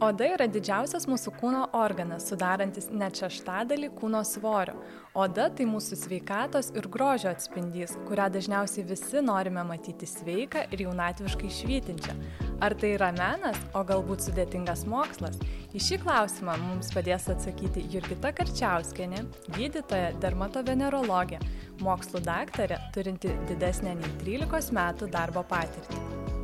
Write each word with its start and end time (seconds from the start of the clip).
Oda 0.00 0.24
yra 0.32 0.46
didžiausias 0.48 1.04
mūsų 1.04 1.34
kūno 1.36 1.66
organas, 1.76 2.24
sudarantis 2.30 2.86
net 2.88 3.18
šeštadalį 3.20 3.90
kūno 3.98 4.22
svorio. 4.24 4.78
Oda 5.12 5.50
tai 5.52 5.66
mūsų 5.68 5.98
sveikatos 6.00 6.70
ir 6.72 6.88
grožio 6.88 7.28
atspindys, 7.34 7.98
kurią 8.08 8.30
dažniausiai 8.32 8.86
visi 8.88 9.20
norime 9.20 9.60
matyti 9.68 10.08
sveiką 10.08 10.64
ir 10.72 10.86
jaunatviškai 10.86 11.52
švytinčią. 11.58 12.16
Ar 12.64 12.78
tai 12.80 12.94
yra 12.94 13.10
menas, 13.12 13.60
o 13.76 13.84
galbūt 13.84 14.24
sudėtingas 14.24 14.86
mokslas? 14.88 15.36
Į 15.76 15.84
šį 15.84 16.00
klausimą 16.06 16.56
mums 16.64 16.88
padės 16.96 17.28
atsakyti 17.36 17.84
Jurgita 17.92 18.32
Karčiauskienė, 18.40 19.26
gydytoja 19.52 20.14
dermatovenerologė, 20.24 21.44
mokslų 21.84 22.24
daktarė, 22.24 22.80
turinti 22.96 23.36
didesnę 23.52 23.98
nei 24.00 24.18
13 24.24 24.80
metų 24.80 25.12
darbo 25.12 25.44
patirtį. 25.52 26.39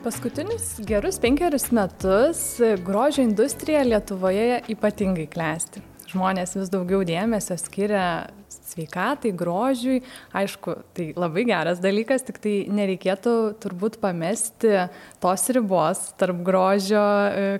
Paskutinius 0.00 0.78
gerus 0.88 1.18
penkerius 1.20 1.66
metus 1.76 2.38
grožio 2.84 3.20
industrija 3.20 3.82
Lietuvoje 3.84 4.62
ypatingai 4.72 5.26
klesti. 5.28 5.82
Žmonės 6.08 6.54
vis 6.56 6.70
daugiau 6.72 7.02
dėmesio 7.04 7.52
skiria 7.60 8.04
sveikatai, 8.48 9.34
grožiui. 9.36 9.98
Aišku, 10.32 10.78
tai 10.96 11.10
labai 11.20 11.44
geras 11.50 11.82
dalykas, 11.84 12.24
tik 12.24 12.40
tai 12.40 12.54
nereikėtų 12.72 13.34
turbūt 13.60 13.98
pamesti 14.00 14.86
tos 15.20 15.44
ribos 15.52 16.00
tarp 16.16 16.40
grožio, 16.46 17.02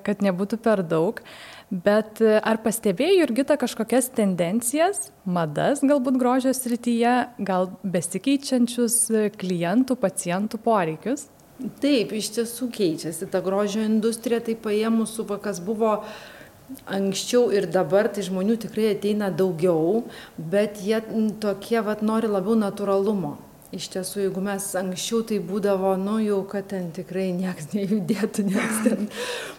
kad 0.07 0.24
nebūtų 0.24 0.59
per 0.65 0.80
daug. 0.80 1.20
Bet 1.68 2.23
ar 2.24 2.62
pastebėjai, 2.65 3.18
Jurgita, 3.18 3.59
kažkokias 3.60 4.09
tendencijas, 4.16 5.10
madas 5.29 5.84
galbūt 5.84 6.16
grožio 6.16 6.57
srityje, 6.57 7.18
gal 7.45 7.68
besikeičiančius 7.84 8.96
klientų, 9.37 9.98
pacientų 10.01 10.62
poreikius? 10.65 11.29
Taip, 11.80 12.12
iš 12.16 12.30
tiesų 12.37 12.70
keičiasi 12.73 13.28
ta 13.28 13.42
grožio 13.45 13.82
industrija, 13.84 14.41
tai 14.45 14.56
paėmus 14.56 15.12
su 15.16 15.27
kas 15.28 15.60
buvo 15.60 15.98
anksčiau 16.87 17.51
ir 17.52 17.66
dabar, 17.66 18.09
tai 18.09 18.24
žmonių 18.24 18.57
tikrai 18.62 18.95
ateina 18.95 19.29
daugiau, 19.35 20.04
bet 20.38 20.80
jie 20.85 21.02
tokie 21.43 21.80
vat 21.85 22.02
nori 22.07 22.30
labiau 22.30 22.57
natūralumo. 22.57 23.37
Iš 23.70 23.85
tiesų, 23.93 24.24
jeigu 24.24 24.43
mes 24.43 24.65
anksčiau 24.74 25.20
tai 25.23 25.37
būdavo, 25.46 25.93
nu 26.01 26.16
jau, 26.18 26.40
kad 26.51 26.66
ten 26.73 26.88
tikrai 26.95 27.29
niekas 27.37 27.68
nejudėtų, 27.76 28.45
nes 28.48 28.80
ten 28.82 29.04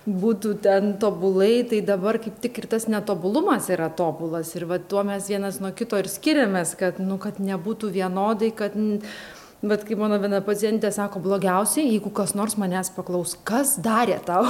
būtų 0.03 0.57
ten 0.65 0.95
tobulai, 0.99 1.61
tai 1.63 1.79
dabar 1.87 2.19
kaip 2.19 2.41
tik 2.43 2.59
ir 2.59 2.67
tas 2.73 2.89
netobulumas 2.91 3.69
yra 3.71 3.87
tobulas. 3.87 4.51
Ir 4.59 4.67
va 4.67 4.81
tuo 4.83 5.05
mes 5.07 5.29
vienas 5.31 5.61
nuo 5.63 5.71
kito 5.71 6.01
ir 6.01 6.11
skiriamės, 6.11 6.75
kad, 6.79 6.99
nu, 6.99 7.21
kad 7.23 7.39
nebūtų 7.39 7.93
vienodai, 7.99 8.51
kad... 8.51 8.75
Bet 9.61 9.83
kaip 9.85 9.99
mano 10.01 10.17
viena 10.17 10.39
pacientė 10.41 10.89
sako, 10.89 11.19
blogiausiai, 11.21 11.91
jeigu 11.91 12.09
kas 12.17 12.31
nors 12.33 12.55
manęs 12.57 12.89
paklaus, 12.95 13.35
kas 13.45 13.75
darė 13.77 14.17
tau. 14.25 14.41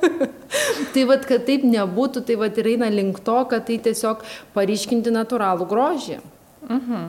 tai 0.92 1.04
vad, 1.08 1.24
kad 1.28 1.46
taip 1.46 1.64
nebūtų, 1.64 2.26
tai 2.28 2.36
vad 2.40 2.58
ir 2.60 2.68
eina 2.74 2.90
link 2.92 3.22
to, 3.24 3.38
kad 3.48 3.64
tai 3.68 3.78
tiesiog 3.80 4.20
pariškinti 4.52 5.14
natūralų 5.14 5.68
grožį. 5.70 6.18
Mhm. 6.68 7.06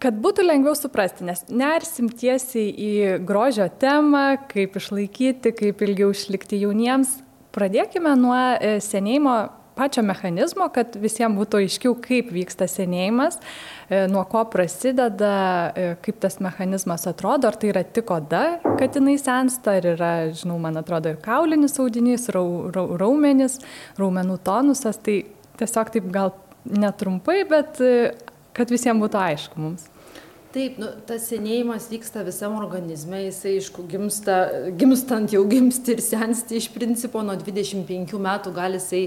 Kad 0.00 0.16
būtų 0.24 0.44
lengviau 0.44 0.76
suprasti, 0.76 1.24
nes 1.24 1.44
nersim 1.48 2.08
tiesiai 2.12 2.72
į 2.72 2.90
grožio 3.28 3.68
temą, 3.80 4.38
kaip 4.48 4.76
išlaikyti, 4.76 5.52
kaip 5.56 5.84
ilgiau 5.84 6.10
išlikti 6.12 6.60
jauniems, 6.60 7.14
pradėkime 7.56 8.12
nuo 8.20 8.36
e, 8.36 8.76
senėjimo 8.84 9.36
pačio 9.76 10.02
mechanizmo, 10.06 10.68
kad 10.72 10.96
visiems 11.00 11.36
būtų 11.38 11.60
aiškiau, 11.62 11.94
kaip 12.02 12.30
vyksta 12.34 12.68
senėjimas, 12.70 13.38
e, 13.88 14.06
nuo 14.10 14.22
ko 14.30 14.42
prasideda, 14.52 15.32
e, 15.76 15.88
kaip 16.04 16.20
tas 16.24 16.40
mechanizmas 16.44 17.06
atrodo, 17.10 17.50
ar 17.50 17.58
tai 17.60 17.72
yra 17.74 17.84
tik 17.84 18.10
oda, 18.10 18.44
kad 18.80 18.96
jinai 18.96 19.18
sensta, 19.20 19.76
ar 19.76 19.90
yra, 19.94 20.12
žinau, 20.32 20.58
man 20.62 20.80
atrodo, 20.80 21.12
ir 21.12 21.20
kaulinis 21.24 21.76
audinys, 21.82 22.28
rau, 22.34 22.70
rau, 22.74 22.88
raumenis, 23.00 23.60
raumenų 24.00 24.38
tonusas, 24.46 25.00
tai 25.04 25.20
tiesiog 25.60 25.92
taip 25.92 26.08
gal 26.14 26.32
netrumpai, 26.64 27.42
bet 27.50 27.82
e, 27.84 27.92
kad 28.56 28.72
visiems 28.72 29.04
būtų 29.04 29.22
aišku 29.26 29.60
mums 29.60 29.90
taip 30.56 30.78
nu 30.80 30.90
tas 31.08 31.28
senėjimas 31.30 31.90
vyksta 31.92 32.24
visam 32.26 32.56
organizme 32.56 33.26
jisai 33.26 33.58
aišku 33.60 33.84
gimsta 33.90 34.36
gimstant 34.80 35.34
jau 35.36 35.42
gimsti 35.48 35.96
ir 35.96 36.04
sensti 36.04 36.60
iš 36.60 36.70
principo 36.72 37.24
nuo 37.26 37.36
dvidešim 37.36 37.84
penkių 37.88 38.20
metų 38.28 38.54
gali 38.56 38.80
jisai 38.80 39.02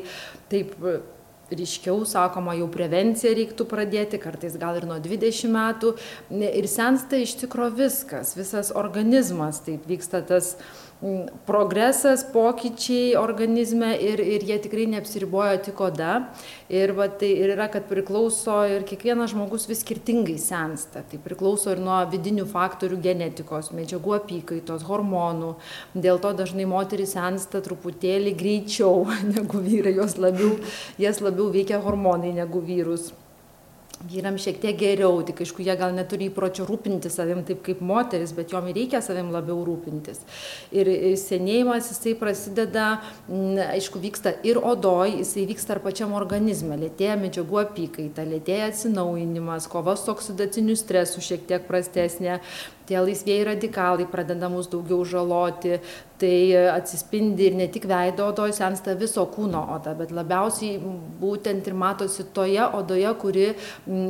taip 0.52 0.76
ryškiau 1.50 2.04
sakoma 2.06 2.54
jau 2.58 2.68
prevenciją 2.72 3.34
reiktų 3.38 3.66
pradėti 3.70 4.20
kartais 4.22 4.58
gal 4.62 4.78
ir 4.78 4.86
nuo 4.90 5.00
dvidešim 5.02 5.54
metų. 5.56 5.96
Ir 6.30 6.68
sensta 6.70 7.18
iš 7.18 7.36
tikro 7.42 7.70
viskas 7.74 8.36
visas 8.38 8.70
organizmas 8.76 9.64
taip 9.66 9.88
vyksta 9.90 10.22
tas 10.30 10.56
progresas, 11.48 12.26
pokyčiai 12.34 13.14
organizme 13.16 13.94
ir, 14.04 14.20
ir 14.20 14.44
jie 14.44 14.58
tikrai 14.60 14.88
neapsiriboja 14.92 15.62
tik 15.64 15.80
oda. 15.80 16.16
Ir 16.68 16.92
va, 16.98 17.08
tai 17.08 17.30
ir 17.40 17.54
yra, 17.56 17.70
kad 17.72 17.88
priklauso 17.88 18.58
ir 18.68 18.84
kiekvienas 18.88 19.32
žmogus 19.32 19.70
vis 19.70 19.80
skirtingai 19.86 20.36
sensta. 20.44 21.06
Tai 21.08 21.22
priklauso 21.24 21.72
ir 21.72 21.80
nuo 21.84 22.02
vidinių 22.12 22.44
faktorių 22.52 23.00
genetikos, 23.06 23.72
medžiagų 23.76 24.18
apykaitos, 24.20 24.84
hormonų. 24.90 25.54
Dėl 25.96 26.20
to 26.20 26.34
dažnai 26.36 26.68
moteris 26.68 27.16
sensta 27.16 27.64
truputėlį 27.64 28.36
greičiau 28.36 29.08
negu 29.34 29.64
vyrai, 29.64 29.96
jos 30.02 30.20
labiau, 30.20 30.58
jas 31.00 31.24
labiau 31.24 31.48
veikia 31.56 31.80
hormonai 31.86 32.36
negu 32.42 32.60
vyrus 32.60 33.14
vyram 34.08 34.38
šiek 34.40 34.60
tiek 34.62 34.78
geriau 34.80 35.20
tik 35.28 35.42
aišku 35.44 35.64
jie 35.66 35.76
gal 35.80 35.92
neturi 35.96 36.30
įpročio 36.30 36.64
rūpintis 36.68 37.18
savim 37.20 37.42
taip 37.48 37.62
kaip 37.66 37.82
moterys 37.84 38.32
bet 38.36 38.54
jom 38.54 38.70
ir 38.72 38.78
reikia 38.78 39.02
savim 39.04 39.32
labiau 39.34 39.60
rūpintis. 39.68 40.22
Ir 40.72 40.90
senėjimas 41.20 41.92
jisai 41.92 42.16
prasideda 42.20 42.88
aišku 43.76 44.00
vyksta 44.00 44.38
ir 44.48 44.62
odoj 44.62 45.18
jisai 45.20 45.46
vyksta 45.50 45.76
ir 45.76 45.84
pačiam 45.84 46.16
organizme. 46.16 46.78
Lėtėja 46.80 47.20
medžiagų 47.20 47.62
apykaita 47.66 48.28
lėtėja 48.30 48.72
atsinaujinimas 48.72 49.68
kova 49.72 49.98
su 50.00 50.14
oksidaciniu 50.14 50.78
stresu 50.80 51.24
šiek 51.24 51.44
tiek 51.50 51.68
prastesnė 51.68 52.40
tie 52.90 53.00
laisvieji 53.06 53.48
radikalai 53.54 54.10
pradeda 54.10 54.50
mus 54.50 54.70
daugiau 54.72 55.06
žaloti 55.06 55.78
tai 56.20 56.52
atsispindi 56.74 57.48
ir 57.48 57.56
ne 57.56 57.68
tik 57.72 57.86
veido 57.88 58.28
odoj 58.34 58.52
sensta 58.56 58.96
viso 59.00 59.24
kūno 59.32 59.62
oda 59.76 59.94
bet 59.96 60.12
labiausiai 60.16 60.80
būtent 61.22 61.68
ir 61.70 61.78
matosi 61.80 62.26
toje 62.36 62.66
odoje 62.80 63.14
kuri 63.22 63.46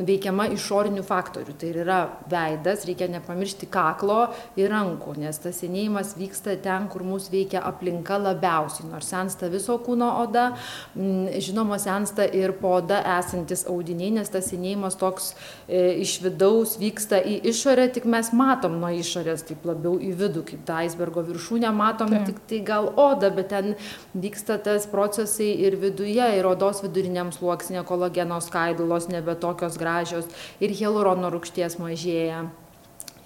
veikiama 0.08 0.48
išorinių 0.56 1.04
faktorių 1.06 1.54
tai 1.60 1.70
ir 1.70 1.80
yra 1.84 2.00
veidas 2.32 2.86
reikia 2.88 3.10
nepamiršti 3.14 3.68
kaklo 3.70 4.18
ir 4.58 4.72
rankų 4.74 5.16
nes 5.22 5.38
tas 5.44 5.60
senėjimas 5.62 6.16
vyksta 6.18 6.56
ten 6.64 6.88
kur 6.90 7.04
mus 7.06 7.30
veikia 7.32 7.62
aplinka 7.70 8.18
labiausiai 8.18 8.88
nors 8.90 9.10
sensta 9.12 9.50
viso 9.52 9.78
kūno 9.84 10.10
oda 10.24 10.48
žinoma 10.96 11.78
sensta 11.82 12.26
ir 12.26 12.56
po 12.58 12.74
oda 12.80 13.02
esantys 13.18 13.66
audiniai 13.70 14.16
nes 14.18 14.34
tas 14.34 14.50
senėjimas 14.50 14.98
toks 14.98 15.32
e, 15.68 16.00
iš 16.02 16.18
vidaus 16.24 16.76
vyksta 16.80 17.22
į 17.22 17.38
išorę 17.52 17.86
tik 17.94 18.08
mes 18.10 18.32
matom 18.34 18.69
matom 18.70 18.80
nuo 18.80 18.90
išorės 18.94 19.42
taip 19.48 19.64
labiau 19.66 19.98
į 19.98 20.10
vidų 20.20 20.42
kaip 20.48 20.62
tą 20.68 20.76
aisbergo 20.84 21.22
viršūnę 21.26 21.70
matom 21.74 22.12
tik 22.26 22.38
tai 22.48 22.60
gal 22.66 22.90
odą 22.96 23.30
bet 23.34 23.48
ten 23.50 23.74
vyksta 24.14 24.58
tas 24.62 24.86
procesai 24.86 25.50
ir 25.66 25.76
viduje 25.82 26.30
ir 26.38 26.46
odos 26.46 26.82
viduriniam 26.84 27.32
sluoksnyje 27.32 27.84
kolageno 27.88 28.40
skaidulos 28.40 29.08
nebe 29.08 29.34
tokios 29.34 29.78
gražios 29.78 30.26
ir 30.60 30.70
hialurono 30.70 31.30
rūgšties 31.34 31.78
mažėja 31.82 32.44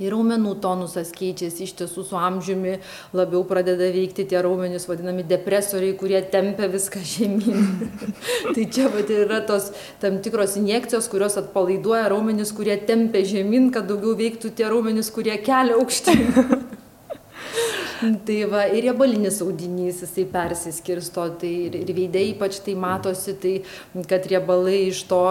ir 0.03 0.13
raumenų 0.15 0.57
tonusas 0.63 1.13
keičiasi 1.15 1.65
iš 1.67 1.75
tiesų 1.81 2.05
su 2.09 2.19
amžiumi 2.19 2.77
labiau 3.15 3.45
pradeda 3.49 3.89
veikti 3.95 4.27
tie 4.31 4.41
raumenys 4.45 4.89
vadinami 4.91 5.27
depresoriai 5.29 5.97
kurie 6.01 6.21
tempia 6.33 6.69
viską 6.73 7.03
žemyn. 7.15 7.91
Tai 8.51 8.69
čia 8.75 8.91
vat 8.93 9.11
ir 9.11 9.25
yra 9.29 9.43
tos 9.47 9.71
tam 10.03 10.21
tikros 10.25 10.59
injekcijos 10.61 11.11
kurios 11.13 11.39
atpalaiduoja 11.41 12.09
raumenis 12.13 12.55
kurie 12.57 12.77
tempia 12.89 13.25
žemyn 13.27 13.71
kad 13.75 13.89
daugiau 13.91 14.17
veiktų 14.19 14.55
tie 14.59 14.71
raumenys 14.71 15.13
kurie 15.15 15.37
kelia 15.45 15.79
aukštyn 15.79 16.27
tai 18.27 18.39
va 18.51 18.65
ir 18.71 18.89
riebalinis 18.89 19.41
audinys 19.45 20.01
jisai 20.03 20.25
persiskirsto 20.31 21.27
tai 21.41 21.53
ir, 21.69 21.79
ir 21.85 21.93
veide 21.97 22.23
ypač 22.33 22.59
tai 22.65 22.75
matosi, 22.79 23.35
tai 23.41 23.55
kad 24.11 24.27
riebalai 24.31 24.89
iš 24.89 25.05
to 25.11 25.23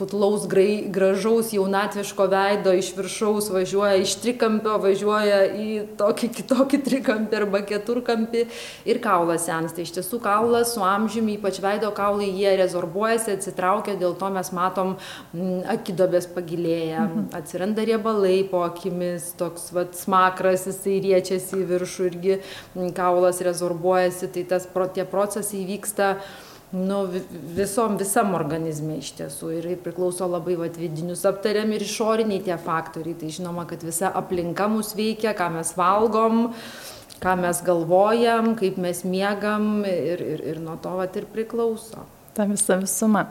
putlaus 0.00 0.46
grai, 0.50 0.86
gražaus 0.92 1.52
jaunatviško 1.54 2.26
veido 2.32 2.74
iš 2.76 2.92
viršaus 2.96 3.50
važiuoja 3.54 4.00
iš 4.02 4.16
trikampio, 4.22 4.76
važiuoja 4.82 5.40
į 5.54 5.68
tokį 6.00 6.30
kitokį 6.40 6.82
trikampį 6.88 7.40
arba 7.42 7.62
keturkampį 7.68 8.44
ir 8.90 9.02
kaulas 9.04 9.46
sensta. 9.48 9.82
Iš 9.82 9.94
tiesų 9.98 10.20
kaulas 10.24 10.74
su 10.74 10.84
amžiumi, 10.84 11.36
ypač 11.38 11.60
veido 11.62 11.90
kaulai, 11.96 12.30
jie 12.34 12.54
rezorbuojasi, 12.60 13.36
atsitraukia, 13.38 13.96
dėl 14.00 14.16
to 14.18 14.30
mes 14.34 14.52
matom 14.56 14.96
m, 15.34 15.60
akidobės 15.70 16.28
pagilėja, 16.34 17.06
mhm. 17.06 17.28
atsiranda 17.38 17.84
riebalai 17.86 18.40
po 18.50 18.64
akimis, 18.66 19.32
toks 19.40 19.70
vat 19.76 19.96
smakras, 19.98 20.66
jisai 20.70 20.98
riečiasi 21.04 21.62
į 21.62 21.68
viršų 21.70 21.99
irgi 22.08 22.38
kaulas 22.96 23.42
rezorbuojasi, 23.44 24.30
tai 24.34 24.46
tas, 24.48 24.68
tie 24.94 25.04
procesai 25.04 25.66
vyksta 25.68 26.14
nu, 26.72 27.00
visom, 27.56 27.96
visam 27.98 28.34
organizme 28.38 29.00
iš 29.00 29.12
tiesų 29.18 29.50
ir 29.58 29.68
priklauso 29.82 30.28
labai 30.30 30.56
vat, 30.60 30.78
vidinius 30.78 31.26
aptariam 31.28 31.72
ir 31.74 31.82
išoriniai 31.84 32.44
tie 32.46 32.56
faktoriai. 32.60 33.18
Tai 33.18 33.32
žinoma, 33.34 33.66
kad 33.70 33.82
visa 33.86 34.12
aplinka 34.14 34.68
mus 34.70 34.94
veikia, 34.98 35.34
ką 35.38 35.50
mes 35.56 35.74
valgom, 35.78 36.46
ką 37.20 37.34
mes 37.42 37.64
galvojam, 37.66 38.54
kaip 38.60 38.78
mes 38.80 39.02
miegam 39.04 39.82
ir, 39.88 40.22
ir, 40.22 40.46
ir 40.54 40.62
nuo 40.62 40.78
to 40.80 40.94
vat 41.00 41.18
ir 41.18 41.26
priklauso. 41.34 42.06
Ta 42.36 42.46
visa 42.46 42.78
visuma. 42.78 43.26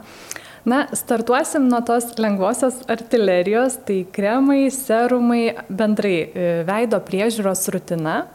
Na, 0.68 0.82
startuosim 0.92 1.70
nuo 1.70 1.80
tos 1.80 2.18
lengvosios 2.20 2.82
artilerijos, 2.92 3.78
tai 3.88 4.02
kremai, 4.12 4.66
serumai, 4.74 5.54
bendrai 5.72 6.16
e, 6.20 6.50
veido 6.68 7.00
priežiūros 7.00 7.64
rutina. 7.72 8.26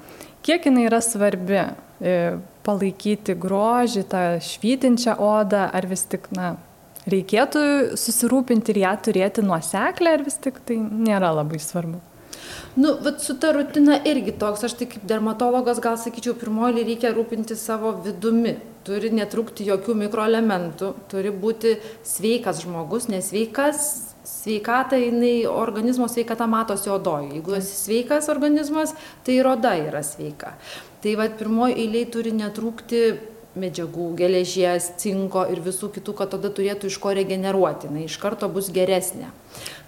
Kiek 0.45 0.67
jinai 0.69 0.85
yra 0.85 1.01
svarbi 1.01 1.57
e, 1.57 2.15
palaikyti 2.65 3.33
grožį, 3.41 4.03
tą 4.11 4.23
švytinčią 4.45 5.17
odą, 5.21 5.65
ar 5.73 5.87
vis 5.89 6.05
tik, 6.09 6.29
na, 6.37 6.55
reikėtų 7.09 7.63
susirūpinti 7.97 8.73
ir 8.75 8.83
ją 8.83 8.91
turėti 9.07 9.45
nuoseklę, 9.45 10.17
ar 10.17 10.25
vis 10.25 10.37
tik 10.41 10.61
tai 10.67 10.77
nėra 10.81 11.33
labai 11.33 11.61
svarbu? 11.61 12.01
Nu, 12.75 12.91
vat 13.01 13.21
su 13.23 13.37
ta 13.39 13.53
rutina 13.55 13.97
irgi 14.05 14.33
toks, 14.39 14.65
aš 14.67 14.75
tai 14.77 14.89
kaip 14.91 15.05
dermatologas 15.07 15.79
gal 15.83 15.95
sakyčiau, 15.97 16.35
pirmoji 16.37 16.83
reikia 16.83 17.13
rūpinti 17.15 17.55
savo 17.57 17.95
vidumi. 18.05 18.57
Turi 18.85 19.09
netrūkti 19.15 19.65
jokių 19.65 19.95
mikroelementų, 20.03 20.91
turi 21.09 21.31
būti 21.33 21.79
sveikas 22.05 22.59
žmogus, 22.61 23.07
nesveikas. 23.09 23.87
Sveikata, 24.45 24.93
jinai 25.01 25.47
organizmo 25.49 26.05
sveikata 26.07 26.45
matosi 26.45 26.89
odoje. 26.93 27.31
Jeigu 27.33 27.55
esi 27.57 27.71
sveikas 27.79 28.27
organizmas, 28.29 28.91
tai 29.25 29.39
ir 29.39 29.47
oda 29.49 29.71
yra 29.81 30.03
sveika. 30.05 30.51
Tai 31.01 31.15
vad 31.17 31.33
pirmoji 31.39 31.73
eiliai 31.81 32.05
turi 32.13 32.33
netrūkti 32.37 32.99
medžiagų, 33.57 34.11
geležies, 34.19 34.91
cinko 35.01 35.47
ir 35.49 35.63
visų 35.65 35.89
kitų, 35.95 36.13
kad 36.19 36.35
tada 36.35 36.51
turėtų 36.53 36.91
iš 36.91 36.99
ko 37.01 37.15
regeneruoti, 37.17 37.89
jinai 37.89 38.05
iš 38.05 38.19
karto 38.21 38.51
bus 38.51 38.69
geresnė 38.75 39.31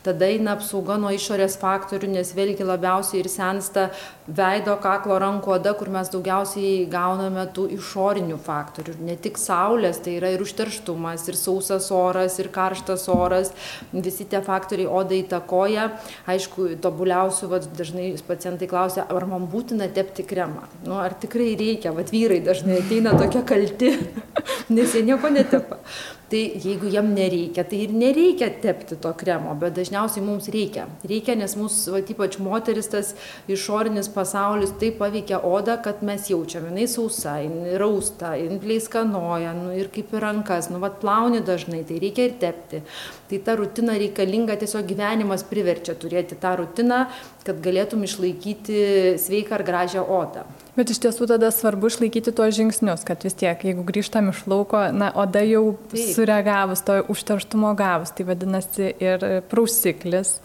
tada 0.08 0.28
eina 0.32 0.54
apsauga 0.56 0.96
nuo 1.02 1.12
išorės 1.16 1.58
faktorių, 1.60 2.14
nes 2.16 2.32
vėlgi 2.36 2.66
labiausiai 2.68 3.20
ir 3.20 3.30
sensta 3.32 3.90
veido, 4.28 4.76
kaklo, 4.84 5.18
rankų 5.22 5.54
oda, 5.56 5.74
kur 5.78 5.90
mes 5.94 6.10
daugiausiai 6.12 6.86
gauname 6.92 7.46
tų 7.56 7.68
išorinių 7.78 8.38
faktorių. 8.44 8.98
Ne 9.08 9.16
tik 9.20 9.40
saulės, 9.40 10.02
tai 10.04 10.18
yra 10.20 10.34
ir 10.36 10.44
užterštumas, 10.44 11.28
ir 11.32 11.40
sausas 11.40 11.90
oras, 11.96 12.38
ir 12.42 12.52
karštas 12.54 13.08
oras, 13.14 13.54
visi 13.94 14.28
tie 14.30 14.42
faktoriai 14.44 14.92
oda 15.00 15.16
įtakoja. 15.18 15.88
Aišku, 16.30 16.74
tobuliausių, 16.84 17.52
va, 17.54 17.62
dažnai 17.80 18.10
pacientai 18.28 18.70
klausia, 18.70 19.08
ar 19.08 19.30
man 19.30 19.48
būtina 19.52 19.88
tepti 19.94 20.28
kremą. 20.28 20.68
Nu, 20.86 21.00
ar 21.00 21.16
tikrai 21.16 21.54
reikia, 21.60 21.96
va, 21.96 22.06
vyrai 22.08 22.42
dažnai 22.46 22.82
ateina 22.84 23.16
tokie 23.18 23.46
kalti, 23.48 23.96
nes 24.76 24.94
jie 24.94 25.08
nieko 25.08 25.32
netepa 25.32 25.82
tai 26.30 26.60
jeigu 26.60 26.90
jam 26.92 27.08
nereikia 27.16 27.64
tai 27.64 27.80
ir 27.86 27.94
nereikia 27.96 28.50
tepti 28.62 28.98
to 29.00 29.12
kremo 29.16 29.54
bet 29.60 29.76
dažniausiai 29.78 30.26
mums 30.26 30.50
reikia 30.52 30.88
reikia 31.08 31.38
nes 31.40 31.56
mus 31.56 31.78
vat 31.94 32.10
ypač 32.12 32.36
moteris 32.44 32.92
tas 32.92 33.14
išorinis 33.48 34.10
pasaulis 34.18 34.74
taip 34.82 34.98
paveikia 35.02 35.40
odą 35.46 35.78
kad 35.86 36.02
mes 36.10 36.28
jaučiam 36.32 36.66
jinai 36.72 36.88
sausa 36.90 37.38
jinai 37.44 37.78
rausta 37.82 38.34
jin 38.42 38.60
pleiskanoja 38.64 39.54
nu 39.58 39.72
ir 39.78 39.92
kaip 39.94 40.14
ir 40.18 40.26
rankas 40.26 40.72
nu 40.74 40.82
vat 40.84 41.00
plauni 41.04 41.44
dažnai 41.46 41.84
tai 41.88 42.02
reikia 42.04 42.28
ir 42.28 42.36
tepti. 42.42 42.84
Tai 43.30 43.42
ta 43.46 43.58
rutina 43.60 43.98
reikalinga 44.00 44.58
tiesiog 44.60 44.88
gyvenimas 44.90 45.46
priverčia 45.48 45.96
turėti 46.00 46.40
tą 46.42 46.56
rutiną 46.62 47.06
kad 47.48 47.60
galėtum 47.64 48.04
išlaikyti 48.04 49.16
sveiką 49.22 49.60
ir 49.60 49.64
gražią 49.68 50.04
odą. 50.04 50.44
Bet 50.78 50.92
iš 50.94 51.00
tiesų 51.06 51.30
tada 51.32 51.50
svarbu 51.54 51.90
išlaikyti 51.90 52.34
tuos 52.36 52.54
žingsnius, 52.58 53.06
kad 53.08 53.24
vis 53.26 53.38
tiek, 53.38 53.64
jeigu 53.66 53.86
grįžtam 53.88 54.30
iš 54.34 54.44
lauko, 54.50 54.84
na, 54.94 55.10
oda 55.16 55.42
jau 55.48 55.72
Taip. 55.94 56.12
sureagavus, 56.14 56.84
to 56.86 57.00
užterštumo 57.14 57.74
gavus, 57.80 58.14
tai 58.18 58.28
vadinasi 58.28 58.92
ir 59.02 59.26
prausiklis, 59.50 60.38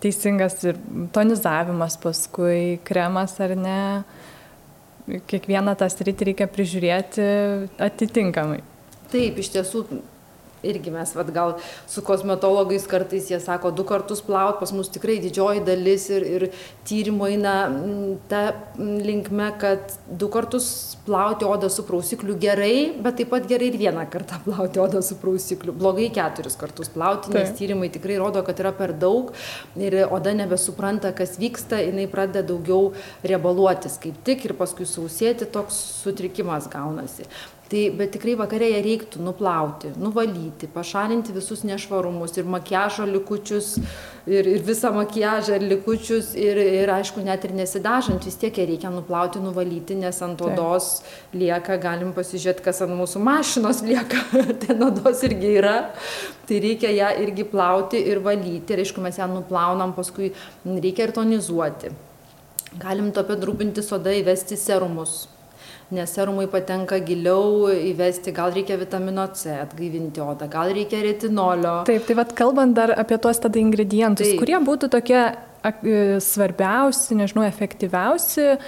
teisingas 0.00 0.58
ir 0.64 0.78
tonizavimas 1.14 1.96
paskui, 2.00 2.78
kremas 2.86 3.36
ar 3.42 3.54
ne, 3.58 3.80
kiekvieną 5.30 5.74
tą 5.78 5.88
sritį 5.90 6.30
reikia 6.30 6.48
prižiūrėti 6.50 7.26
atitinkamai. 7.88 8.60
Taip, 9.10 9.40
iš 9.42 9.52
tiesų 9.56 9.84
irgi 10.62 10.92
mes 10.92 11.14
vat 11.14 11.30
gal 11.34 11.54
su 11.88 12.02
kosmetologais 12.04 12.86
kartais 12.90 13.30
jie 13.30 13.40
sako 13.40 13.70
du 13.70 13.84
kartus 13.84 14.22
plaut 14.24 14.60
pas 14.60 14.72
mus 14.72 14.90
tikrai 14.92 15.18
didžioji 15.22 15.64
dalis 15.66 16.08
ir 16.10 16.26
ir 16.26 16.46
tyrimų 16.88 17.28
eina 17.34 17.54
ta 18.28 18.42
linkme 18.78 19.50
kad 19.60 19.96
du 20.06 20.28
kartus 20.32 20.96
plauti 21.06 21.48
odą 21.48 21.70
su 21.72 21.84
prausikliu 21.88 22.36
gerai 22.40 22.92
bet 23.02 23.20
taip 23.20 23.32
pat 23.34 23.48
gerai 23.50 23.70
ir 23.72 23.78
vieną 23.80 24.06
kartą 24.12 24.40
plauti 24.46 24.82
odą 24.82 25.02
su 25.02 25.16
prausikliu. 25.20 25.72
Blogai 25.76 26.10
keturis 26.14 26.58
kartus 26.60 26.92
plauti 26.92 27.32
nes 27.34 27.54
tyrimai 27.58 27.90
tikrai 27.92 28.18
rodo 28.20 28.42
kad 28.46 28.60
yra 28.60 28.72
per 28.76 28.92
daug 28.92 29.32
ir 29.76 30.00
oda 30.10 30.34
nebesupranta 30.36 31.14
kas 31.16 31.38
vyksta 31.40 31.80
jinai 31.84 32.08
pradeda 32.10 32.44
daugiau 32.52 32.92
riebaluotis 33.26 33.98
kaip 34.02 34.20
tik 34.26 34.44
ir 34.48 34.56
paskui 34.58 34.88
sausėti 34.88 35.48
toks 35.50 35.78
sutrikimas 36.02 36.68
gaunasi 36.72 37.28
tai 37.70 37.90
bet 37.94 38.10
tikrai 38.16 38.34
vakare 38.34 38.66
ją 38.72 38.80
reiktų 38.82 39.20
nuplauti 39.22 39.92
nuvalyti 40.02 40.66
pašalinti 40.74 41.34
visus 41.36 41.62
nešvarumus 41.62 42.34
ir 42.40 42.48
makiažo 42.50 43.06
likučius 43.06 43.76
ir 44.26 44.48
ir 44.50 44.64
visą 44.66 44.90
makiažą 44.96 45.60
ir 45.60 45.66
likučius 45.70 46.32
ir 46.34 46.58
ir 46.58 46.90
aišku 46.96 47.22
net 47.22 47.46
ir 47.46 47.54
nesidažant 47.54 48.26
vis 48.26 48.40
tiek 48.42 48.58
ją 48.58 48.66
reikia 48.72 48.90
nuplauti 48.90 49.42
nuvalyti 49.44 49.94
nes 50.02 50.18
ant 50.26 50.42
odos 50.42 50.90
lieka 51.32 51.78
galim 51.86 52.12
pasižiūrėt 52.18 52.64
kas 52.66 52.82
ant 52.82 52.96
mūsų 52.98 53.22
mašinos 53.30 53.84
lieka 53.90 54.26
ten 54.66 54.86
odos 54.90 55.22
irgi 55.30 55.56
yra. 55.62 55.78
Tai 56.50 56.58
reikia 56.58 56.90
ją 56.90 57.14
irgi 57.22 57.46
plauti 57.46 58.02
ir 58.10 58.18
valyti 58.24 58.74
ir 58.74 58.82
aišku 58.82 59.02
mes 59.04 59.18
ją 59.22 59.30
nuplaunam 59.30 59.94
paskui 59.94 60.32
reikia 60.66 61.06
ir 61.06 61.14
tonizuoti. 61.14 61.94
Galim 62.82 63.12
tuo 63.14 63.22
pat 63.26 63.46
rūpintis 63.46 63.94
oda 63.94 64.10
įvesti 64.14 64.58
serumus 64.58 65.20
nes 65.94 66.14
serumai 66.14 66.46
patenka 66.50 66.98
giliau 67.02 67.68
įvesti 67.74 68.34
gal 68.34 68.54
reikia 68.54 68.78
vitamino 68.80 69.26
c 69.34 69.54
atgaivinti 69.58 70.22
odą 70.22 70.48
gal 70.50 70.72
reikia 70.74 71.02
retinolio. 71.04 71.80
Taip 71.88 72.06
tai 72.08 72.18
vat 72.18 72.34
kalbant 72.38 72.76
dar 72.76 72.94
apie 72.94 73.18
tuos 73.22 73.42
tada 73.42 73.58
ingredientus 73.58 74.34
kurie 74.40 74.58
būtų 74.64 74.90
tokie 74.92 75.20
e, 75.20 76.18
svarbiausi, 76.24 77.18
nežinau, 77.18 77.44
efektyviausi 77.48 78.46
e, 78.50 78.58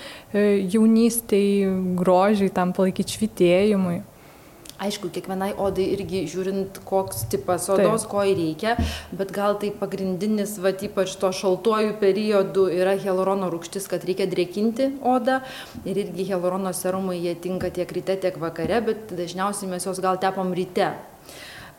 jaunystėj 0.75 1.69
grožiai 2.01 2.53
tam 2.55 2.75
palaikyti 2.77 3.19
švitėjimui 3.19 4.01
aišku 4.87 5.11
kiekvienai 5.15 5.53
odai 5.63 5.87
irgi 5.95 6.25
žiūrint 6.33 6.81
koks 6.89 7.27
tipas 7.33 7.69
odos 7.73 8.07
ko 8.11 8.25
jai 8.27 8.35
reikia 8.39 8.75
bet 9.21 9.33
gal 9.37 9.59
tai 9.63 9.71
pagrindinis 9.83 10.57
vat 10.65 10.83
ypač 10.89 11.15
tuo 11.23 11.31
šaltuoju 11.43 11.95
periodu 12.03 12.67
yra 12.81 12.97
hialurono 13.05 13.51
rūgštis 13.55 13.89
kad 13.93 14.05
reikia 14.09 14.27
drėkinti 14.33 14.91
odą 15.15 15.41
ir 15.85 16.03
irgi 16.07 16.29
hialurono 16.33 16.75
serumai 16.77 17.21
jie 17.23 17.37
tinka 17.47 17.71
tiek 17.79 17.97
ryte 17.99 18.19
tiek 18.27 18.39
vakare 18.43 18.83
bet 18.91 19.17
dažniausiai 19.23 19.71
mes 19.75 19.89
juos 19.89 20.03
gal 20.03 20.21
tepam 20.27 20.55
ryte 20.57 20.93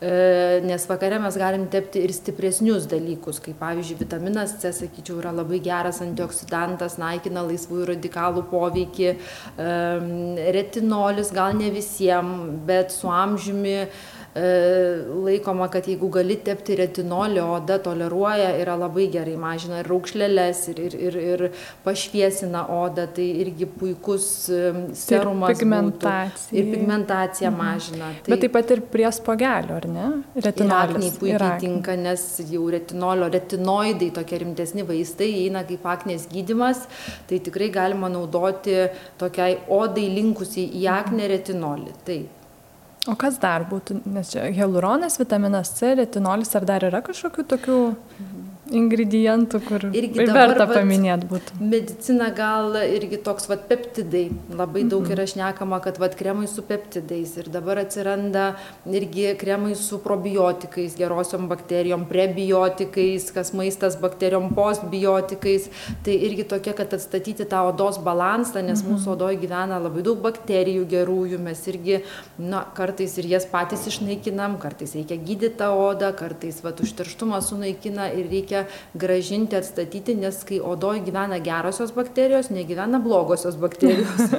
nes 0.00 0.86
vakare 0.90 1.18
mes 1.22 1.36
galim 1.38 1.66
tepti 1.70 2.02
ir 2.04 2.12
stipresnius 2.12 2.88
dalykus, 2.90 3.38
kaip 3.44 3.60
pavyzdžiui 3.62 4.00
vitaminas 4.02 4.56
C, 4.60 4.72
sakyčiau, 4.74 5.20
yra 5.22 5.32
labai 5.32 5.60
geras 5.64 6.02
antioksidantas, 6.04 6.98
naikina 7.00 7.44
laisvųjų 7.46 7.86
radikalų 7.94 8.44
poveikį, 8.50 9.14
retinolis 10.58 11.32
gal 11.34 11.56
ne 11.56 11.70
visiems, 11.74 12.58
bet 12.68 12.92
su 12.92 13.08
amžiumi 13.12 13.78
E, 13.78 14.23
laikoma, 14.34 15.68
kad 15.70 15.86
jeigu 15.86 16.08
gali 16.10 16.34
tepti 16.42 16.74
retinolį, 16.80 17.38
oda 17.54 17.76
toleruoja, 17.82 18.48
yra 18.58 18.74
labai 18.78 19.06
gerai, 19.12 19.36
mažina 19.38 19.78
ir 19.82 19.88
raukšlėlės, 19.92 20.62
ir, 20.72 20.80
ir, 20.88 20.96
ir, 20.98 21.18
ir 21.22 21.44
pašviesina 21.84 22.64
odą, 22.74 23.06
tai 23.14 23.28
irgi 23.44 23.68
puikus 23.70 24.26
e, 24.50 24.72
serumas. 24.98 25.54
Ir 25.54 25.62
pigmentacija. 25.62 26.50
Būtų. 26.50 26.58
Ir 26.58 26.70
pigmentacija 26.72 27.52
mhm. 27.52 27.62
mažina. 27.62 28.10
Tai, 28.18 28.34
Bet 28.34 28.44
taip 28.46 28.56
pat 28.58 28.74
ir 28.74 28.84
prie 28.96 29.08
spogelio, 29.14 29.78
ar 29.78 29.88
ne? 29.94 30.10
Retinolis. 30.34 31.14
puikiai 31.20 31.38
Irakniai. 31.38 31.64
tinka, 31.68 31.98
nes 32.10 32.28
jau 32.50 32.66
retinolio, 32.74 33.30
retinoidai, 33.38 34.10
tokie 34.18 34.42
rimtesni 34.42 34.86
vaistai, 34.88 35.30
eina 35.44 35.62
kaip 35.68 35.86
aknės 35.94 36.26
gydimas, 36.32 36.88
tai 37.30 37.38
tikrai 37.38 37.70
galima 37.74 38.10
naudoti 38.10 38.88
tokiai 39.20 39.60
odai 39.70 40.08
linkusiai 40.10 40.72
į 40.82 40.88
aknę 40.98 41.30
retinolį. 41.38 42.00
Taip. 42.08 42.40
O 43.04 43.14
kas 43.20 43.36
dar 43.40 43.66
būtų, 43.68 43.98
nes 44.08 44.30
čia 44.32 44.46
hialuronas, 44.54 45.18
vitaminas 45.20 45.74
C, 45.76 45.92
retinolis, 45.98 46.54
ar 46.56 46.64
dar 46.68 46.86
yra 46.88 47.02
kažkokių 47.04 47.44
tokių 47.50 47.78
ingredientų, 48.78 49.60
kur 49.68 49.86
irgi 49.90 50.26
verta 50.28 50.66
paminėti 50.70 51.28
būtų. 51.30 51.58
Medicina 51.60 52.30
gal 52.34 52.76
irgi 52.82 53.18
toks, 53.24 53.48
vad, 53.50 53.64
peptidai. 53.70 54.28
Labai 54.50 54.84
daug 54.84 55.02
mm 55.02 55.08
-hmm. 55.08 55.12
yra 55.12 55.26
šnekama, 55.26 55.80
kad, 55.80 55.98
vad, 55.98 56.16
kremai 56.18 56.46
su 56.46 56.62
peptidais. 56.62 57.36
Ir 57.36 57.48
dabar 57.48 57.78
atsiranda 57.78 58.56
irgi 58.86 59.34
kremai 59.38 59.74
su 59.74 59.98
probiotikais, 59.98 60.96
gerosiom 60.96 61.48
bakterijom, 61.48 62.06
prebiotikais, 62.08 63.30
kas 63.30 63.52
maistas 63.52 64.00
bakterijom, 64.00 64.54
postbiotikais. 64.54 65.68
Tai 66.04 66.14
irgi 66.14 66.44
tokia, 66.44 66.72
kad 66.72 66.94
atstatyti 66.94 67.44
tą 67.44 67.68
odos 67.68 67.98
balansą, 67.98 68.62
nes 68.62 68.82
mm 68.82 68.88
-hmm. 68.88 68.94
mūsų 68.94 69.10
odoje 69.10 69.36
gyvena 69.36 69.78
labai 69.78 70.02
daug 70.02 70.18
bakterijų 70.18 70.84
gerųjų. 70.86 71.38
Mes 71.38 71.66
irgi, 71.66 72.02
na, 72.38 72.64
kartais 72.74 73.18
ir 73.18 73.26
jas 73.26 73.46
patys 73.46 73.86
išnaikinam, 73.86 74.58
kartais 74.58 74.94
reikia 74.94 75.16
gydyti 75.16 75.56
tą 75.56 75.70
odą, 75.90 76.12
kartais, 76.12 76.62
vad, 76.64 76.80
užterštumą 76.80 77.40
sunaikina 77.40 78.08
ir 78.12 78.28
reikia 78.30 78.63
reikia 78.64 78.98
gražinti, 78.98 79.56
atstatyti, 79.56 80.14
nes 80.14 80.44
kai 80.44 80.60
odoje 80.60 81.02
gyvena 81.04 81.40
gerosios 81.42 81.92
bakterijos, 81.92 82.50
negyvena 82.50 82.98
blogosios 83.02 83.56
bakterijos. 83.56 84.30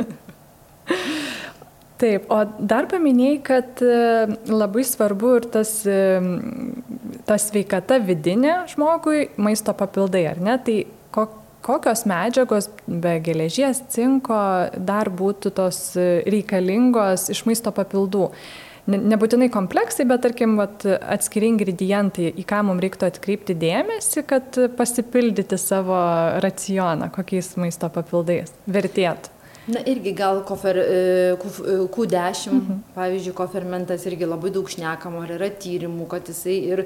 Taip, 1.98 2.26
o 2.30 2.44
dar 2.60 2.88
paminėjai, 2.92 3.38
kad 3.44 3.82
e, 3.82 4.28
labai 4.52 4.84
svarbu 4.84 5.36
ir 5.38 5.46
tas, 5.48 5.86
e, 5.88 6.20
ta 7.26 7.38
sveikata 7.40 8.02
vidinė 8.04 8.66
žmogui, 8.74 9.30
maisto 9.38 9.74
papildai, 9.74 10.26
ar 10.28 10.42
ne? 10.44 10.58
Tai 10.60 10.76
kokios 11.66 12.04
medžiagos 12.06 12.68
be 12.86 13.16
geležies, 13.24 13.80
cinko 13.90 14.38
dar 14.76 15.10
būtų 15.10 15.54
tos 15.56 15.96
reikalingos 16.28 17.30
iš 17.32 17.46
maisto 17.48 17.72
papildų? 17.72 18.28
Nebūtinai 18.92 19.50
kompleksai, 19.54 20.06
bet 20.10 20.24
tarkim 20.26 20.58
vat, 20.60 20.86
atskiri 20.86 21.50
ingredientai, 21.54 22.32
į 22.38 22.46
ką 22.48 22.62
mums 22.68 22.84
reiktų 22.86 23.10
atkreipti 23.10 23.58
dėmesį, 23.62 24.26
kad 24.30 24.60
pasipildyti 24.78 25.60
savo 25.62 26.00
racioną, 26.44 27.12
kokiais 27.16 27.56
maisto 27.62 27.90
papildais 27.94 28.54
vertėtų. 28.70 29.35
Na 29.66 29.82
irgi 29.82 30.12
gal 30.14 30.44
kofer, 30.46 30.78
e, 30.78 31.38
Q10, 31.90 32.52
mhm. 32.52 32.82
pavyzdžiui, 32.94 33.34
kofermentas 33.34 34.04
irgi 34.06 34.28
labai 34.30 34.52
daug 34.54 34.70
šnekama, 34.70 35.24
ar 35.26 35.34
yra 35.40 35.50
tyrimų, 35.50 36.06
kad 36.12 36.30
jisai 36.30 36.58
ir 36.70 36.84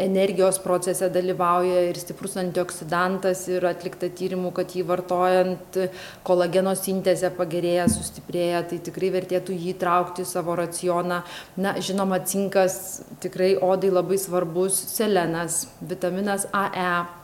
energijos 0.00 0.60
procese 0.64 1.10
dalyvauja, 1.12 1.82
ir 1.90 2.00
stiprus 2.00 2.38
antioksidantas, 2.40 3.44
ir 3.52 3.68
atlikta 3.68 4.08
tyrimų, 4.08 4.54
kad 4.56 4.72
jį 4.72 4.86
vartojant 4.88 5.78
kolageno 6.24 6.72
sintezė 6.78 7.34
pagerėja, 7.36 7.90
sustiprėja, 7.92 8.64
tai 8.72 8.80
tikrai 8.88 9.12
vertėtų 9.18 9.60
jį 9.60 9.76
traukti 9.82 10.24
į 10.24 10.32
savo 10.32 10.56
racioną. 10.56 11.22
Na, 11.60 11.76
žinoma, 11.76 12.22
cinkas 12.24 13.02
tikrai 13.20 13.52
odai 13.60 13.92
labai 13.92 14.16
svarbus, 14.16 14.80
selenas, 14.96 15.66
vitaminas 15.84 16.48
AE 16.56 16.88
E, 16.88 17.17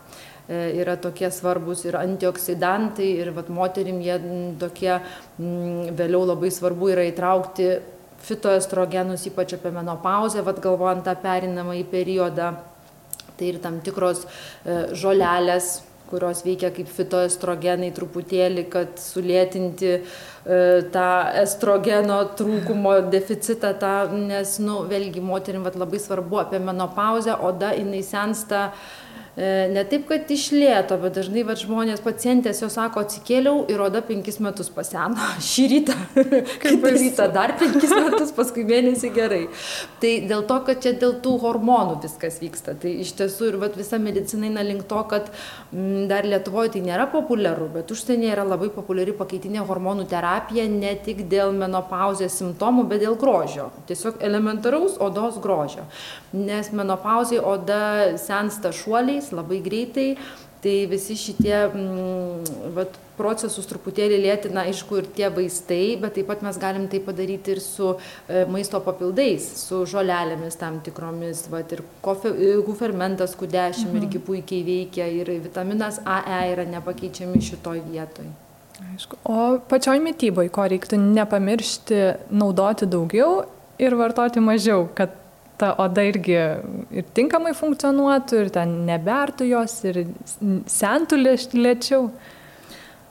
yra 0.48 0.96
tokie 1.00 1.30
svarbus 1.32 1.86
ir 1.88 1.96
antioksidantai, 1.96 3.08
ir 3.22 3.32
vat, 3.36 3.48
moterim 3.48 4.02
jie 4.04 4.18
tokie 4.60 4.98
vėliau 5.38 6.26
labai 6.28 6.50
svarbu 6.52 6.90
yra 6.92 7.06
įtraukti 7.08 7.70
fitoestrogenus, 8.24 9.24
ypač 9.28 9.56
apie 9.56 9.72
menopauzę, 9.72 10.44
vat, 10.44 10.60
galvojant 10.64 11.04
tą 11.06 11.16
perinamą 11.20 11.78
į 11.80 11.88
periodą. 11.90 12.54
Tai 13.34 13.48
ir 13.50 13.58
tam 13.62 13.80
tikros 13.84 14.22
e, 14.24 14.94
žolelės, 14.94 15.80
kurios 16.06 16.44
veikia 16.46 16.68
kaip 16.70 16.90
fitoestrogenai 16.94 17.88
truputėlį, 17.96 18.66
kad 18.70 19.00
sulėtinti 19.02 19.90
e, 19.96 20.02
tą 20.94 21.08
estrogeno 21.42 22.20
trūkumo 22.38 22.98
deficitą, 23.10 23.72
tą, 23.80 23.94
nes, 24.14 24.58
nu, 24.62 24.84
vėlgi, 24.90 25.24
moterim 25.24 25.66
vat, 25.66 25.80
labai 25.80 25.98
svarbu 26.02 26.44
apie 26.44 26.62
menopauzę, 26.62 27.34
oda 27.48 27.72
jinai 27.74 28.04
sensta 28.06 28.68
E, 28.68 29.03
ne 29.36 29.82
taip, 29.90 30.04
kad 30.06 30.28
iš 30.30 30.44
lėto, 30.54 30.94
bet 31.02 31.16
dažnai 31.16 31.42
va, 31.46 31.56
žmonės, 31.58 32.02
pacientės 32.04 32.60
jau 32.62 32.68
sako, 32.70 33.02
atsikėliau 33.02 33.64
ir 33.72 33.80
oda 33.82 33.98
penkis 34.06 34.38
metus 34.38 34.68
paseno. 34.70 35.18
Šį 35.50 35.64
rytą, 35.72 35.96
kitą 36.62 36.92
rytą 36.94 37.26
dar 37.34 37.56
penkis 37.58 37.90
metus, 37.90 38.30
paskui 38.36 38.62
mėnesį 38.68 39.10
gerai. 39.16 39.40
Tai 40.02 40.12
dėl 40.30 40.44
to, 40.46 40.58
kad 40.68 40.82
čia 40.84 40.92
dėl 41.00 41.16
tų 41.24 41.32
hormonų 41.42 41.96
viskas 42.04 42.38
vyksta. 42.42 42.76
Tai 42.78 42.92
iš 43.02 43.10
tiesų 43.18 43.48
ir 43.50 43.58
va, 43.62 43.70
visa 43.74 43.98
medicina 43.98 44.46
eina 44.46 44.62
link 44.66 44.86
to, 44.90 45.02
kad 45.10 45.32
m, 45.32 45.80
mm, 45.80 46.06
dar 46.12 46.30
Lietuvoje 46.30 46.76
tai 46.76 46.84
nėra 46.86 47.08
populiaru, 47.10 47.66
bet 47.74 47.90
užsienyje 47.90 48.36
yra 48.36 48.46
labai 48.46 48.70
populiari 48.74 49.16
pakaitinė 49.18 49.66
hormonų 49.66 50.06
terapija 50.14 50.68
ne 50.70 50.94
tik 51.02 51.24
dėl 51.30 51.50
menopauzės 51.58 52.38
simptomų, 52.38 52.86
bet 52.92 53.02
dėl 53.02 53.18
grožio. 53.18 53.72
Tiesiog 53.90 54.22
elementaraus 54.22 54.94
odos 55.02 55.42
grožio. 55.42 55.88
Nes 56.34 56.70
menopauzai 56.74 57.42
oda 57.42 57.82
sensta 58.22 58.70
šuoliais 58.74 59.24
metais 59.25 59.33
labai 59.33 59.61
greitai 59.62 60.16
tai 60.64 60.87
visi 60.88 61.14
šitie 61.14 61.57
mm, 61.69 62.73
vat, 62.73 62.95
procesus 63.19 63.66
truputėlį 63.69 64.16
lėtina, 64.23 64.62
aišku, 64.64 64.97
ir 64.97 65.09
tie 65.12 65.28
vaistai, 65.28 65.99
bet 66.00 66.14
taip 66.16 66.26
pat 66.31 66.40
mes 66.43 66.57
galim 66.57 66.87
tai 66.88 67.02
padaryti 67.04 67.52
ir 67.52 67.61
su 67.61 67.90
e, 67.93 68.47
maisto 68.49 68.81
papildais, 68.81 69.45
su 69.61 69.83
žolelėmis 69.85 70.57
tam 70.57 70.78
tikromis, 70.81 71.45
vat, 71.52 71.75
ir 71.76 71.83
gufermentas 72.64 73.37
Q10 73.37 73.85
mhm. 73.85 73.99
irgi 74.00 74.23
puikiai 74.25 74.64
veikia, 74.64 75.11
ir 75.12 75.35
vitaminas 75.45 76.00
AE 76.00 76.40
yra 76.54 76.64
nepakeičiami 76.78 77.45
šitoj 77.45 77.85
vietoj. 77.90 78.33
Aišku. 78.95 79.21
O 79.28 79.59
pačioj 79.69 80.00
mytyboje, 80.02 80.49
ko 80.49 80.64
reiktų 80.73 80.97
nepamiršti 80.97 82.00
naudoti 82.33 82.88
daugiau 82.88 83.45
ir 83.78 84.00
vartoti 84.00 84.40
mažiau, 84.40 84.88
kad 84.97 85.12
ta 85.58 85.75
oda 85.78 86.02
irgi 86.06 86.37
ir 86.94 87.11
tinkamai 87.16 87.54
funkcionuotų, 87.56 88.44
ir 88.44 88.52
ten 88.54 88.78
nebertų 88.88 89.49
jos, 89.52 89.76
ir 89.88 90.04
sentų 90.70 91.20
lėčiau. 91.20 92.08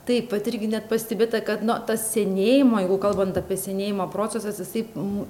Taip, 0.03 0.27
pat 0.33 0.47
irgi 0.51 0.67
net 0.67 0.89
pastebėta, 0.91 1.39
kad 1.47 1.61
nu, 1.63 1.77
tas 1.87 2.09
senėjimo, 2.11 2.81
jeigu 2.83 2.97
kalbant 2.99 3.37
apie 3.39 3.55
senėjimo 3.55 4.09
procesas, 4.11 4.59
jisai 4.59 4.83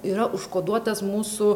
yra 0.09 0.25
užkoduotas 0.33 1.03
mūsų 1.05 1.49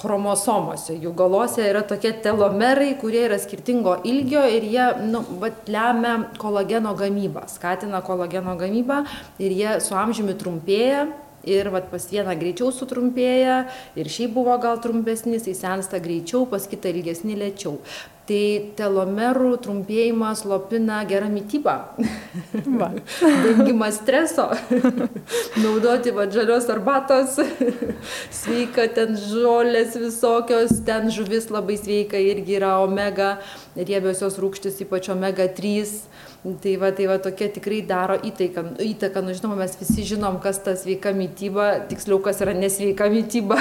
chromosomose. 0.00 0.96
Jų 0.96 1.12
galose 1.14 1.66
yra 1.68 1.84
tokie 1.86 2.14
telomerai, 2.24 2.94
kurie 2.98 3.26
yra 3.28 3.36
skirtingo 3.42 3.98
ilgio 4.08 4.46
ir 4.48 4.64
jie 4.66 4.86
nu, 5.10 5.20
vat, 5.42 5.68
lemia 5.68 6.16
kolageno 6.40 6.94
gamybą, 6.98 7.44
skatina 7.52 8.00
kolageno 8.06 8.56
gamybą 8.58 9.02
ir 9.44 9.54
jie 9.60 9.76
su 9.84 9.94
amžiumi 10.00 10.34
trumpėja 10.40 11.04
ir 11.50 11.70
vat 11.74 11.90
pas 11.92 12.08
vieną 12.10 12.34
greičiau 12.40 12.72
sutrumpėja 12.74 13.64
ir 13.98 14.10
šiaip 14.10 14.34
buvo 14.36 14.56
gal 14.62 14.80
trumpesnis, 14.82 15.48
jis 15.48 15.62
sensta 15.64 16.00
greičiau, 16.02 16.44
pas 16.50 16.66
kitą 16.70 16.92
ilgesnį 16.94 17.38
lėčiau. 17.42 17.78
Tai 18.24 18.72
telomerų 18.72 19.50
trumpėjimas 19.60 20.46
lopina 20.48 21.02
gerą 21.04 21.26
mytybą. 21.28 21.74
Dengimas 23.44 23.98
streso. 24.00 24.46
Naudoti 25.62 26.14
va 26.16 26.24
žalios 26.32 26.70
arbatos. 26.72 27.36
sveika 28.40 28.88
ten 28.96 29.12
žolės 29.20 29.98
visokios, 30.00 30.72
ten 30.88 31.12
žuvis 31.12 31.50
labai 31.52 31.76
sveika 31.76 32.16
irgi 32.16 32.56
yra 32.62 32.78
omega, 32.80 33.34
riebiosios 33.76 34.40
rūkštis, 34.40 34.80
ypač 34.86 35.12
omega 35.12 35.44
3 35.60 35.84
Tai 36.44 36.76
va, 36.76 36.90
tai 36.92 37.06
va 37.08 37.14
tokia 37.24 37.46
tikrai 37.48 37.78
daro 37.88 38.18
įtaiką, 38.20 38.74
įtaką, 38.84 39.22
nu 39.24 39.32
žinoma, 39.32 39.54
mes 39.62 39.78
visi 39.80 40.02
žinom, 40.10 40.34
kas 40.44 40.58
ta 40.60 40.74
sveika 40.76 41.14
mytyba, 41.16 41.86
tiksliau, 41.88 42.18
kas 42.20 42.42
yra 42.44 42.52
nesveika 42.52 43.06
mytyba, 43.08 43.56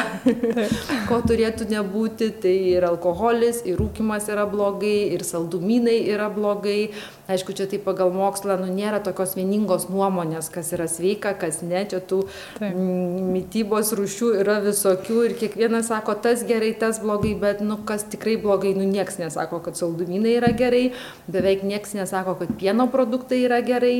ko 1.07 1.21
turėtų 1.23 1.69
nebūti, 1.71 2.27
tai 2.43 2.51
ir 2.73 2.83
alkoholis, 2.89 3.61
ir 3.63 3.79
rūkimas 3.79 4.27
yra 4.33 4.43
blogai, 4.51 5.13
ir 5.15 5.23
saldumynai 5.23 6.01
yra 6.11 6.27
blogai. 6.27 6.91
Aišku, 7.23 7.55
čia 7.55 7.69
tai 7.71 7.79
pagal 7.79 8.11
mokslą, 8.11 8.57
nu 8.59 8.67
nėra 8.67 8.99
tokios 9.03 9.37
vieningos 9.37 9.85
nuomonės, 9.87 10.49
kas 10.51 10.73
yra 10.75 10.89
sveika, 10.91 11.31
kas 11.39 11.61
ne, 11.63 11.85
čia 11.87 12.01
tų 12.03 12.25
Taip. 12.57 12.75
mytybos 12.75 13.93
rūšių 13.95 14.33
yra 14.41 14.57
visokių 14.65 15.21
ir 15.29 15.37
kiekvienas 15.39 15.87
sako, 15.93 16.17
tas 16.25 16.43
gerai, 16.49 16.73
tas 16.75 16.99
blogai, 16.99 17.31
bet, 17.39 17.63
nu, 17.63 17.79
kas 17.87 18.03
tikrai 18.11 18.35
blogai, 18.43 18.73
nu, 18.75 18.83
nieks 18.89 19.21
nesako, 19.21 19.61
kad 19.63 19.79
saldumynai 19.79 20.35
yra 20.41 20.51
gerai, 20.51 20.89
beveik 21.31 21.63
nieks 21.63 21.95
nesako, 21.95 22.35
kad 22.43 22.51
pieno 22.59 22.89
produktai 22.91 23.45
yra 23.47 23.63
gerai 23.63 23.97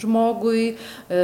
žmogui. 0.00 0.64
E, 1.08 1.22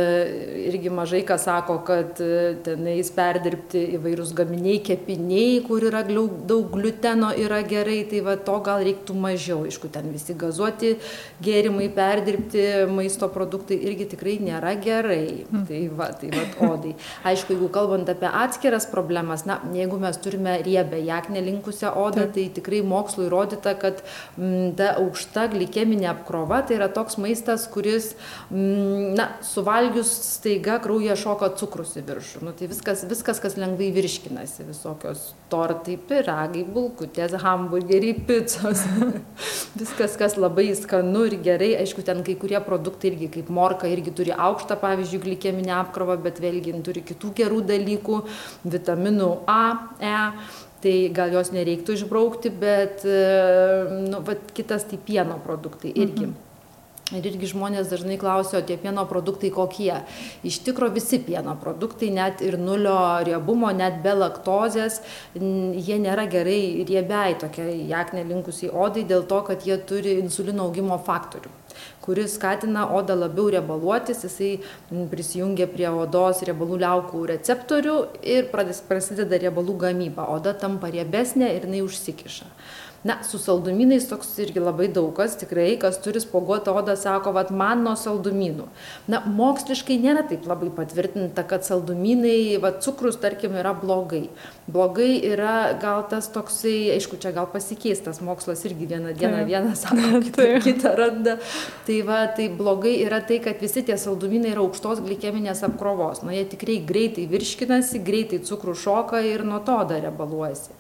irgi 0.68 0.92
mažai 0.92 1.22
kas 1.28 1.46
sako, 1.48 1.78
kad 1.87 2.20
e, 2.22 2.56
tenais 2.66 3.10
perdirbti 3.14 3.84
įvairūs 3.98 4.34
gaminiai, 4.37 4.80
kepiniai, 4.84 5.60
kur 5.66 5.87
yra 5.88 6.04
daug 6.04 6.70
gluteno, 6.75 7.30
yra 7.37 7.62
gerai, 7.68 8.00
tai 8.10 8.22
va 8.26 8.37
to 8.37 8.58
gal 8.66 8.84
reiktų 8.84 9.16
mažiau. 9.18 9.62
Aišku, 9.68 9.90
ten 9.92 10.10
visi 10.12 10.37
gazuoti 10.38 10.94
gėrimai, 11.44 11.88
perdirbti 11.94 12.64
maisto 12.92 13.28
produktai 13.32 13.78
irgi 13.88 14.08
tikrai 14.14 14.38
nėra 14.42 14.75
gerai. 14.82 15.44
Mm. 15.48 15.64
Tai 15.68 15.82
va, 15.98 16.10
tai 16.20 16.32
va, 16.34 16.44
odai. 16.72 16.94
Aišku, 17.28 17.54
jeigu 17.54 17.70
kalbant 17.72 18.08
apie 18.10 18.28
atskiras 18.28 18.88
problemas, 18.90 19.44
na, 19.48 19.58
jeigu 19.75 19.98
mes 20.00 20.18
turime 20.22 20.58
riebę, 20.64 21.00
jaknę 21.04 21.42
linkusią 21.44 21.94
odą, 21.94 22.26
Taip. 22.26 22.34
tai 22.34 22.46
tikrai 22.58 22.82
mokslo 22.87 23.26
įrodyta, 23.28 23.75
kad 23.80 24.02
m, 24.37 24.72
ta 24.78 24.94
aukšta 24.98 25.48
glikeminė 25.54 26.10
apkrova 26.12 26.62
tai 26.66 26.78
yra 26.78 26.88
toks 26.92 27.18
maistas, 27.20 27.66
kuris 27.70 28.12
m, 28.50 28.57
na, 29.16 29.28
suvalgius 29.42 30.10
staiga 30.24 30.78
kraujyje 30.82 31.16
šoka 31.20 31.48
cukrus 31.58 31.94
į 31.98 32.04
viršų. 32.08 32.40
Nu, 32.46 32.52
tai 32.56 32.68
viskas, 32.70 33.04
viskas, 33.08 33.40
kas 33.42 33.56
lengvai 33.60 33.90
virškinasi, 33.96 34.66
visokios 34.68 35.24
tortai, 35.52 35.96
piragai, 36.08 36.64
bulkutės, 36.74 37.36
hamburgeriai, 37.42 38.16
picos. 38.28 38.84
viskas, 39.80 40.16
kas 40.20 40.38
labai 40.40 40.70
skanu 40.78 41.26
ir 41.28 41.38
gerai. 41.44 41.74
Aišku, 41.82 42.04
ten 42.06 42.24
kai 42.26 42.38
kurie 42.40 42.60
produktai 42.64 43.12
irgi, 43.12 43.30
kaip 43.38 43.52
morka, 43.54 43.90
irgi 43.90 44.14
turi 44.16 44.34
aukštą, 44.34 44.78
pavyzdžiui, 44.82 45.22
glikeminę 45.26 45.76
apkrovą, 45.82 46.18
bet 46.24 46.42
vėlgi 46.44 46.76
turi 46.86 47.04
kitų 47.12 47.34
gerų 47.42 47.62
dalykų, 47.74 48.22
vitaminų 48.64 49.34
A, 49.50 49.62
E. 50.00 50.16
Tai 50.78 50.92
gal 51.10 51.32
jos 51.34 51.48
nereiktų 51.50 51.96
išbraukti, 51.98 52.52
bet, 52.54 53.02
e, 53.02 54.04
nu, 54.12 54.20
va, 54.22 54.36
kitas 54.54 54.86
tai 54.86 55.00
pieno 55.02 55.40
produktai 55.42 55.90
irgi. 55.90 56.28
Mhm 56.28 56.47
Ir 57.16 57.24
irgi 57.24 57.48
žmonės 57.54 57.88
dažnai 57.88 58.18
klausia, 58.20 58.58
o 58.58 58.66
tie 58.68 58.76
pieno 58.80 59.06
produktai 59.08 59.48
kokie. 59.54 59.94
Iš 60.44 60.58
tikrųjų 60.66 60.98
visi 60.98 61.20
pieno 61.24 61.54
produktai, 61.56 62.10
net 62.12 62.42
ir 62.44 62.58
nulio 62.60 62.98
riebumo, 63.24 63.70
net 63.72 64.02
be 64.04 64.12
laktozės, 64.12 65.00
jie 65.34 65.96
nėra 66.02 66.26
gerai 66.28 66.84
riebiai 66.88 67.38
tokiai 67.40 67.78
jakne 67.88 68.26
linkusiai 68.28 68.68
odai 68.68 69.06
dėl 69.08 69.24
to, 69.30 69.40
kad 69.46 69.64
jie 69.64 69.78
turi 69.88 70.18
insulino 70.20 70.68
augimo 70.68 71.00
faktorių 71.00 71.54
kuris 72.08 72.38
skatina 72.38 72.86
odą 72.96 73.14
labiau 73.20 73.50
riebaluotis, 73.52 74.22
jisai 74.24 74.54
prisijungia 75.12 75.66
prie 75.68 75.90
odos 75.92 76.40
riebalų 76.48 76.78
liaukų 76.80 77.20
receptorių 77.34 77.96
ir 78.24 78.48
prasideda 78.50 79.36
riebalų 79.42 79.76
gamyba. 79.84 80.24
Oda 80.32 80.54
tampa 80.56 80.88
riebesnė 80.94 81.52
ir 81.56 81.68
jinai 81.68 81.84
užsikiša 81.84 82.48
na 83.04 83.22
su 83.22 83.38
saldumynais 83.38 84.08
toks 84.10 84.32
irgi 84.42 84.60
labai 84.60 84.88
daug 84.90 85.12
kas 85.14 85.36
tikrai 85.38 85.76
kas 85.78 86.00
turi 86.02 86.18
spuoguotą 86.20 86.74
odą 86.80 86.96
sako 86.98 87.30
vat 87.36 87.50
man 87.54 87.84
nuo 87.86 87.94
saldumynų. 87.96 88.66
Na 89.08 89.20
moksliškai 89.22 89.98
nėra 90.02 90.24
taip 90.26 90.46
labai 90.50 90.70
patvirtinta 90.74 91.44
kad 91.46 91.66
saldumynai 91.66 92.58
vat 92.62 92.80
cukrus 92.82 93.20
tarkim 93.22 93.54
yra 93.60 93.72
blogai. 93.78 94.24
Blogai 94.66 95.12
yra 95.30 95.78
gal 95.82 96.02
tas 96.10 96.26
toksai 96.34 96.90
aišku 96.96 97.20
čia 97.22 97.30
gal 97.36 97.46
pasikeis 97.52 98.02
tas 98.02 98.18
mokslas 98.24 98.64
irgi 98.66 98.88
vieną 98.90 99.14
dieną 99.18 99.44
vieną 99.46 99.76
sako 99.78 100.18
kitą 100.26 100.48
kitą 100.66 100.94
randa. 100.98 101.36
Tai 101.86 102.00
va 102.08 102.24
tai 102.34 102.48
blogai 102.50 102.96
yra 103.04 103.22
tai 103.22 103.38
kad 103.44 103.62
visi 103.62 103.84
tie 103.86 103.98
saldumynai 103.98 104.50
yra 104.56 104.64
aukštos 104.66 105.04
glikeminės 105.06 105.62
apkrovos. 105.70 106.24
Nu 106.26 106.34
jie 106.34 106.42
tikrai 106.50 106.80
greitai 106.90 107.28
virškinasi 107.30 108.02
greitai 108.02 108.42
cukrus 108.42 108.82
šoka 108.82 109.22
ir 109.22 109.46
nuo 109.46 109.62
to 109.62 109.78
oda 109.86 110.02
riebaluojasi 110.02 110.74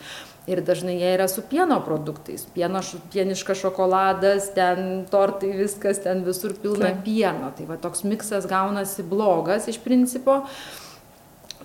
ir 0.48 0.62
dažnai 0.64 0.96
jie 0.98 1.12
yra 1.16 1.28
su 1.28 1.44
pieno 1.50 1.78
produktais. 1.84 2.46
Pieno 2.54 2.80
pieniškas 3.12 3.60
šokoladas 3.62 4.50
ten 4.56 5.04
tortai 5.10 5.52
viskas 5.60 6.02
ten 6.04 6.24
visur 6.26 6.56
pilna 6.62 6.94
pieno. 7.04 7.52
Tai 7.56 7.68
va 7.68 7.78
toks 7.80 8.04
miksas 8.08 8.48
gaunasi 8.50 9.04
blogas 9.06 9.68
iš 9.68 9.80
principo. 9.84 10.42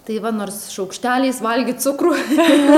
Tai 0.03 0.17
va, 0.19 0.33
nors 0.35 0.57
šaukšteliais 0.73 1.37
valgyti 1.39 1.79
cukrų. 1.85 2.11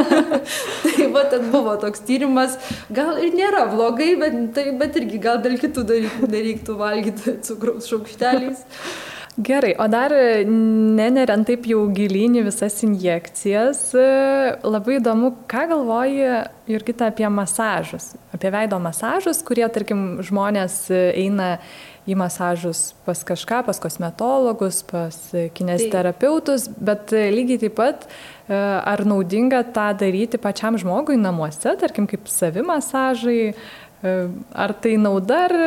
tai 0.83 1.07
va, 1.09 1.23
ten 1.31 1.47
buvo 1.49 1.73
toks 1.81 2.03
tyrimas, 2.05 2.59
gal 2.93 3.17
ir 3.17 3.33
nėra 3.33 3.63
blogai, 3.71 4.11
bet, 4.21 4.35
tai, 4.53 4.67
bet 4.77 4.99
irgi 5.01 5.17
gal 5.23 5.41
dėl 5.41 5.57
kitų 5.57 5.87
dalykų 5.89 6.29
nereiktų 6.29 6.77
valgyti 6.77 7.39
cukraus 7.47 7.89
šaukšteliais. 7.89 8.61
Gerai, 9.35 9.73
o 9.75 9.87
dar 9.91 10.13
neneriant 10.47 11.43
taip 11.43 11.65
jau 11.67 11.81
gilinį 11.91 12.45
visas 12.45 12.77
injekcijas, 12.87 13.81
labai 14.63 14.95
įdomu, 15.01 15.33
ką 15.51 15.65
galvoji 15.73 16.29
Jurgita 16.71 17.09
apie 17.11 17.27
masažus, 17.27 18.13
apie 18.31 18.53
veido 18.55 18.79
masažus, 18.79 19.41
kurie, 19.43 19.65
tarkim, 19.75 20.23
žmonės 20.23 20.85
eina 20.93 21.57
į 22.07 22.15
masažus 22.15 22.93
pas 23.03 23.25
kažką, 23.27 23.65
pas 23.67 23.83
kosmetologus, 23.83 24.79
pas 24.87 25.19
kinesterapeutus, 25.57 26.69
bet 26.79 27.11
lygiai 27.11 27.59
taip 27.67 27.75
pat 27.75 28.07
ar 28.47 29.03
naudinga 29.03 29.65
tą 29.75 29.91
daryti 29.99 30.39
pačiam 30.39 30.79
žmogui 30.79 31.19
namuose, 31.19 31.75
tarkim, 31.83 32.07
kaip 32.07 32.31
savi 32.31 32.63
masažai, 32.63 33.51
ar 34.05 34.79
tai 34.79 34.95
nauda, 34.95 35.45
ar 35.49 35.59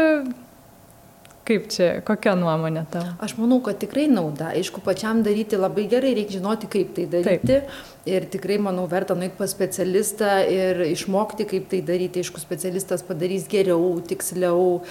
Kaip 1.49 1.69
čia, 1.73 1.87
kokia 2.05 2.35
nuomonė 2.37 2.83
tavo? 2.93 3.14
Aš 3.25 3.38
manau, 3.38 3.62
kad 3.64 3.78
tikrai 3.81 4.05
nauda. 4.12 4.50
Aišku, 4.59 4.83
pačiam 4.85 5.23
daryti 5.25 5.57
labai 5.57 5.87
gerai, 5.88 6.11
reikia 6.19 6.37
žinoti, 6.37 6.69
kaip 6.69 6.90
tai 6.99 7.07
daryti. 7.09 7.47
Taip 7.49 7.98
ir 8.07 8.26
tikrai 8.31 8.59
manau 8.62 8.87
verta 8.90 9.14
nueit 9.14 9.35
pas 9.38 9.50
specialistą 9.50 10.31
ir 10.50 10.83
išmokti 10.87 11.47
kaip 11.49 11.69
tai 11.71 11.81
daryti. 11.83 12.23
Aišku 12.23 12.40
specialistas 12.43 13.02
padarys 13.07 13.49
geriau 13.50 13.99
tiksliau 14.05 14.83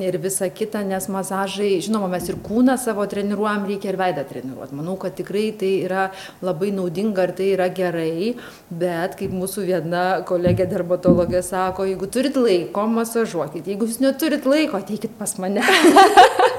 ir 0.00 0.18
visa 0.22 0.48
kita 0.48 0.82
nes 0.86 1.08
masažai 1.12 1.80
žinoma 1.84 2.10
mes 2.12 2.28
ir 2.28 2.38
kūną 2.44 2.76
savo 2.80 3.06
treniruojam 3.10 3.66
reikia 3.70 3.92
ir 3.92 4.00
veidą 4.00 4.26
treniruot. 4.28 4.74
Manau 4.76 4.96
kad 5.00 5.16
tikrai 5.18 5.50
tai 5.60 5.72
yra 5.86 6.08
labai 6.42 6.72
naudinga 6.76 7.28
ir 7.28 7.34
tai 7.38 7.50
yra 7.54 7.70
gerai 7.80 8.34
bet 8.70 9.18
kaip 9.20 9.34
mūsų 9.34 9.66
viena 9.70 10.04
kolegė 10.28 10.68
dermatologė 10.70 11.42
sako 11.46 11.88
jeigu 11.90 12.10
turit 12.10 12.36
laiko 12.36 12.86
masažuokit. 12.90 13.66
Jeigu 13.66 13.88
jūs 13.88 14.00
neturit 14.04 14.46
laiko 14.48 14.80
ateikit 14.80 15.18
pas 15.18 15.36
mane 15.42 15.64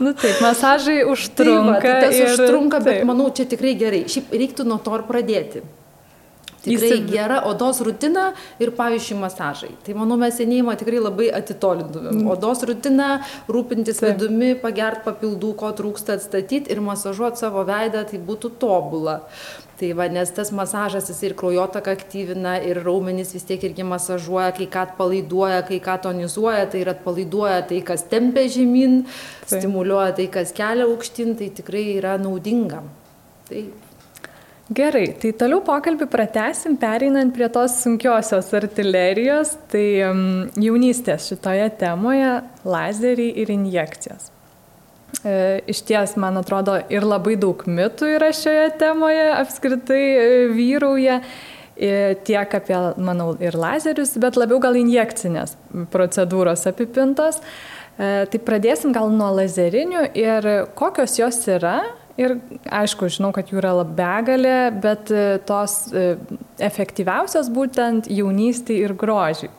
nu 0.00 0.14
taip, 0.16 0.40
masažai 0.44 1.02
užtrunka. 1.08 1.76
Tai 1.76 1.76
va, 1.76 1.82
tai 1.84 1.98
tas 2.06 2.16
ir, 2.16 2.32
užtrunka, 2.32 2.80
bet 2.84 3.00
taip. 3.00 3.10
manau, 3.10 3.28
čia 3.34 3.46
tikrai 3.50 3.76
gerai. 3.78 4.06
Šiaip 4.10 4.32
reiktų 4.32 4.66
nuo 4.68 4.80
to 4.82 4.96
ir 4.98 5.06
pradėti. 5.08 5.62
Tikrai 6.60 6.90
Įsim... 6.92 7.06
gera 7.08 7.38
odos 7.48 7.80
rutina 7.84 8.26
ir, 8.60 8.74
pavyzdžiui, 8.76 9.16
masažai. 9.22 9.70
Tai 9.84 9.94
manau, 9.96 10.18
mes 10.20 10.36
senėjimą 10.36 10.74
tikrai 10.80 11.00
labai 11.00 11.30
atitolintumėm. 11.38 12.18
Mm. 12.18 12.28
Odos 12.34 12.64
rutina, 12.68 13.08
rūpintis 13.48 14.02
Taip. 14.02 14.18
vidumi, 14.20 14.52
pagert 14.60 15.00
papildų, 15.06 15.54
ko 15.62 15.72
trūksta 15.76 16.18
atstatyti 16.18 16.72
ir 16.72 16.82
masažuoti 16.84 17.40
savo 17.40 17.64
veidą, 17.68 18.04
tai 18.10 18.20
būtų 18.20 18.52
tobula 18.60 19.22
tai 19.80 19.92
va 19.96 20.06
nes 20.12 20.30
tas 20.36 20.52
masažas 20.52 21.08
jisai 21.08 21.30
ir 21.30 21.34
kraujotaką 21.40 21.94
aktyvina 21.96 22.58
ir 22.68 22.82
raumenis 22.84 23.32
vis 23.36 23.46
tiek 23.48 23.62
irgi 23.64 23.86
masažuoja 23.88 24.52
kai 24.58 24.66
ką 24.74 24.86
atpalaiduoja 24.86 25.60
kai 25.68 25.80
ką 25.86 25.98
tonizuoja 26.06 26.66
tai 26.72 26.82
ir 26.84 26.92
atpalaiduoja 26.92 27.62
tai 27.70 27.82
kas 27.90 28.04
tempia 28.12 28.48
žemyn 28.56 29.04
stimuliuoja 29.46 30.16
tai 30.18 30.26
kas 30.38 30.52
kelia 30.56 30.88
aukštyn 30.88 31.38
tai 31.40 31.48
tikrai 31.60 31.86
yra 31.96 32.18
naudinga. 32.20 32.82
Tai 33.48 33.64
Gerai, 34.70 35.08
tai 35.18 35.32
toliau 35.34 35.64
pokalbį 35.66 36.06
pratesim, 36.06 36.76
pereinant 36.78 37.32
prie 37.34 37.48
tos 37.50 37.72
sunkiosios 37.82 38.52
artilerijos, 38.54 39.56
tai 39.72 39.82
um, 40.06 40.20
jaunystės 40.62 41.26
šitoje 41.26 41.66
temoje 41.80 42.36
lazeriai 42.62 43.32
ir 43.42 43.50
injekcijos. 43.50 44.30
E, 45.24 45.60
iš 45.66 45.82
ties, 45.84 46.14
man 46.16 46.38
atrodo, 46.40 46.78
ir 46.92 47.04
labai 47.04 47.34
daug 47.40 47.60
mitų 47.68 48.14
yra 48.14 48.30
šioje 48.32 48.70
temoje 48.80 49.26
apskritai 49.36 50.00
e, 50.00 50.28
vyrauja 50.54 51.18
e, 51.20 51.90
tiek 52.24 52.54
apie, 52.56 52.76
manau, 52.96 53.34
ir 53.42 53.58
lazerius, 53.58 54.14
bet 54.22 54.38
labiau 54.40 54.60
gal 54.62 54.78
injekcinės 54.80 55.56
procedūros 55.92 56.66
apipintos. 56.70 57.42
Tai 58.00 58.38
pradėsim 58.46 58.94
gal 58.96 59.10
nuo 59.12 59.26
lazerinių 59.36 60.06
ir 60.16 60.46
kokios 60.78 61.18
jos 61.18 61.36
yra. 61.52 61.82
Ir 62.16 62.38
aišku, 62.72 63.10
žinau, 63.12 63.28
kad 63.36 63.50
jų 63.52 63.58
yra 63.60 63.74
begalė, 63.84 64.70
bet 64.72 65.12
tos 65.44 65.74
efektyviausios 66.64 67.50
būtent 67.52 68.08
jaunystėje 68.08 68.86
ir 68.86 68.96
grožiai. 68.96 69.52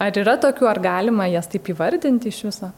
Ar 0.00 0.12
yra 0.16 0.36
tokių, 0.42 0.68
ar 0.68 0.82
galima 0.84 1.30
jas 1.32 1.48
taip 1.48 1.72
įvardinti 1.72 2.28
iš 2.28 2.42
viso? 2.50 2.68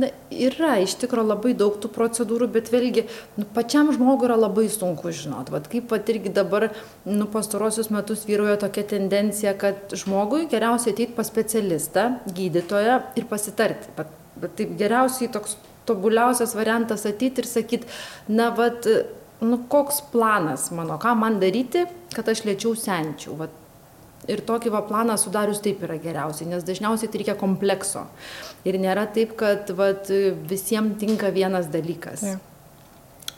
Na 0.00 0.08
yra 0.32 0.78
iš 0.80 0.94
tikro 1.02 1.24
labai 1.26 1.52
daug 1.58 1.76
tų 1.80 1.90
procedūrų 1.92 2.48
bet 2.54 2.70
vėlgi 2.72 3.04
nu 3.36 3.44
pačiam 3.56 3.90
žmogui 3.92 4.28
yra 4.28 4.38
labai 4.40 4.64
sunku 4.72 5.12
žinot. 5.12 5.52
Vat 5.52 5.68
kaip 5.72 5.92
vat 5.92 6.08
irgi 6.08 6.32
dabar 6.32 6.70
nu 7.04 7.28
pastaruosius 7.32 7.92
metus 7.92 8.24
vyrauja 8.28 8.56
tokia 8.64 8.86
tendencija 8.94 9.52
kad 9.58 9.92
žmogui 9.92 10.46
geriausia 10.52 10.94
ateit 10.94 11.12
pas 11.16 11.28
specialistą 11.28 12.08
gydytoją 12.32 13.00
ir 13.20 13.28
pasitarti. 13.30 13.92
Vat 13.98 14.12
vat 14.42 14.56
taip 14.58 14.76
geriausiai 14.80 15.30
toks 15.32 15.58
tobuliausias 15.88 16.54
variantas 16.56 17.04
ateit 17.08 17.42
ir 17.42 17.48
sakyt 17.50 17.84
na 18.28 18.48
vat 18.56 18.88
nu 19.42 19.58
koks 19.68 20.00
planas 20.12 20.70
mano? 20.72 20.96
Ką 21.02 21.16
man 21.18 21.40
daryti 21.42 21.84
kad 22.16 22.28
aš 22.32 22.46
lėčiau 22.46 22.76
senčiau 22.78 23.36
vat 23.40 23.61
ir 24.30 24.42
tokį 24.46 24.72
va 24.74 24.84
planą 24.86 25.16
sudarius 25.18 25.62
taip 25.64 25.82
yra 25.86 25.98
geriausiai 26.02 26.50
nes 26.50 26.64
dažniausiai 26.66 27.10
tai 27.10 27.22
reikia 27.22 27.36
komplekso. 27.38 28.06
Ir 28.68 28.78
nėra 28.82 29.08
taip 29.14 29.34
kad 29.40 29.70
vat 29.78 30.10
visiem 30.50 30.94
tinka 31.00 31.32
vienas 31.34 31.70
dalykas. 31.72 32.26
Ja. 32.26 32.38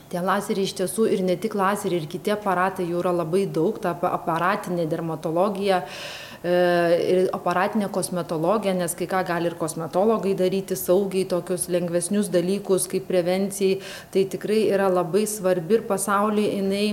Tie 0.05 0.21
lazeriai 0.21 0.67
iš 0.67 0.75
tiesų 0.77 1.07
ir 1.15 1.23
ne 1.25 1.33
tik 1.41 1.55
lazeriai, 1.57 2.03
ir 2.03 2.09
kiti 2.09 2.33
aparatai 2.35 2.85
jų 2.85 3.01
yra 3.01 3.11
labai 3.15 3.47
daug, 3.49 3.79
ta 3.81 3.95
aparatinė 3.97 4.85
dermatologija 4.87 5.79
e, 5.81 6.53
ir 7.01 7.21
aparatinė 7.33 7.89
kosmetologija, 7.93 8.75
nes 8.77 8.93
kai 8.95 9.09
ką 9.09 9.23
gali 9.25 9.49
ir 9.49 9.57
kosmetologai 9.57 10.35
daryti 10.37 10.77
saugiai, 10.77 11.25
tokius 11.31 11.65
lengvesnius 11.73 12.29
dalykus 12.29 12.85
kaip 12.91 13.09
prevencijai, 13.09 13.79
tai 14.13 14.27
tikrai 14.29 14.67
yra 14.69 14.91
labai 14.93 15.25
svarbi 15.27 15.79
ir 15.79 15.87
pasaulyje 15.89 16.53
jinai 16.59 16.85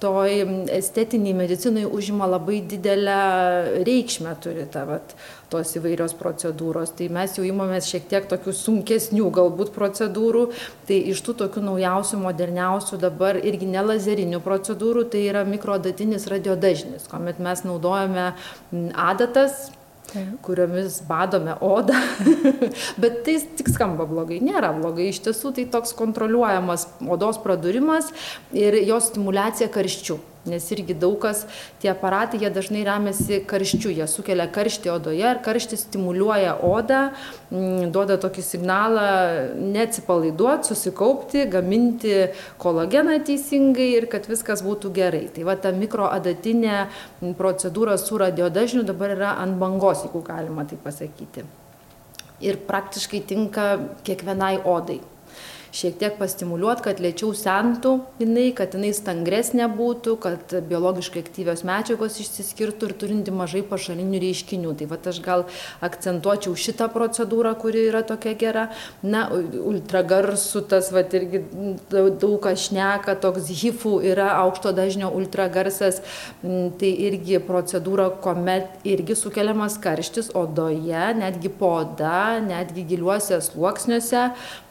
toj 0.00 0.44
estetinėj 0.74 1.34
medicinoj 1.36 1.86
užima 1.96 2.28
labai 2.30 2.60
didelę 2.66 3.18
reikšmę 3.86 4.34
turi 4.42 4.66
ta 4.72 4.86
vat 4.88 5.14
tos 5.50 5.74
įvairios 5.76 6.14
procedūros. 6.18 6.94
Tai 6.96 7.08
mes 7.12 7.34
jau 7.36 7.44
imamės 7.46 7.88
šiek 7.90 8.06
tiek 8.10 8.28
tokių 8.30 8.54
sunkesnių 8.56 9.30
galbūt 9.34 9.74
procedūrų. 9.74 10.46
Tai 10.88 11.00
iš 11.12 11.24
tų 11.26 11.36
tokių 11.44 11.64
naujausių 11.66 12.22
moderniausių 12.22 13.00
dabar 13.02 13.40
irgi 13.40 13.68
ne 13.70 13.84
lazerinių 13.92 14.40
procedūrų 14.44 15.08
tai 15.12 15.26
yra 15.28 15.44
mikroadatinis 15.48 16.28
radiodažnis 16.30 17.10
kuomet 17.10 17.40
mes 17.42 17.64
naudojame 17.66 18.32
adatas 18.94 19.70
kuriomis 20.44 21.00
badome 21.08 21.56
odą. 21.60 21.98
Bet 23.02 23.22
tai 23.26 23.36
tik 23.58 23.70
skamba 23.72 24.06
blogai. 24.10 24.40
Nėra 24.44 24.72
blogai. 24.76 25.10
Iš 25.10 25.22
tiesų 25.28 25.54
tai 25.58 25.66
toks 25.70 25.94
kontroliuojamas 25.98 26.88
odos 27.08 27.40
pradurimas 27.42 28.12
ir 28.56 28.78
jos 28.86 29.10
stimulacija 29.12 29.70
karščiu. 29.72 30.20
Nes 30.48 30.64
irgi 30.72 30.94
daug 30.96 31.18
kas 31.20 31.44
tie 31.82 31.90
aparatai 31.92 32.40
jie 32.40 32.50
dažnai 32.52 32.84
remiasi 32.86 33.40
karščiu. 33.48 33.92
Jie 33.92 34.06
sukelia 34.08 34.46
karštį 34.52 34.92
odoje 34.94 35.26
ir 35.34 35.40
karštis 35.44 35.84
stimuliuoja 35.86 36.56
odą 36.64 37.00
mm, 37.50 37.90
duoda 37.92 38.16
tokį 38.20 38.44
signalą 38.46 39.06
neatsipalaiduot 39.60 40.68
susikaupti 40.68 41.44
gaminti 41.52 42.16
kolageną 42.62 43.18
teisingai 43.26 43.90
ir 43.98 44.08
kad 44.12 44.28
viskas 44.30 44.64
būtų 44.64 44.92
gerai. 44.96 45.26
Tai 45.34 45.46
va 45.48 45.58
ta 45.60 45.74
mikroadatinė 45.76 46.82
procedūra 47.38 47.98
su 48.00 48.20
radiodažniu 48.20 48.86
dabar 48.88 49.16
yra 49.16 49.36
ant 49.44 49.60
bangos 49.60 50.06
jeigu 50.06 50.24
galima 50.24 50.64
taip 50.68 50.84
pasakyti. 50.86 51.44
Ir 52.40 52.56
praktiškai 52.64 53.20
tinka 53.28 53.72
kiekvienai 54.06 54.62
odai 54.64 55.02
šiek 55.72 55.98
tiek 56.00 56.16
pastimuliuot 56.18 56.82
kad 56.84 57.00
lėčiau 57.02 57.30
sentų 57.36 57.92
jinai 58.20 58.50
kad 58.56 58.74
jinai 58.74 58.90
stangresnė 58.96 59.68
būtų 59.76 60.16
kad 60.22 60.54
biologiškai 60.70 61.22
aktyvios 61.24 61.62
medžiagos 61.66 62.18
išsiskirtų 62.22 62.90
ir 62.90 62.94
turinti 63.00 63.34
mažai 63.34 63.62
pašalinių 63.66 64.20
reiškinių. 64.24 64.74
Tai 64.80 64.88
vat 64.90 65.08
aš 65.12 65.20
gal 65.24 65.44
akcentuočiau 65.84 66.56
šitą 66.58 66.90
procedūrą 66.94 67.54
kuri 67.60 67.86
yra 67.90 68.02
tokia 68.06 68.34
gera. 68.38 68.66
Na 69.02 69.26
ultragarsu 69.30 70.64
tas 70.70 70.90
vat 70.94 71.14
irgi 71.16 71.44
daug 71.90 72.38
kas 72.44 72.66
šneka 72.68 73.16
toks 73.22 73.50
hifu 73.62 73.98
yra 74.04 74.30
aukšto 74.40 74.74
dažnio 74.76 75.12
ultragarsas. 75.14 76.00
Mm, 76.42 76.72
tai 76.80 76.92
irgi 77.08 77.40
procedūra 77.44 78.08
kuomet 78.24 78.84
irgi 78.88 79.16
sukeliamas 79.18 79.78
karštis 79.82 80.30
odoje 80.34 81.06
netgi 81.20 81.50
po 81.60 81.70
oda 81.80 82.40
netgi 82.44 82.84
giliuose 82.88 83.40
sluoksniuose 83.44 84.22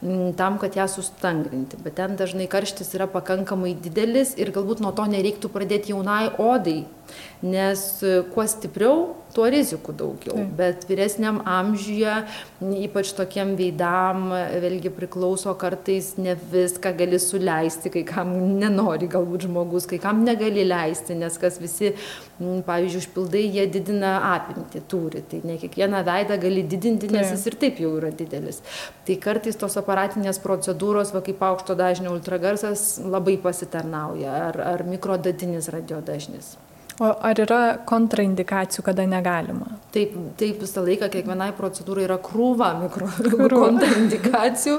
mm, 0.02 0.32
tam 0.38 0.58
kad 0.60 0.76
ją 0.76 0.86
sustangrinti 0.90 1.78
bet 1.84 1.96
ten 2.00 2.16
dažnai 2.20 2.48
karštis 2.54 2.94
yra 2.98 3.06
pakankamai 3.14 3.74
didelis 3.86 4.34
ir 4.42 4.52
galbūt 4.56 4.82
nuo 4.84 4.92
to 4.98 5.06
nereiktų 5.14 5.52
pradėt 5.56 5.90
jaunai 5.92 6.24
odai 6.50 6.80
nes 7.42 7.86
kuo 8.34 8.46
stipriau 8.48 9.20
tuo 9.34 9.46
rizikų 9.50 9.94
daugiau. 9.96 10.44
Bet 10.58 10.86
vyresniam 10.88 11.40
amžiuje 11.48 12.14
ypač 12.84 13.12
tokiem 13.16 13.54
veidam 13.58 14.30
vėlgi 14.62 14.92
priklauso 14.94 15.54
kartais 15.60 16.12
ne 16.20 16.36
viską 16.52 16.92
gali 16.98 17.20
suleisti 17.22 17.92
kai 17.94 18.04
kam 18.08 18.32
nenori 18.60 19.08
galbūt 19.10 19.46
žmogus 19.46 19.86
kai 19.90 20.00
kam 20.02 20.24
negali 20.26 20.64
leisti 20.66 21.16
nes 21.18 21.38
kas 21.40 21.60
visi 21.62 21.92
pavyzdžiui 22.40 23.02
užpildai 23.04 23.44
jie 23.46 23.66
didina 23.70 24.14
apimtį 24.34 24.82
turi. 24.90 25.22
Tai 25.30 25.42
ne 25.46 25.58
kiekvieną 25.60 26.02
veidą 26.06 26.38
gali 26.42 26.64
didinti 26.66 27.10
nes 27.12 27.30
jis 27.34 27.46
ir 27.50 27.58
taip 27.60 27.82
jau 27.82 27.92
yra 28.00 28.10
didelis. 28.14 28.62
Tai 29.06 29.18
kartais 29.22 29.58
tos 29.60 29.78
aparatinės 29.80 30.42
procedūros 30.42 31.14
va 31.14 31.22
kaip 31.26 31.42
aukšto 31.50 31.76
dažnio 31.78 32.14
ultragarsas 32.16 32.98
labai 33.04 33.36
pasitarnauja. 33.42 34.34
Ar 34.50 34.60
ar 34.70 34.84
mikrodatinis 34.88 35.70
radiodažnis 35.72 36.56
o 37.00 37.10
ar 37.24 37.38
yra 37.40 37.60
kontraindikacijų 37.88 38.84
kada 38.84 39.06
negalima? 39.08 39.70
Taip 39.94 40.12
taip 40.38 40.60
visą 40.62 40.82
laiką 40.84 41.08
kiekvienai 41.12 41.50
procedūrai 41.56 42.04
yra 42.06 42.18
krūva 42.22 42.70
mikro 42.78 43.08
kontraindikacijų. 43.64 44.76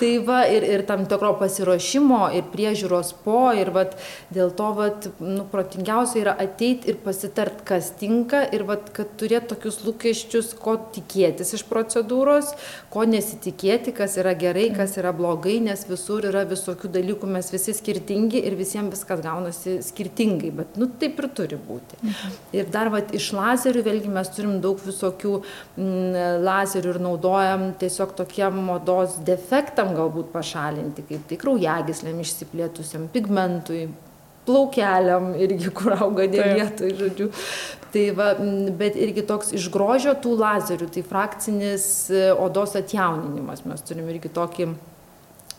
Tai 0.00 0.12
va 0.26 0.40
ir 0.50 0.64
ir 0.66 0.84
tam 0.88 1.04
tikro 1.10 1.34
pasiruošimo 1.40 2.22
ir 2.38 2.48
priežiūros 2.52 3.12
po 3.24 3.50
ir 3.56 3.70
vat 3.74 3.96
dėl 4.34 4.52
to 4.56 4.70
vat 4.78 5.10
nu 5.20 5.44
protingiausia 5.52 6.22
yra 6.24 6.36
ateit 6.40 6.88
ir 6.88 6.98
pasitart 7.04 7.60
kas 7.68 7.92
tinka 8.00 8.42
ir 8.54 8.64
vat 8.68 8.88
kad 8.96 9.12
turėt 9.20 9.50
tokius 9.52 9.82
lūkesčius 9.84 10.54
ko 10.62 10.78
tikėtis 10.96 11.54
iš 11.58 11.66
procedūros 11.68 12.54
ko 12.92 13.04
nesitikėti 13.08 13.92
kas 13.96 14.16
yra 14.20 14.32
gerai 14.38 14.68
kas 14.76 14.96
yra 15.00 15.12
blogai 15.16 15.58
nes 15.64 15.84
visur 15.88 16.24
yra 16.28 16.44
visokių 16.48 16.90
dalykų 16.94 17.28
mes 17.30 17.50
visi 17.52 17.74
skirtingi 17.76 18.40
ir 18.48 18.56
visiem 18.58 18.88
viskas 18.92 19.20
gaunasi 19.24 19.78
skirtingai 19.84 20.52
bet 20.60 20.78
nu 20.80 20.88
taip 21.00 21.20
ir 21.20 21.28
turi 21.36 21.58
būti. 21.68 22.00
Ir 22.56 22.70
dar 22.72 22.90
vat, 22.94 23.12
iš 23.16 23.30
lazerių, 23.36 23.84
vėlgi 23.86 24.12
mes 24.12 24.32
turim 24.34 24.58
daug 24.64 24.80
visokių 24.84 25.34
m, 25.38 25.44
mm, 25.84 26.42
lazerių 26.46 26.94
ir 26.94 27.00
naudojam 27.04 27.68
tiesiog 27.80 28.14
tokiem 28.18 28.60
odos 28.78 29.18
defektam 29.26 29.94
galbūt 29.98 30.32
pašalinti, 30.32 31.04
kaip 31.08 31.28
tai 31.28 31.40
kraujagislėm 31.40 32.22
išsiplėtusiam, 32.24 33.08
pigmentui, 33.12 33.88
plaukeliam 34.48 35.32
irgi, 35.38 35.72
kur 35.78 35.96
auga 35.98 36.26
vietoj, 36.56 36.94
žodžiu. 36.98 37.30
Tai 37.88 38.04
va, 38.12 38.32
bet 38.76 38.98
irgi 39.00 39.24
toks 39.24 39.54
iš 39.56 39.70
grožio 39.72 40.12
tų 40.20 40.34
lazerių, 40.42 40.90
tai 40.92 41.04
frakcinis 41.08 41.86
e, 42.12 42.26
odos 42.36 42.76
atjauninimas. 42.76 43.64
Mes 43.64 43.84
turim 43.88 44.10
irgi 44.12 44.28
tokį 44.34 44.66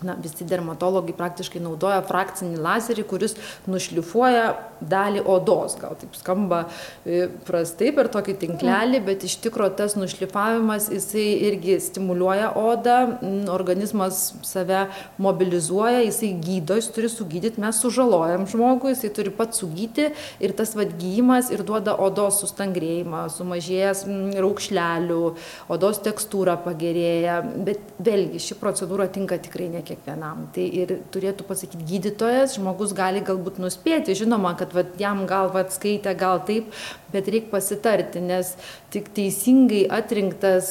na 0.06 0.16
visi 0.22 0.48
dermatologai 0.48 1.16
praktiškai 1.18 1.62
naudoja 1.64 2.02
frakcinį 2.08 2.60
lazerį 2.64 3.06
kuris 3.10 3.36
nušlifuoja 3.70 4.46
dalį 4.80 5.24
odos. 5.28 5.76
Gal 5.80 5.98
taip 6.00 6.16
skamba 6.16 6.62
e, 7.04 7.28
prastai 7.48 7.92
per 7.96 8.08
tokį 8.12 8.38
tinklelį 8.44 9.02
bet 9.06 9.26
iš 9.28 9.38
tikro 9.44 9.68
tas 9.76 9.98
nušlifavimas 10.00 10.90
jisai 10.94 11.26
irgi 11.50 11.80
stimuliuoja 11.84 12.54
odą 12.60 12.98
organizmas 13.52 14.22
save 14.48 14.86
mobilizuoja 15.22 16.06
jisai 16.06 16.32
gydo 16.40 16.80
jis 16.80 16.90
turi 16.96 17.12
sugydyt 17.12 17.60
mes 17.62 17.82
sužalojam 17.84 18.48
žmogų 18.50 18.94
jisai 18.94 19.12
turi 19.16 19.34
pats 19.36 19.60
sugyti 19.60 20.10
ir 20.40 20.56
tas 20.56 20.76
vat 20.80 20.96
gijimas 21.02 21.52
ir 21.54 21.66
duoda 21.68 21.98
odos 22.00 22.40
sustangrėjimą 22.44 23.26
sumažėjęs 23.36 24.06
raukšlelių 24.40 25.22
odos 25.72 26.02
tekstūra 26.06 26.56
pagerėja. 26.64 27.40
Bet 27.68 27.84
vėlgi 28.00 28.42
ši 28.44 28.58
procedūra 28.60 29.10
tinka 29.12 29.40
tikrai 29.42 29.70
ne 29.74 29.84
kiekvienam. 29.90 30.48
Tai 30.56 30.66
ir 30.82 30.96
turėtų 31.14 31.48
pasakyt 31.50 31.84
gydytojas 31.90 32.56
žmogus 32.58 32.94
gali 32.98 33.24
galbūt 33.26 33.60
nuspėti 33.62 34.18
žinoma 34.18 34.56
kad 34.60 34.74
vat 34.78 34.96
jam 35.02 35.26
gal 35.30 35.52
vat 35.54 35.74
skaitė 35.76 36.16
gal 36.20 36.42
taip 36.48 36.72
bet 37.14 37.30
reik 37.34 37.50
pasitarti 37.54 38.22
nes 38.24 38.54
tik 38.94 39.10
teisingai 39.14 39.84
atrinktas 40.00 40.70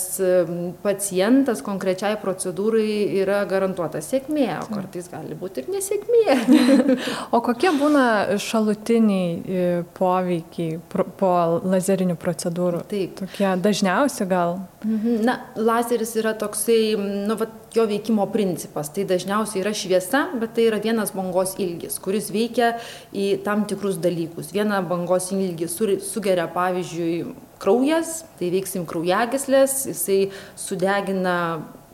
pacientas 0.83 1.63
konkrečiai 1.67 2.19
procedūrai 2.23 3.21
yra 3.23 3.43
garantuota 3.51 4.03
sėkmė 4.05 4.49
o 4.59 4.67
kartais 4.73 5.11
gali 5.13 5.39
būt 5.39 5.63
ir 5.63 5.71
nesėkmė. 5.75 6.39
O 7.37 7.41
kokie 7.45 7.71
būna 7.77 8.39
šalutiniai 8.41 9.29
e, 9.29 9.65
poveikiai 9.97 10.79
po 11.21 11.33
lazerinių 11.63 12.17
procedūrų? 12.21 12.83
Taip. 12.91 13.19
Tokie 13.23 13.51
dažniausi 13.63 14.27
gal? 14.29 14.59
Mhm. 14.85 15.25
na 15.27 15.41
lazeris 15.57 16.13
yra 16.21 16.37
toksai 16.39 16.95
nu 16.99 17.35
vat 17.39 17.75
jo 17.75 17.87
veikimo 17.91 18.27
principas. 18.33 18.93
Tai 18.95 19.05
dažniausiai 19.11 19.63
yra 19.65 19.75
šviesa 19.75 20.25
bet 20.39 20.55
tai 20.57 20.69
yra 20.71 20.79
vienas 20.83 21.13
bangos 21.15 21.57
ilgis 21.59 21.99
kuris 22.03 22.31
veikia 22.35 22.77
į 23.13 23.43
tam 23.47 23.67
tikrus 23.69 23.99
dalykus. 24.03 24.53
Vieną 24.55 24.81
bangos 24.89 25.33
ilgį 25.35 25.69
sugeria 26.03 26.47
pavyzdžiui 26.55 27.48
kraujas 27.63 28.23
tai 28.39 28.53
veiksim 28.55 28.87
kraujagysles 28.89 29.81
jisai 29.91 30.21
sudegina 30.57 31.39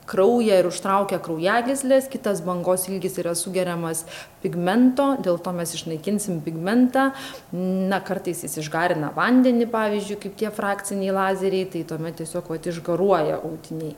kraują 0.06 0.58
ir 0.60 0.66
užtraukia 0.68 1.18
kraujagysles 1.18 2.08
kitas 2.12 2.42
bangos 2.44 2.88
ilgis 2.88 3.16
yra 3.22 3.32
sugeriamas 3.38 4.04
pigmento 4.42 5.06
dėl 5.24 5.38
to 5.40 5.52
mes 5.56 5.72
išnaikinsim 5.76 6.42
pigmentą. 6.44 7.06
Na 7.52 8.00
kartais 8.04 8.44
jis 8.44 8.58
išgarina 8.60 9.12
vandenį 9.16 9.68
pavyzdžiui 9.72 10.20
kaip 10.26 10.36
tie 10.40 10.52
frakciniai 10.54 11.14
lazeriai 11.16 11.68
tai 11.72 11.84
tuomet 11.88 12.20
tiesiog 12.20 12.52
vat 12.52 12.68
išgaruoja 12.68 13.40
audiniai. 13.40 13.94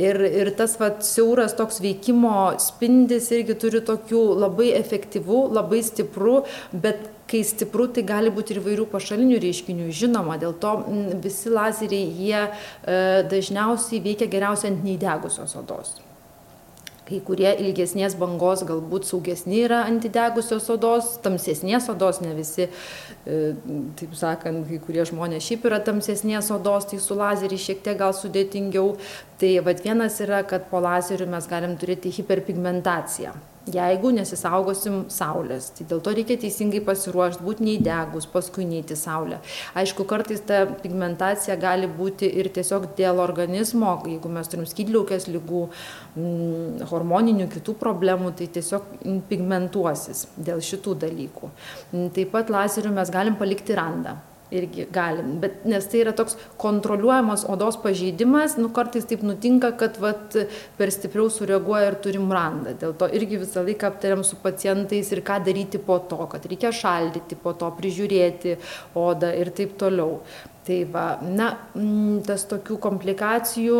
Ir 0.00 0.20
ir 0.30 0.52
tas 0.56 0.78
vat 0.80 1.04
siauras 1.06 1.56
toks 1.58 1.82
veikimo 1.84 2.54
spindis 2.62 3.28
irgi 3.36 3.58
turi 3.60 3.84
tokių 3.84 4.24
labai 4.46 4.72
efektyvu 4.80 5.48
labai 5.52 5.82
stipru 5.84 6.40
bet 6.72 7.10
kai 7.30 7.42
stipru 7.46 7.88
tai 7.88 8.04
gali 8.06 8.32
būt 8.34 8.52
ir 8.52 8.60
įvairių 8.60 8.86
pašalinių 8.92 9.40
reiškinių. 9.42 9.90
Žinoma 9.96 10.38
dėl 10.42 10.54
to 10.62 10.76
visi 11.22 11.52
lazeriai 11.52 12.08
jie 12.18 12.40
e, 12.42 12.48
dažniausiai 13.30 14.02
veikia 14.04 14.30
geriausiai 14.32 14.72
ant 14.72 14.82
neįdegusios 14.86 15.54
odos. 15.60 16.00
Kai 17.02 17.18
kurie 17.26 17.50
ilgesnės 17.58 18.14
bangos 18.16 18.62
galbūt 18.64 19.08
saugesni 19.08 19.64
yra 19.64 19.80
ant 19.88 20.04
įdegusios 20.06 20.68
odos 20.70 21.16
tamsesnės 21.24 21.88
odos 21.90 22.20
ne 22.22 22.30
visi 22.36 22.68
e, 22.68 23.38
taip 23.98 24.14
sakant 24.16 24.68
kai 24.68 24.78
kurie 24.84 25.04
žmonės 25.10 25.48
šiaip 25.48 25.66
yra 25.70 25.80
tamsesnės 25.82 26.52
odos 26.54 26.86
tai 26.92 27.00
su 27.02 27.18
lazeriais 27.18 27.64
šiek 27.68 27.82
tiek 27.84 27.98
gal 28.00 28.14
sudėtingiau. 28.16 28.94
Tai 29.42 29.54
vat 29.66 29.82
vienas 29.84 30.20
yra 30.22 30.44
kad 30.46 30.68
po 30.70 30.82
lazerių 30.84 31.26
mes 31.32 31.48
galim 31.50 31.74
turėti 31.80 32.14
hiperpigmentaciją 32.20 33.34
jeigu 33.70 34.10
nesisaugosim 34.14 35.04
saulės. 35.12 35.70
Tai 35.76 35.86
dėl 35.90 36.02
to 36.02 36.16
reikia 36.16 36.38
teisingai 36.40 36.82
pasiruošt 36.84 37.42
būt 37.44 37.62
neįdegus 37.62 38.26
paskui 38.32 38.66
neit 38.68 38.90
į 38.90 38.98
saulę 38.98 39.42
aišku 39.78 40.04
kartais 40.08 40.42
ta 40.46 40.64
pigmentacija 40.82 41.56
gali 41.60 41.88
būti 41.98 42.28
ir 42.40 42.50
tiesiog 42.54 42.90
dėl 42.98 43.20
organizmo 43.22 43.94
jeigu 44.06 44.32
mes 44.32 44.50
turim 44.52 44.66
skydliaukės 44.68 45.28
ligų 45.32 45.62
mm, 45.68 46.88
hormoninių 46.90 47.48
kitų 47.52 47.76
problemų 47.80 48.34
tai 48.38 48.48
tiesiog 48.56 48.90
pigmentuosis 49.30 50.26
dėl 50.36 50.62
šitų 50.64 50.98
dalykų. 51.06 51.50
Taip 52.16 52.34
pat 52.34 52.52
lazeriu 52.52 52.92
mes 52.94 53.10
galim 53.12 53.38
palikti 53.40 53.76
randą 53.78 54.18
irgi 54.52 54.86
galim. 54.92 55.34
Bet 55.42 55.64
nes 55.68 55.86
tai 55.90 56.02
yra 56.04 56.12
toks 56.16 56.36
kontroliuojamas 56.60 57.46
odos 57.52 57.78
pažeidimas 57.82 58.58
nu 58.60 58.70
kartais 58.76 59.08
taip 59.08 59.24
nutinka 59.26 59.72
kad 59.80 59.98
vat 60.02 60.36
per 60.78 60.92
stipriau 60.94 61.30
sureaguoja 61.32 61.90
ir 61.90 61.98
turim 62.04 62.30
randą. 62.32 62.76
Dėl 62.78 62.96
to 63.00 63.08
irgi 63.18 63.40
visą 63.42 63.64
laiką 63.66 63.90
aptariam 63.92 64.24
su 64.26 64.38
pacientais 64.42 65.12
ir 65.12 65.24
ką 65.26 65.40
daryti 65.46 65.82
po 65.82 65.98
to 66.10 66.26
kad 66.32 66.46
reikia 66.48 66.72
šaldyti 66.82 67.38
po 67.42 67.56
to 67.58 67.72
prižiūrėti 67.78 68.56
odą 68.98 69.34
ir 69.40 69.52
taip 69.56 69.76
toliau. 69.80 70.20
Tai 70.62 70.78
va 70.94 71.06
na 71.26 71.48
mm, 71.74 72.22
tas 72.26 72.44
tokių 72.46 72.76
komplikacijų 72.82 73.78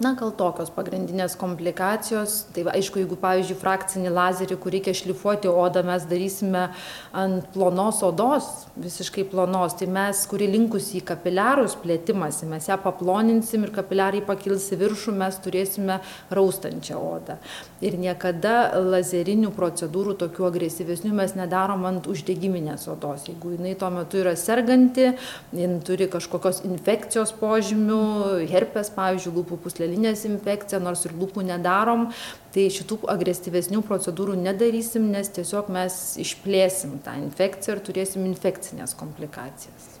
na 0.00 0.14
gal 0.16 0.32
tokios 0.32 0.70
pagrindinės 0.72 1.34
komplikacijos. 1.40 2.46
Tai 2.54 2.64
va 2.68 2.74
aišku 2.78 3.02
jeigu 3.02 3.18
pavyzdžiui 3.20 3.58
frakcinį 3.60 4.12
lazerį 4.16 4.56
kur 4.62 4.72
reikia 4.72 4.94
šlifuoti 4.96 5.50
odą 5.52 5.82
mes 5.84 6.06
darysime 6.08 6.70
ant 7.12 7.50
plonos 7.52 8.00
odos 8.06 8.48
visiškai 8.80 9.26
plonos. 9.28 9.76
Tai 9.76 9.90
mes 9.92 10.22
kuri 10.30 10.48
linkusi 10.48 11.02
į 11.02 11.04
kapiliarus 11.10 11.76
plėtimąsi 11.82 12.48
mes 12.48 12.70
ją 12.70 12.78
paploninsim 12.80 13.66
ir 13.66 13.74
kapiliarai 13.76 14.22
pakils 14.24 14.70
į 14.72 14.80
viršų 14.80 15.14
mes 15.20 15.36
turėsime 15.44 16.00
raustančią 16.32 16.96
odą. 16.96 17.36
Ir 17.84 17.98
niekada 18.00 18.72
lazerinių 18.80 19.52
procedūrų 19.56 20.16
tokių 20.24 20.48
agresyvesnių 20.48 21.12
mes 21.20 21.36
nedarom 21.36 21.84
ant 21.90 22.08
uždegiminės 22.08 22.88
odos. 22.88 23.28
Jeigu 23.28 23.52
jinai 23.58 23.76
tuo 23.76 23.92
metu 23.92 24.22
yra 24.24 24.32
serganti 24.32 25.10
jin 25.56 25.78
turi 25.84 26.08
kažkokios 26.08 26.64
infekcijos 26.64 27.36
požymių 27.36 28.00
herpes 28.48 28.88
pavyzdžiui 28.96 29.36
lūpų 29.36 29.60
pūslelės 29.60 29.89
pūslelinės 29.90 30.24
infekcija, 30.28 30.80
nors 30.80 31.04
ir 31.06 31.14
lūpų 31.18 31.44
nedarom, 31.46 32.10
tai 32.54 32.68
šitų 32.70 33.00
agresyvesnių 33.10 33.82
procedūrų 33.82 34.36
nedarysim, 34.38 35.10
nes 35.10 35.28
tiesiog 35.28 35.70
mes 35.70 36.16
išplėsim 36.18 37.00
tą 37.04 37.16
infekciją 37.18 37.76
ir 37.76 37.82
turėsim 37.82 38.26
infekcinės 38.26 38.94
komplikacijas. 38.94 39.98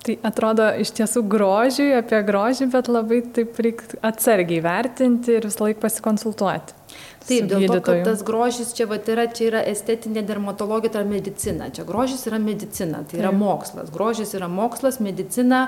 Tai 0.00 0.16
atrodo 0.24 0.64
iš 0.80 0.94
tiesų 0.96 1.26
grožiui, 1.28 1.92
apie 1.98 2.22
grožį, 2.24 2.70
bet 2.72 2.88
labai 2.88 3.20
taip 3.36 3.58
reikia 3.60 3.98
atsargiai 4.00 4.62
vertinti 4.64 5.36
ir 5.36 5.44
visą 5.44 5.66
laiką 5.66 5.80
pasikonsultuoti. 5.82 6.79
Taip, 7.28 7.46
dėl 7.50 7.66
to, 7.68 7.78
kad 7.84 8.00
tas 8.06 8.22
grožis 8.26 8.72
čia 8.74 8.86
vat, 8.90 9.08
yra, 9.12 9.26
čia 9.30 9.46
yra 9.50 9.60
estetinė 9.70 10.22
dermatologija, 10.26 10.94
tai 10.94 11.02
yra 11.02 11.10
medicina. 11.10 11.68
Čia 11.74 11.84
grožis 11.88 12.24
yra 12.30 12.40
medicina, 12.42 13.04
tai 13.06 13.20
yra 13.20 13.30
taip. 13.30 13.40
mokslas. 13.42 13.92
Grožis 13.94 14.32
yra 14.38 14.48
mokslas, 14.50 14.98
medicina 15.04 15.66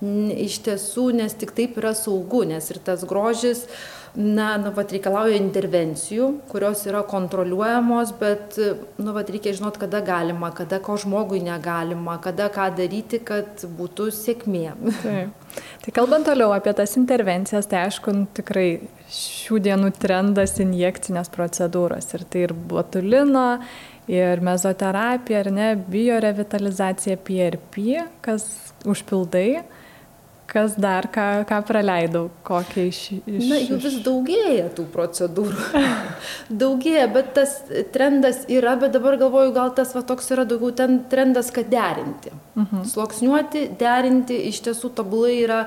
m, 0.00 0.30
iš 0.32 0.58
tiesų, 0.66 1.10
nes 1.20 1.36
tik 1.38 1.52
taip 1.56 1.76
yra 1.82 1.92
saugu, 1.96 2.42
nes 2.48 2.72
ir 2.72 2.80
tas 2.82 3.04
grožis, 3.06 3.66
na, 4.16 4.54
nu, 4.60 4.72
vat, 4.76 4.92
reikalauja 4.94 5.36
intervencijų, 5.38 6.28
kurios 6.50 6.86
yra 6.88 7.02
kontroliuojamos, 7.06 8.14
bet, 8.20 8.56
nu, 8.96 9.12
vat, 9.16 9.30
reikia 9.32 9.52
žinoti, 9.56 9.82
kada 9.84 10.00
galima, 10.04 10.50
kada 10.56 10.80
ko 10.84 10.96
žmogui 11.00 11.42
negalima, 11.44 12.16
kada 12.24 12.48
ką 12.52 12.70
daryti, 12.78 13.20
kad 13.20 13.66
būtų 13.76 14.08
sėkmė. 14.16 14.70
Taip. 15.02 15.42
Tai 15.84 15.92
kalbant 15.94 16.26
toliau 16.28 16.50
apie 16.52 16.72
tas 16.76 16.96
intervencijas, 16.98 17.68
tai 17.70 17.86
aišku, 17.86 18.12
nu, 18.12 18.26
tikrai 18.36 18.68
šių 19.12 19.60
dienų 19.68 19.92
trendas 20.00 20.56
injekcinės 20.62 21.30
procedūros. 21.32 22.10
Ir 22.16 22.24
tai 22.28 22.46
ir 22.48 22.54
botulino, 22.56 23.46
ir 24.10 24.42
mezoterapija, 24.44 25.44
ar 25.44 25.52
ne, 25.54 25.70
biorevitalizacija 25.92 27.20
PRP, 27.24 28.02
kas 28.24 28.48
užpildai. 28.88 29.62
Kas 30.46 30.76
dar, 30.78 31.08
ką, 31.10 31.42
ką 31.48 31.58
praleidau, 31.66 32.28
kokie 32.46 32.86
iš... 32.92 33.00
iš 33.26 33.48
Na, 33.50 33.58
jų 33.58 33.80
vis 33.82 33.96
daugėja 34.04 34.68
tų 34.76 34.84
procedūrų. 34.94 35.82
daugėja, 36.62 37.08
bet 37.10 37.32
tas 37.34 37.56
trendas 37.94 38.44
yra, 38.52 38.76
bet 38.78 38.94
dabar 38.94 39.18
galvoju, 39.18 39.50
gal 39.56 39.74
tas 39.74 39.90
va 39.96 40.04
toks 40.06 40.30
yra 40.36 40.46
daugiau 40.46 40.70
ten 40.78 41.00
trendas, 41.10 41.50
kad 41.54 41.66
derinti. 41.72 42.30
Uh 42.30 42.62
mhm. 42.62 42.66
-huh. 42.72 42.88
Sloksniuoti, 42.92 43.68
derinti, 43.78 44.38
iš 44.52 44.62
tiesų 44.68 44.94
tobulai 44.94 45.38
yra 45.42 45.66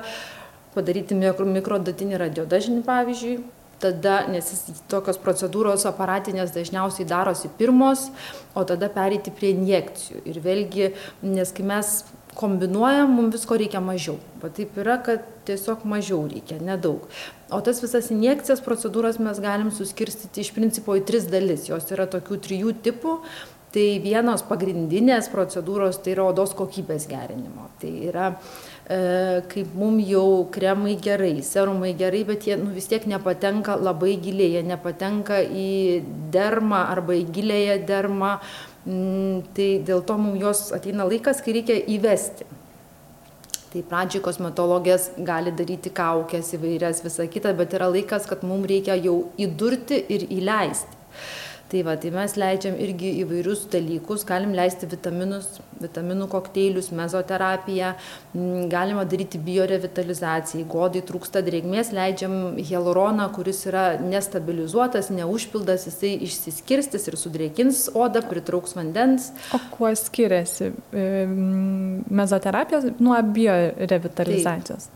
padaryti 0.74 1.14
mikrodatinį 1.14 2.20
radiodažnį, 2.24 2.82
pavyzdžiui. 2.86 3.40
Tada, 3.80 4.26
nes 4.28 4.44
tokios 4.92 5.16
procedūros 5.16 5.86
aparatinės 5.88 6.52
dažniausiai 6.52 7.06
darosi 7.08 7.48
pirmos, 7.58 8.10
o 8.54 8.64
tada 8.64 8.90
pereiti 8.92 9.32
prie 9.32 9.54
injekcijų. 9.54 10.20
Ir 10.28 10.40
vėlgi, 10.44 10.90
nes 11.22 11.52
kai 11.56 11.64
mes 11.64 12.04
kombinuojam, 12.34 13.10
mums 13.14 13.34
visko 13.34 13.58
reikia 13.60 13.82
mažiau. 13.84 14.16
Bet 14.42 14.56
taip 14.58 14.78
yra, 14.80 14.98
kad 15.04 15.24
tiesiog 15.48 15.84
mažiau 15.88 16.22
reikia, 16.30 16.60
nedaug. 16.62 17.06
O 17.50 17.60
tas 17.64 17.82
visas 17.82 18.10
injekcijas 18.14 18.62
procedūras 18.64 19.20
mes 19.22 19.40
galim 19.42 19.72
suskirstyti 19.74 20.44
iš 20.44 20.52
principo 20.56 20.96
į 20.98 21.04
tris 21.08 21.26
dalis. 21.30 21.68
Jos 21.70 21.90
yra 21.94 22.08
tokių 22.10 22.40
trijų 22.46 22.76
tipų. 22.86 23.16
Tai 23.70 23.84
vienos 24.02 24.42
pagrindinės 24.48 25.28
procedūros 25.30 26.00
tai 26.02 26.16
yra 26.16 26.24
odos 26.32 26.56
kokybės 26.58 27.04
gerinimo. 27.06 27.68
Tai 27.78 27.90
yra 28.08 28.24
e, 28.34 28.96
kaip 29.52 29.76
mum 29.78 30.00
jau 30.02 30.48
kremai 30.50 30.96
gerai, 30.98 31.36
serumai 31.46 31.92
gerai, 31.98 32.24
bet 32.26 32.48
jie 32.48 32.56
nu, 32.58 32.72
vis 32.74 32.90
tiek 32.90 33.06
nepatenka 33.06 33.76
labai 33.78 34.16
giliai, 34.18 34.56
jie 34.56 34.64
nepatenka 34.66 35.38
į 35.46 35.70
dermą 36.34 36.82
arba 36.90 37.14
į 37.20 37.28
gilėją 37.30 37.78
dermą, 37.86 38.32
Mm, 38.40 38.69
tai 38.84 39.68
dėl 39.86 40.00
to 40.06 40.16
mums 40.20 40.40
jos 40.40 40.62
ateina 40.76 41.04
laikas, 41.08 41.42
kai 41.44 41.58
reikia 41.58 41.76
įvesti. 41.96 42.46
Tai 43.70 43.82
pradžiai 43.86 44.22
kosmetologės 44.24 45.10
gali 45.22 45.52
daryti 45.54 45.92
kaukės 45.94 46.54
įvairias, 46.56 47.04
visą 47.04 47.28
kitą, 47.30 47.52
bet 47.58 47.76
yra 47.76 47.86
laikas, 47.92 48.26
kad 48.26 48.42
mums 48.42 48.66
reikia 48.70 48.96
jau 48.98 49.20
įdurti 49.38 50.00
ir 50.10 50.26
įleisti 50.26 50.98
tai 51.70 51.82
va 51.86 51.96
tai 52.00 52.10
mes 52.14 52.36
leidžiam 52.40 52.78
irgi 52.82 53.12
įvairius 53.22 53.66
dalykus. 53.72 54.24
Galim 54.28 54.54
leisti 54.56 54.88
vitaminus 54.90 55.60
vitaminų 55.80 56.26
kokteilius 56.30 56.90
mezoterapiją. 56.94 57.92
Galima 58.72 59.04
daryti 59.08 59.40
biorevitalizaciją. 59.42 60.64
Jeigu 60.64 60.82
odai 60.84 61.02
trūksta 61.06 61.42
drėgmės 61.46 61.92
leidžiam 61.96 62.34
hialuroną 62.58 63.30
kuris 63.36 63.62
yra 63.70 63.84
nestabilizuotas 64.02 65.10
neužpildas 65.14 65.86
jisai 65.88 66.12
išsiskirstys 66.26 67.08
ir 67.08 67.18
sudrėkins 67.20 67.86
odą 67.94 68.22
pritrauks 68.28 68.76
vandens. 68.78 69.30
O 69.56 69.62
kuo 69.72 69.92
skiriasi 69.96 70.72
mezoterapija 72.20 72.82
nuo 72.98 73.16
biorevitalizacijos? 73.38 74.90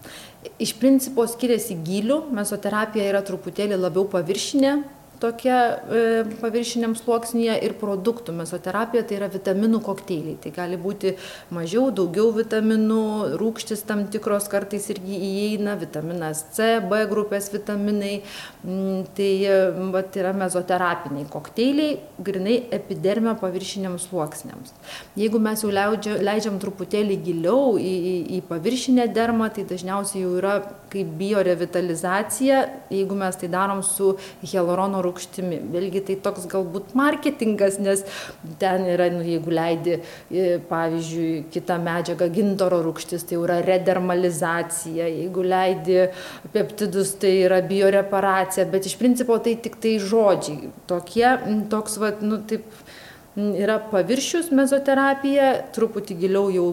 Iš 0.61 0.75
principo 0.77 1.25
skiriasi 1.27 1.79
gyliu 1.87 2.21
mezoterapija 2.35 3.07
yra 3.09 3.23
truputėlį 3.25 3.79
labiau 3.81 4.05
paviršinė 4.13 4.75
tokia 5.21 5.59
e, 5.69 6.25
paviršiniam 6.41 6.95
sluoksnyje 6.99 7.57
ir 7.67 7.77
produktų 7.81 8.35
mezoterapija 8.37 9.05
tai 9.07 9.19
yra 9.19 9.29
vitaminų 9.33 9.81
kokteiliai. 9.85 10.37
Tai 10.43 10.53
gali 10.57 10.79
būti 10.81 11.15
mažiau 11.55 11.91
daugiau 11.95 12.31
vitaminų 12.35 13.37
rūgštys 13.41 13.85
tam 13.89 14.07
tikros 14.13 14.49
kartais 14.53 14.89
irgi 14.93 15.19
įeina 15.29 15.77
vitaminas 15.81 16.45
c 16.57 16.79
b 16.85 17.05
grupės 17.11 17.51
vitaminai. 17.55 18.17
Mm, 18.65 19.05
tai 19.17 19.31
vat 19.95 20.17
yra 20.17 20.33
mezoterapiniai 20.37 21.29
kokteiliai 21.31 21.99
grynai 22.25 22.57
epidermio 22.75 23.35
paviršiniams 23.41 24.09
sluoksniams. 24.09 24.73
Jeigu 25.19 25.41
mes 25.43 25.63
jau 25.65 25.73
leidžia 25.75 26.19
leidžiam 26.25 26.59
truputėlį 26.63 27.19
giliau 27.25 27.77
į 27.79 27.95
į 27.95 28.15
į 28.39 28.41
paviršinę 28.49 29.07
dermą 29.15 29.51
tai 29.55 29.67
dažniausiai 29.69 30.25
jau 30.25 30.35
yra 30.39 30.57
kaip 30.93 31.13
biorevitalizacija. 31.19 32.61
Jeigu 32.95 33.19
mes 33.19 33.39
tai 33.41 33.51
darom 33.53 33.83
su 33.83 34.15
hialurono 34.43 35.03
rūgštimi. 35.05 35.61
Vėlgi 35.75 36.03
tai 36.09 36.17
toks 36.25 36.49
galbūt 36.51 36.95
marketingas 36.99 37.79
nes 37.83 38.05
ten 38.63 38.87
yra 38.91 39.11
nu 39.15 39.23
jeigu 39.27 39.55
leidi 39.55 39.99
pavyzdžiui 40.71 41.45
kitą 41.55 41.79
medžiagą 41.85 42.31
gintaro 42.35 42.81
rūgštis 42.87 43.29
tai 43.29 43.39
yra 43.41 43.61
redermalizacija. 43.67 45.09
Jeigu 45.21 45.47
leidi 45.47 46.01
peptidus 46.55 47.15
tai 47.21 47.37
yra 47.45 47.61
bioreparacija 47.65 48.67
bet 48.73 48.91
iš 48.91 48.99
principo 49.01 49.39
tai 49.39 49.57
tiktai 49.61 49.97
žodžiai. 50.03 50.73
Tokie 50.91 51.37
toks 51.73 51.99
vat 52.03 52.25
nu 52.25 52.41
taip 52.49 52.67
yra 53.37 53.81
paviršius 53.91 54.53
mezoterapija 54.55 55.55
truputį 55.75 56.19
giliau 56.21 56.51
jau 56.55 56.69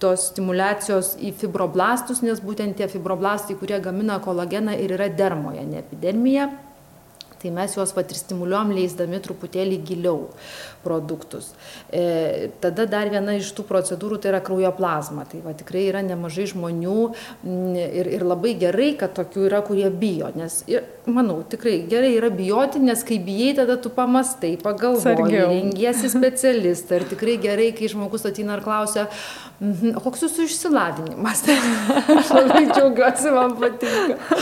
tos 0.00 0.28
stimuliacijos 0.30 1.14
į 1.24 1.32
fibroblastus 1.40 2.22
nes 2.24 2.40
būtent 2.44 2.76
tie 2.76 2.88
fibroblastai 2.92 3.56
kurie 3.60 3.78
gamina 3.84 4.18
kolageną 4.24 4.76
ir 4.76 4.96
yra 4.96 5.08
dermoje 5.08 5.64
ne 5.64 5.80
epidermija 5.84 6.50
tai 7.42 7.52
mes 7.54 7.76
juos 7.76 7.92
vat 7.96 8.12
ir 8.12 8.20
stimuliuojam 8.20 8.72
leisdami 8.76 9.20
truputėlį 9.24 9.80
giliau 9.86 10.26
produktus. 10.86 11.50
E, 11.90 12.50
tada 12.62 12.86
dar 12.86 13.10
viena 13.10 13.34
iš 13.36 13.50
tų 13.56 13.64
procedūrų 13.66 14.20
tai 14.22 14.30
yra 14.32 14.42
kraujo 14.44 14.70
plazma. 14.76 15.26
Tai 15.30 15.42
va, 15.44 15.54
tikrai 15.58 15.86
yra 15.90 16.02
nemažai 16.06 16.46
žmonių 16.52 16.98
ir, 17.44 18.10
ir 18.18 18.26
labai 18.26 18.54
gerai, 18.60 18.92
kad 19.00 19.16
tokių 19.16 19.48
yra, 19.48 19.62
kurie 19.66 19.88
bijo. 19.90 20.30
Nes, 20.38 20.60
ir, 20.70 20.86
manau, 21.10 21.40
tikrai 21.46 21.80
gerai 21.90 22.12
yra 22.16 22.30
bijoti, 22.34 22.82
nes 22.82 23.02
kai 23.06 23.18
bijai, 23.22 23.56
tada 23.58 23.78
tu 23.82 23.90
pamastai, 23.94 24.54
pagalvoji, 24.62 25.42
rengiesi 25.42 26.10
specialistą. 26.16 27.00
Ir 27.00 27.08
tikrai 27.14 27.36
gerai, 27.42 27.72
kai 27.76 27.90
žmogus 27.90 28.28
ateina 28.30 28.58
ir 28.58 28.64
klausia, 28.66 29.08
mhm, 29.58 29.96
o 29.98 30.04
koks 30.06 30.26
jūsų 30.26 30.46
išsilavinimas. 30.46 31.44
Aš 32.20 32.32
labai 32.36 32.64
džiaugiuosi, 32.70 33.34
man 33.34 33.58
patinka. 33.58 34.40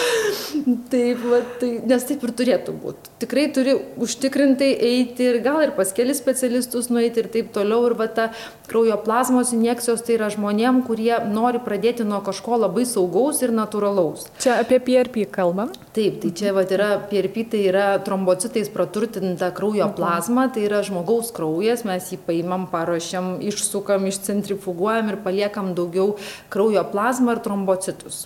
Taip, 0.92 1.24
va, 1.24 1.40
tai, 1.61 1.72
nes 1.88 2.04
taip 2.09 2.24
ir 2.24 2.37
turėtų 2.37 2.76
turbūt. 2.85 3.11
Tikrai 3.18 3.53
turi 3.53 3.75
užtikrintai 3.97 4.75
eiti 4.77 5.25
ir 5.25 5.40
gal 5.42 5.62
ir 5.62 5.73
pas 5.77 5.90
kelis 5.92 6.18
specialistus 6.20 6.90
nueiti 6.90 7.20
ir 7.20 7.29
taip 7.29 7.53
toliau. 7.53 7.87
Ir 7.88 7.94
va 7.97 8.07
ta 8.09 8.33
kraujo 8.68 8.97
plazmos 9.05 9.53
injekcijos 9.53 10.03
tai 10.05 10.16
yra 10.18 10.31
žmonėm, 10.31 10.85
kurie 10.87 11.16
nori 11.31 11.59
pradėti 11.59 12.05
nuo 12.05 12.20
kažko 12.25 12.59
labai 12.61 12.85
saugaus 12.85 13.42
ir 13.42 13.53
natūralaus. 13.53 14.29
Čia 14.40 14.59
apie 14.61 14.81
PRP 14.81 15.27
kalbam? 15.31 15.73
Taip, 15.94 16.20
tai 16.23 16.33
čia 16.35 16.53
va 16.53 16.64
yra 16.64 16.99
PRP, 17.09 17.47
tai 17.51 17.62
yra 17.68 17.87
trombocitais 18.05 18.68
praturtinta 18.68 19.51
kraujo 19.55 19.88
mhm. 19.88 19.97
plazma, 19.97 20.49
tai 20.53 20.66
yra 20.68 20.83
žmogaus 20.85 21.33
kraujas, 21.35 21.85
mes 21.88 22.12
jį 22.12 22.20
paimam, 22.27 22.68
paruošiam, 22.73 23.38
išsukam, 23.44 24.09
išcentrifuguojam 24.11 25.12
ir 25.12 25.20
paliekam 25.25 25.75
daugiau 25.77 26.16
kraujo 26.53 26.85
plazmą 26.92 27.37
ir 27.37 27.44
trombocitus 27.44 28.25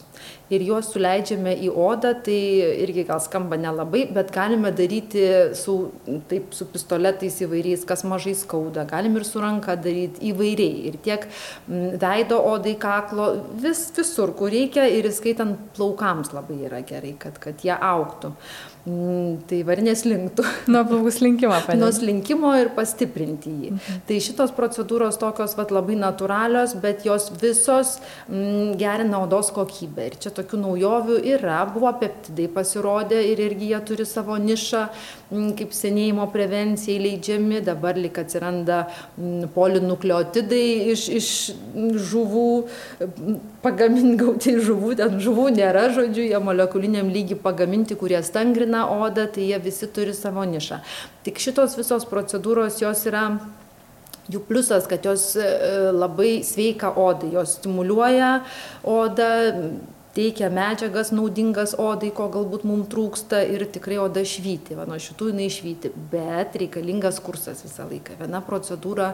ir 0.52 0.64
juos 0.64 0.90
suleidžiame 0.92 1.54
į 1.66 1.70
odą, 1.72 2.14
tai 2.24 2.38
irgi 2.84 3.04
gal 3.08 3.20
skamba 3.24 3.58
nelabai, 3.60 4.04
bet 4.14 4.32
galime 4.34 4.72
daryti 4.76 5.24
su, 5.58 5.76
taip, 6.30 6.54
su 6.56 6.68
pistoletais 6.72 7.40
įvairiais, 7.44 7.84
kas 7.88 8.04
mažai 8.08 8.34
skauda, 8.38 8.86
galim 8.88 9.18
ir 9.20 9.26
su 9.28 9.42
ranka 9.42 9.76
daryti 9.76 10.30
įvairiai. 10.32 10.88
Ir 10.88 10.98
tiek 11.04 11.28
veido 11.68 12.40
odai, 12.52 12.78
kaklo, 12.80 13.30
vis, 13.60 13.88
visur, 13.96 14.32
kur 14.38 14.52
reikia 14.54 14.88
ir 14.88 15.10
įskaitant 15.10 15.70
plaukams 15.76 16.32
labai 16.36 16.62
yra 16.68 16.82
gerai, 16.86 17.14
kad, 17.20 17.38
kad 17.42 17.64
jie 17.64 17.76
auktų. 17.76 18.34
Mm, 18.88 19.40
tai 19.48 19.58
varinės 19.66 20.04
linktų. 20.06 20.44
Nuo 20.72 20.80
plaukų 20.88 21.10
slinkimo 21.12 21.52
padėti. 21.52 21.80
Nuo 21.82 21.90
slinkimo 21.92 22.52
ir 22.56 22.70
pastiprinti 22.76 23.50
jį. 23.50 23.72
Mhm. 23.74 24.00
Tai 24.08 24.18
šitos 24.24 24.54
procedūros 24.56 25.18
tokios 25.20 25.56
vat, 25.58 25.72
labai 25.74 25.98
natūralios, 25.98 26.76
bet 26.80 27.04
jos 27.04 27.28
visos 27.42 27.98
mm, 28.30 28.78
gerina 28.80 29.20
odos 29.26 29.50
kokybę. 29.56 30.08
Ir 30.08 30.16
čia 30.22 30.32
tokių 30.38 30.60
naujovių 30.62 31.18
yra, 31.34 31.58
buvo 31.68 31.90
peptidai 32.00 32.46
pasirodę 32.54 33.20
ir 33.30 33.42
irgi 33.44 33.72
jie 33.72 33.80
turi 33.90 34.06
savo 34.08 34.38
nišą, 34.40 34.84
mm, 35.30 35.50
kaip 35.58 35.74
senėjimo 35.76 36.28
prevencijai 36.32 36.98
leidžiami, 37.04 37.60
dabar 37.66 37.98
lik 38.00 38.20
atsiranda 38.22 38.80
mm, 38.86 39.50
polinukleotidai 39.56 40.64
iš, 40.94 41.06
iš 41.20 41.28
žuvų, 42.08 42.48
mm, 43.04 43.38
pagaminti 43.64 44.16
gauti 44.22 44.56
žuvų, 44.70 44.96
ten 45.02 45.20
žuvų 45.22 45.48
nėra, 45.58 45.88
žodžiu, 45.98 46.24
jie 46.30 46.42
molekuliniam 46.42 47.12
lygiai 47.12 47.38
pagaminti, 47.42 47.98
kurie 47.98 48.22
stangrina 48.26 48.86
oda, 48.94 49.28
tai 49.28 49.50
jie 49.52 49.62
visi 49.68 49.90
turi 49.92 50.16
savo 50.16 50.46
nišą. 50.48 50.82
Tik 51.26 51.40
šitos 51.42 51.76
visos 51.78 52.08
procedūros 52.08 52.80
jos 52.82 53.06
yra 53.10 53.28
Jų 54.28 54.42
pliusas, 54.44 54.84
kad 54.88 55.06
jos 55.08 55.30
e, 55.40 55.44
labai 55.94 56.42
sveika 56.44 56.90
odai, 57.00 57.30
jos 57.32 57.54
stimuliuoja 57.56 58.42
odą, 58.84 59.28
teikia 60.18 60.48
medžiagas 60.50 61.12
naudingas 61.14 61.76
odai, 61.78 62.10
ko 62.14 62.26
galbūt 62.34 62.64
mums 62.66 62.90
trūksta 62.90 63.44
ir 63.46 63.62
tikrai 63.70 64.00
oda 64.02 64.24
švyti. 64.26 64.74
Va, 64.78 64.86
nuo 64.88 64.98
šitų 65.02 65.30
jinai 65.30 65.46
švyti, 65.52 65.92
bet 66.10 66.58
reikalingas 66.58 67.20
kursas 67.22 67.62
visą 67.66 67.86
laiką. 67.86 68.18
Viena 68.18 68.42
procedūra 68.42 69.12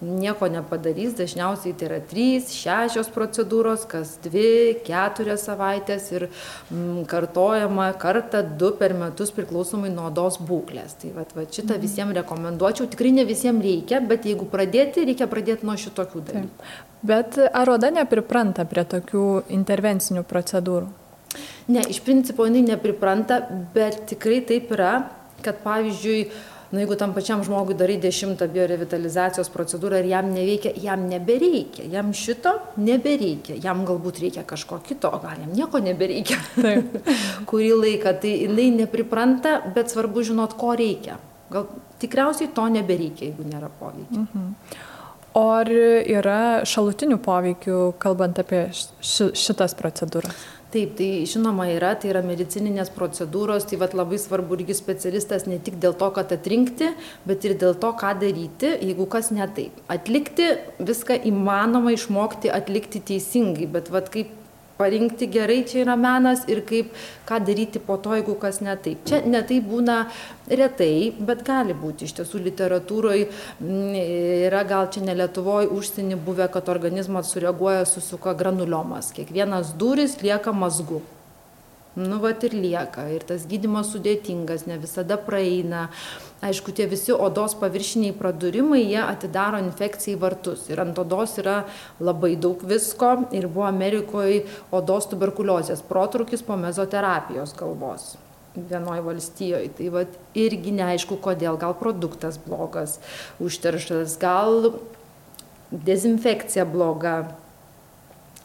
nieko 0.00 0.48
nepadarys, 0.52 1.14
dažniausiai 1.16 1.72
tai 1.78 1.86
yra 1.88 1.98
trys, 2.04 2.50
šešios 2.52 3.08
procedūros, 3.14 3.86
kas 3.88 4.16
dvi, 4.24 4.76
keturias 4.84 5.46
savaitės 5.48 6.10
ir 6.12 6.26
mm, 6.28 7.06
kartojama 7.08 7.88
kartą, 8.00 8.42
du 8.60 8.74
per 8.76 8.92
metus 8.98 9.32
priklausomai 9.36 9.88
nuo 9.94 10.10
odos 10.10 10.36
būklės. 10.36 10.98
Tai 11.00 11.14
va, 11.16 11.24
va, 11.36 11.46
šitą 11.48 11.78
mhm. 11.78 11.84
visiems 11.86 12.18
rekomenduočiau, 12.20 12.90
tikrai 12.92 13.14
ne 13.16 13.24
visiems 13.28 13.64
reikia, 13.64 14.02
bet 14.04 14.28
jeigu 14.28 14.48
pradėti, 14.52 15.06
reikia 15.08 15.30
pradėti 15.32 15.68
nuo 15.68 15.78
šitokių 15.80 16.24
dalykų. 16.28 16.70
Bet 17.06 17.38
ar 17.46 17.70
oda 17.70 17.92
nepripranta 17.94 18.66
prie 18.68 18.84
tokių 18.88 19.26
intervencinių 19.56 20.24
procedūrų? 20.28 20.88
Ne, 21.72 21.82
iš 21.90 22.00
principo 22.04 22.46
jinai 22.46 22.62
nepripranta, 22.66 23.40
bet 23.74 24.04
tikrai 24.10 24.40
taip 24.46 24.70
yra, 24.74 24.92
kad 25.44 25.58
pavyzdžiui, 25.64 26.20
nu 26.76 26.82
jeigu 26.82 26.96
tam 27.00 27.14
pačiam 27.16 27.40
žmogui 27.44 27.72
darai 27.78 27.94
dešimtą 27.96 28.50
biorevitalizacijos 28.52 29.48
procedūrą 29.48 30.02
ir 30.02 30.10
jam 30.10 30.26
neveikia, 30.28 30.74
jam 30.84 31.06
nebereikia, 31.08 31.86
jam 31.88 32.10
šito 32.12 32.52
nebereikia, 32.76 33.56
jam 33.64 33.80
galbūt 33.88 34.20
reikia 34.20 34.44
kažko 34.44 34.82
kito, 34.84 35.08
o 35.08 35.20
gal 35.22 35.40
jam 35.40 35.54
nieko 35.56 35.80
nebereikia. 35.80 36.36
Kurį 37.48 37.70
laiką, 37.80 38.12
tai 38.20 38.34
jinai 38.42 38.68
nepripranta, 38.82 39.62
bet 39.72 39.94
svarbu 39.94 40.26
žinot, 40.28 40.58
ko 40.60 40.74
reikia. 40.76 41.16
Gal 41.48 41.70
tikriausiai 42.02 42.52
to 42.52 42.66
nebereikia, 42.76 43.30
jeigu 43.30 43.48
nėra 43.48 43.72
poveikio. 43.80 44.26
Mhm. 44.26 44.52
O 45.36 45.46
ar 45.52 45.68
yra 45.68 46.64
šalutinių 46.68 47.18
poveikių, 47.24 47.80
kalbant 48.00 48.38
apie 48.40 48.66
ši, 48.72 49.32
šitas 49.36 49.76
procedūras? 49.76 50.44
Taip, 50.76 50.90
tai 50.98 51.24
žinoma 51.24 51.70
yra, 51.72 51.94
tai 51.96 52.10
yra 52.10 52.20
medicininės 52.20 52.90
procedūros, 52.92 53.64
tai 53.64 53.78
vat, 53.80 53.94
labai 53.96 54.18
svarbu 54.20 54.58
irgi 54.58 54.74
specialistas 54.76 55.46
ne 55.48 55.56
tik 55.56 55.78
dėl 55.80 55.94
to, 55.96 56.10
kad 56.12 56.34
atrinkti, 56.36 56.90
bet 57.24 57.46
ir 57.48 57.54
dėl 57.56 57.72
to, 57.80 57.94
ką 57.96 58.10
daryti, 58.20 58.74
jeigu 58.84 59.06
kas 59.08 59.30
ne 59.32 59.46
taip. 59.56 59.78
Atlikti 59.88 60.50
viską 60.76 61.16
įmanoma 61.30 61.94
išmokti 61.96 62.52
atlikti 62.52 63.00
teisingai, 63.08 63.70
bet 63.72 63.88
vat, 63.94 64.12
kaip 64.12 64.34
parinkti 64.78 65.28
gerai 65.32 65.62
čia 65.68 65.82
yra 65.84 65.96
menas 65.96 66.44
ir 66.52 66.62
kaip 66.68 66.92
ką 67.28 67.40
daryti 67.46 67.80
po 67.82 67.96
to, 67.96 68.14
jeigu 68.16 68.36
kas 68.40 68.60
ne 68.60 68.76
taip. 68.76 69.02
Čia 69.08 69.22
ne 69.26 69.42
tai 69.46 69.58
būna 69.64 69.98
retai, 70.48 71.10
bet 71.18 71.42
gali 71.46 71.74
būti. 71.74 72.06
Iš 72.06 72.16
tiesų 72.20 72.42
literatūroje 72.46 73.26
mm, 73.26 73.98
yra 74.46 74.62
gal 74.68 74.90
čia 74.92 75.04
ne 75.06 75.16
Lietuvoje 75.16 75.72
užsienį 75.72 76.20
buvę, 76.28 76.48
kad 76.52 76.68
organizmas 76.72 77.32
sureaguoja, 77.32 77.84
susuka 77.88 78.36
granuliomas. 78.36 79.12
Kiekvienas 79.16 79.74
duris 79.80 80.20
lieka 80.22 80.52
mazgu 80.52 81.02
nu 81.96 82.18
vat 82.20 82.44
ir 82.44 82.52
lieka. 82.52 83.06
Ir 83.12 83.24
tas 83.26 83.46
gydymas 83.48 83.90
sudėtingas 83.94 84.66
ne 84.68 84.76
visada 84.80 85.16
praeina. 85.16 85.86
Aišku 86.44 86.74
tie 86.76 86.84
visi 86.90 87.14
odos 87.14 87.56
paviršiniai 87.56 88.14
pradurimai 88.16 88.82
jie 88.82 89.00
atidaro 89.00 89.60
infekcijai 89.64 90.20
vartus. 90.20 90.66
Ir 90.68 90.82
ant 90.84 90.98
odos 91.00 91.38
yra 91.40 91.62
labai 92.00 92.34
daug 92.36 92.60
visko. 92.68 93.14
Ir 93.32 93.48
buvo 93.48 93.64
amerikoj 93.70 94.42
odos 94.76 95.08
tuberkuliozės 95.12 95.82
protrūkis 95.88 96.44
po 96.44 96.60
mezoterapijos 96.60 97.56
galvos 97.56 98.14
vienoj 98.56 99.02
valstijoj. 99.04 99.70
Tai 99.78 99.88
vat 99.94 100.20
irgi 100.36 100.74
neaišku 100.76 101.18
kodėl. 101.24 101.58
Gal 101.60 101.76
produktas 101.80 102.38
blogas 102.40 102.98
užterštas 103.42 104.18
gal 104.20 104.72
dezinfekcija 105.70 106.64
bloga 106.68 107.16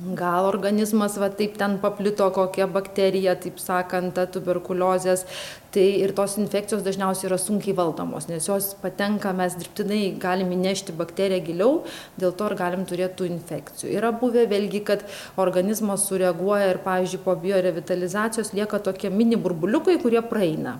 gal 0.02 0.48
organizmas 0.50 1.16
va 1.22 1.30
taip 1.30 1.58
ten 1.60 1.78
paplito 1.82 2.26
kokia 2.34 2.66
bakterija, 2.68 3.36
taip 3.40 3.60
sakant, 3.62 4.16
ta 4.16 4.26
tuberkuliozės. 4.26 5.26
Tai 5.72 5.84
ir 6.04 6.12
tos 6.18 6.34
infekcijos 6.42 6.82
dažniausiai 6.84 7.30
yra 7.30 7.38
sunkiai 7.40 7.76
valdomos, 7.78 8.26
nes 8.28 8.48
jos 8.50 8.74
patenka, 8.82 9.32
mes 9.32 9.54
dirbtinai 9.56 10.02
galim 10.20 10.50
įnešti 10.52 10.96
bakteriją 10.98 11.46
giliau, 11.46 11.78
dėl 12.20 12.34
to 12.36 12.50
ir 12.50 12.58
galim 12.60 12.84
turėti 12.90 13.22
tų 13.22 13.30
infekcijų. 13.30 13.94
Yra 13.96 14.12
buvę 14.12 14.44
vėlgi, 14.52 14.82
kad 14.90 15.06
organizmas 15.40 16.10
sureaguoja 16.10 16.74
ir, 16.74 16.82
pavyzdžiui, 16.84 17.22
po 17.24 17.38
biorevitalizacijos 17.40 18.52
lieka 18.58 18.82
tokie 18.84 19.14
mini 19.14 19.40
burbuliukai, 19.40 19.96
kurie 20.04 20.20
praeina. 20.26 20.80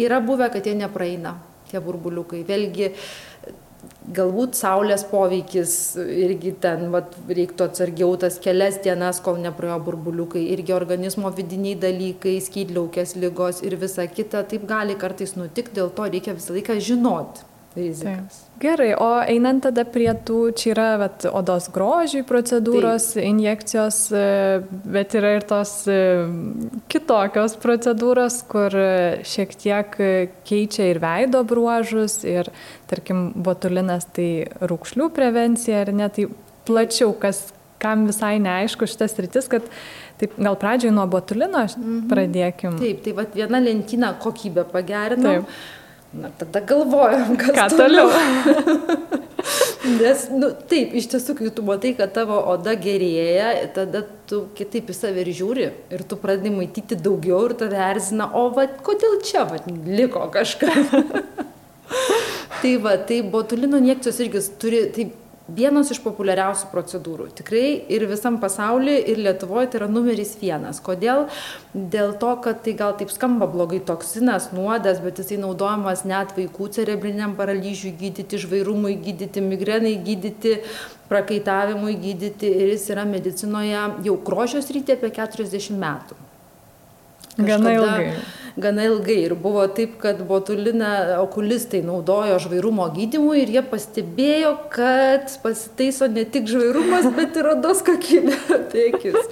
Yra 0.00 0.22
buvę, 0.24 0.48
kad 0.54 0.64
jie 0.64 0.78
nepraeina, 0.78 1.36
tie 1.68 1.82
burbuliukai. 1.84 2.40
Vėlgi, 2.48 2.94
galbūt 4.12 4.56
saulės 4.58 5.04
poveikis 5.08 5.74
irgi 5.96 6.52
ten 6.60 6.90
vat 6.92 7.14
reiktų 7.28 7.68
atsargiau 7.70 8.16
tas 8.20 8.36
kelias 8.42 8.76
dienas 8.84 9.20
kol 9.24 9.38
nepraėjo 9.40 9.78
burbuliukai 9.86 10.42
irgi 10.56 10.74
organizmo 10.76 11.32
vidiniai 11.38 11.78
dalykai 11.80 12.36
skydliaukės 12.44 13.16
ligos 13.16 13.62
ir 13.64 13.78
visa 13.80 14.04
kita 14.06 14.44
taip 14.50 14.68
gali 14.68 14.98
kartais 15.00 15.36
nutikt 15.40 15.72
dėl 15.78 15.88
to 15.96 16.10
reikia 16.10 16.36
visą 16.36 16.56
laiką 16.58 16.76
žinot 16.90 17.44
rizikas. 17.76 18.40
Taip. 18.44 18.50
Gerai, 18.62 18.92
o 18.96 19.08
einant 19.20 19.64
tada 19.66 19.84
prie 19.88 20.10
tų, 20.26 20.38
čia 20.56 20.70
yra 20.72 20.86
vat, 21.00 21.26
odos 21.26 21.66
grožiai 21.74 22.24
procedūros, 22.26 23.10
Taip. 23.16 23.26
injekcijos, 23.26 23.98
e, 24.14 24.22
bet 24.94 25.16
yra 25.18 25.34
ir 25.38 25.46
tos 25.48 25.72
e, 25.90 25.98
kitokios 26.92 27.58
procedūros, 27.62 28.38
kur 28.50 28.78
šiek 29.26 29.56
tiek 29.60 29.98
keičia 30.46 30.88
ir 30.92 31.02
veido 31.02 31.42
bruožus, 31.48 32.20
ir 32.28 32.52
tarkim, 32.90 33.32
botulinas 33.34 34.08
tai 34.14 34.46
rūkšlių 34.62 35.10
prevencija, 35.14 35.84
ar 35.84 35.92
ne, 35.96 36.08
tai 36.14 36.30
plačiau, 36.68 37.12
kas, 37.20 37.48
kam 37.82 38.06
visai 38.08 38.38
neaišku 38.40 38.88
šitas 38.88 39.18
rytis, 39.20 39.50
kad 39.52 39.66
Taip, 40.14 40.36
gal 40.38 40.54
pradžioj 40.54 40.92
nuo 40.94 41.08
botulino 41.10 41.64
mhm. 41.66 42.04
pradėkim. 42.06 42.76
Taip, 42.78 43.00
tai 43.02 43.14
vat 43.16 43.32
viena 43.34 43.58
lentyna 43.58 44.12
kokybę 44.22 44.62
pagerinam. 44.70 45.42
Taip 45.42 45.82
Na, 46.14 46.30
tada 46.38 46.60
galvojam, 46.62 47.34
kas 47.40 47.56
Ką 47.56 47.68
toliau. 47.76 48.10
Nes, 49.84 50.22
nu, 50.32 50.48
taip, 50.70 50.94
iš 50.96 51.10
tiesų, 51.12 51.34
kai 51.36 51.50
tu 51.52 51.64
matai, 51.66 51.90
kad 51.98 52.12
tavo 52.16 52.38
oda 52.54 52.72
gerėja, 52.80 53.50
tada 53.76 54.00
tu 54.30 54.44
kitaip 54.56 54.88
į 54.88 54.96
save 54.96 55.20
ir 55.20 55.30
žiūri 55.36 55.66
ir 55.92 56.04
tu 56.08 56.16
pradedi 56.20 56.52
matyti 56.54 56.96
daugiau 56.96 57.42
ir 57.50 57.56
tave 57.60 57.82
erzina, 57.90 58.30
o 58.32 58.46
va, 58.54 58.64
kodėl 58.86 59.18
čia 59.26 59.44
va, 59.50 59.60
liko 59.68 60.24
kažkas. 60.32 60.94
tai 62.62 62.72
va, 62.80 62.96
tai 63.10 63.20
botulino 63.34 63.82
injekcijos 63.82 64.22
irgi 64.24 64.44
turi, 64.62 64.80
tai 64.94 65.10
vienos 65.48 65.90
iš 65.92 66.00
populiariausių 66.00 66.70
procedūrų. 66.72 67.26
Tikrai 67.36 67.66
ir 67.92 68.06
visam 68.08 68.38
pasaulyje, 68.40 69.02
ir 69.12 69.20
Lietuvoje 69.26 69.68
tai 69.72 69.80
yra 69.82 69.88
numeris 69.92 70.34
vienas. 70.40 70.80
Kodėl? 70.84 71.26
Dėl 71.74 72.14
to, 72.20 72.30
kad 72.44 72.62
tai 72.64 72.72
gal 72.78 72.94
taip 72.96 73.12
skamba 73.12 73.48
blogai 73.50 73.82
toksinas, 73.84 74.50
nuodas, 74.56 75.02
bet 75.04 75.20
jisai 75.20 75.38
naudojamas 75.42 76.06
net 76.08 76.32
vaikų 76.38 76.70
cerebriniam 76.78 77.36
paralyžiui 77.36 77.92
gydyti, 78.00 78.40
žvairumui 78.40 78.96
gydyti, 79.04 79.44
migrenai 79.44 79.96
gydyti, 80.06 80.56
prakaitavimui 81.12 81.98
gydyti 82.00 82.48
ir 82.48 82.72
jis 82.72 82.88
yra 82.94 83.04
medicinoje 83.08 83.84
jau 84.06 84.16
grožios 84.24 84.72
rytė 84.72 84.96
apie 84.96 85.12
40 85.12 85.76
metų. 85.76 86.16
Kažkada, 87.34 87.50
Gana 87.50 87.76
ilgai 87.76 88.08
gana 88.56 88.84
ilgai 88.86 89.16
ir 89.24 89.34
buvo 89.34 89.64
taip, 89.74 89.96
kad 90.02 90.20
botuliną 90.28 91.18
okulistai 91.24 91.82
naudojo 91.86 92.38
žvairumo 92.44 92.86
gydimui 92.94 93.42
ir 93.42 93.52
jie 93.56 93.62
pastebėjo, 93.66 94.52
kad 94.74 95.34
pasitaiso 95.42 96.06
ne 96.10 96.22
tik 96.24 96.46
žvairumas, 96.50 97.08
bet 97.18 97.38
ir 97.40 97.50
odos 97.56 97.82
kokybė 97.86 98.38
apie 98.60 98.86
akis. 98.92 99.30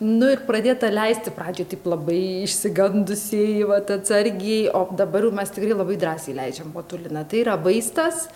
Nu 0.00 0.30
ir 0.32 0.44
pradėta 0.46 0.88
leisti 0.92 1.34
pradžioje 1.34 1.74
taip 1.74 1.90
labai 1.90 2.20
išsigandusiai, 2.46 3.60
va, 3.68 3.82
atsargiai, 3.82 4.70
o 4.72 4.86
dabar 4.96 5.26
mes 5.34 5.52
tikrai 5.52 5.74
labai 5.74 5.98
drąsiai 6.00 6.38
leidžiam 6.38 6.70
botuliną. 6.74 7.26
Tai 7.28 7.42
yra 7.42 7.58
vaistas, 7.60 8.28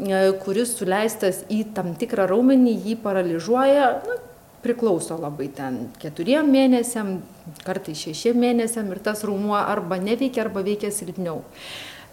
e, 0.00 0.24
kuris 0.42 0.74
suleistas 0.80 1.44
į 1.52 1.60
tam 1.76 1.92
tikrą 2.00 2.26
raumenį, 2.32 2.74
jį 2.88 2.96
paralyžiuoja, 3.04 3.90
nu, 4.08 4.13
priklauso 4.64 5.18
labai 5.20 5.50
ten 5.52 5.84
keturiem 6.02 6.48
mėnesiam, 6.50 7.18
kartais 7.66 8.00
šešiem 8.06 8.40
mėnesiam 8.40 8.88
ir 8.92 9.02
tas 9.04 9.24
raumuo 9.28 9.58
arba 9.60 10.00
neveikia, 10.00 10.46
arba 10.46 10.64
veikia 10.64 10.92
silpniau. 10.94 11.42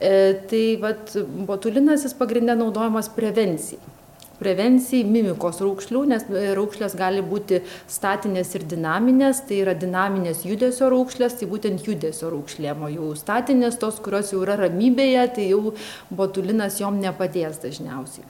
E, 0.02 0.12
tai 0.50 0.66
vat, 0.82 1.14
botulinas 1.48 2.06
jis 2.08 2.16
pagrindė 2.18 2.58
naudojamas 2.58 3.12
prevencijai. 3.14 4.00
Prevencijai 4.42 5.06
mimikos 5.06 5.60
raukšlių, 5.62 6.00
nes 6.10 6.26
e, 6.26 6.48
raukšlės 6.58 6.96
gali 6.98 7.22
būti 7.22 7.60
statinės 7.86 8.56
ir 8.58 8.66
dinaminės, 8.72 9.44
tai 9.46 9.60
yra 9.62 9.76
dinaminės 9.78 10.42
judesio 10.48 10.90
raukšlės, 10.90 11.38
tai 11.38 11.50
būtent 11.52 11.86
judesio 11.86 12.34
raukšlėmo. 12.34 12.90
Jau 12.96 13.12
statinės, 13.20 13.78
tos, 13.84 14.02
kurios 14.02 14.34
jau 14.34 14.42
yra 14.42 14.58
ramybėje, 14.64 15.28
tai 15.38 15.48
jau 15.52 15.76
botulinas 16.10 16.82
jom 16.82 16.98
nepadės 17.04 17.62
dažniausiai. 17.62 18.26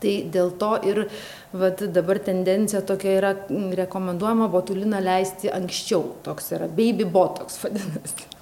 Tai 0.00 0.14
dėl 0.32 0.56
to 0.60 0.72
ir 0.88 1.04
vat, 1.60 1.82
dabar 1.92 2.20
tendencija 2.22 2.82
tokia 2.86 3.16
yra 3.18 3.32
rekomenduojama 3.80 4.48
botuliną 4.52 5.00
leisti 5.04 5.50
anksčiau. 5.52 6.16
Toks 6.26 6.52
yra 6.56 6.68
baby 6.68 7.06
botox 7.08 7.60
vadinasi. 7.64 8.26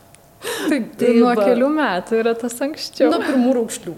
Tai, 0.44 0.76
tai 1.00 1.14
nuo 1.16 1.30
va, 1.30 1.40
kelių 1.40 1.68
metų 1.72 2.18
yra 2.20 2.34
tas 2.36 2.58
anksčiau. 2.60 3.08
Nuo 3.08 3.20
pirmų 3.24 3.54
raukšlių. 3.56 3.94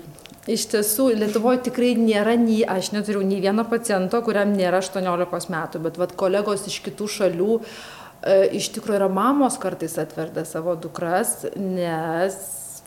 Iš 0.46 0.68
tiesų, 0.70 1.08
Lietuvoje 1.18 1.64
tikrai 1.66 1.96
nėra, 1.98 2.36
nei, 2.38 2.60
aš 2.62 2.92
neturiu 2.94 3.24
nei 3.26 3.40
vieno 3.42 3.64
paciento, 3.66 4.20
kuriam 4.22 4.52
nėra 4.54 4.78
18 4.78 5.50
metų, 5.50 5.80
bet 5.88 5.98
vat, 5.98 6.14
kolegos 6.18 6.68
iš 6.70 6.76
kitų 6.84 7.08
šalių 7.16 7.56
e, 7.58 8.36
iš 8.60 8.70
tikrųjų 8.76 9.00
yra 9.00 9.08
mamos 9.10 9.58
kartais 9.58 9.98
atverda 9.98 10.46
savo 10.46 10.76
dukras, 10.78 11.40
nes 11.58 12.38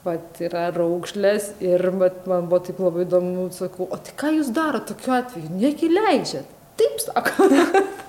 vat 0.06 0.40
yra 0.44 0.70
raukšlės 0.76 1.54
ir 1.64 1.84
vat 2.00 2.28
man 2.30 2.48
buvo 2.50 2.62
taip 2.68 2.80
labai 2.84 3.06
įdomu, 3.06 3.50
sakau, 3.56 3.90
o 3.90 4.00
tai 4.00 4.16
ką 4.20 4.34
jūs 4.38 4.54
darote 4.56 4.94
tokiu 4.94 5.16
atveju, 5.20 5.52
negi 5.60 5.92
leidžiat? 5.92 6.56
Taip 6.80 7.02
sako. 7.04 7.50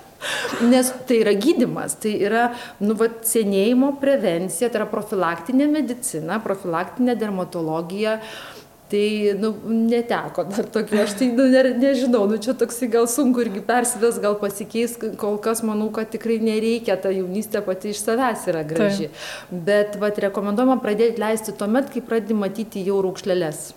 Nes 0.71 0.91
tai 1.09 1.17
yra 1.23 1.33
gydimas, 1.33 1.95
tai 1.97 2.13
yra 2.21 2.51
nu, 2.83 2.93
va, 2.99 3.07
senėjimo 3.25 3.95
prevencija, 4.01 4.69
tai 4.69 4.83
yra 4.83 4.89
profilaktinė 4.91 5.67
medicina, 5.71 6.37
profilaktinė 6.43 7.15
dermatologija. 7.17 8.19
Uh, 8.21 8.60
tai 8.91 9.33
nu 9.39 9.53
neteko 9.71 10.45
dar 10.51 10.67
tokių 10.75 11.01
aš 11.05 11.17
tai 11.21 11.31
nu 11.35 11.47
ne 11.51 11.63
nežinau 11.79 12.25
nu 12.29 12.39
čia 12.43 12.55
toksai 12.59 12.91
gal 12.91 13.07
sunku 13.11 13.45
irgi 13.45 13.63
persives 13.67 14.19
gal 14.23 14.37
pasikeis 14.41 14.97
kol 15.21 15.37
kas 15.45 15.63
manau 15.67 15.89
kad 15.95 16.11
tikrai 16.13 16.41
nereikia 16.43 16.99
ta 17.01 17.13
jaunystė 17.15 17.63
pati 17.65 17.95
iš 17.95 18.03
savęs 18.05 18.47
yra 18.51 18.65
graži. 18.67 19.11
Bet 19.51 19.99
vat 20.01 20.19
rekomenduojama 20.27 20.81
pradėt 20.83 21.21
leisti 21.21 21.55
tuomet 21.55 21.93
kai 21.93 22.03
pradedi 22.03 22.37
matyti 22.37 22.83
jau 22.87 22.99
raukšleles 23.05 23.71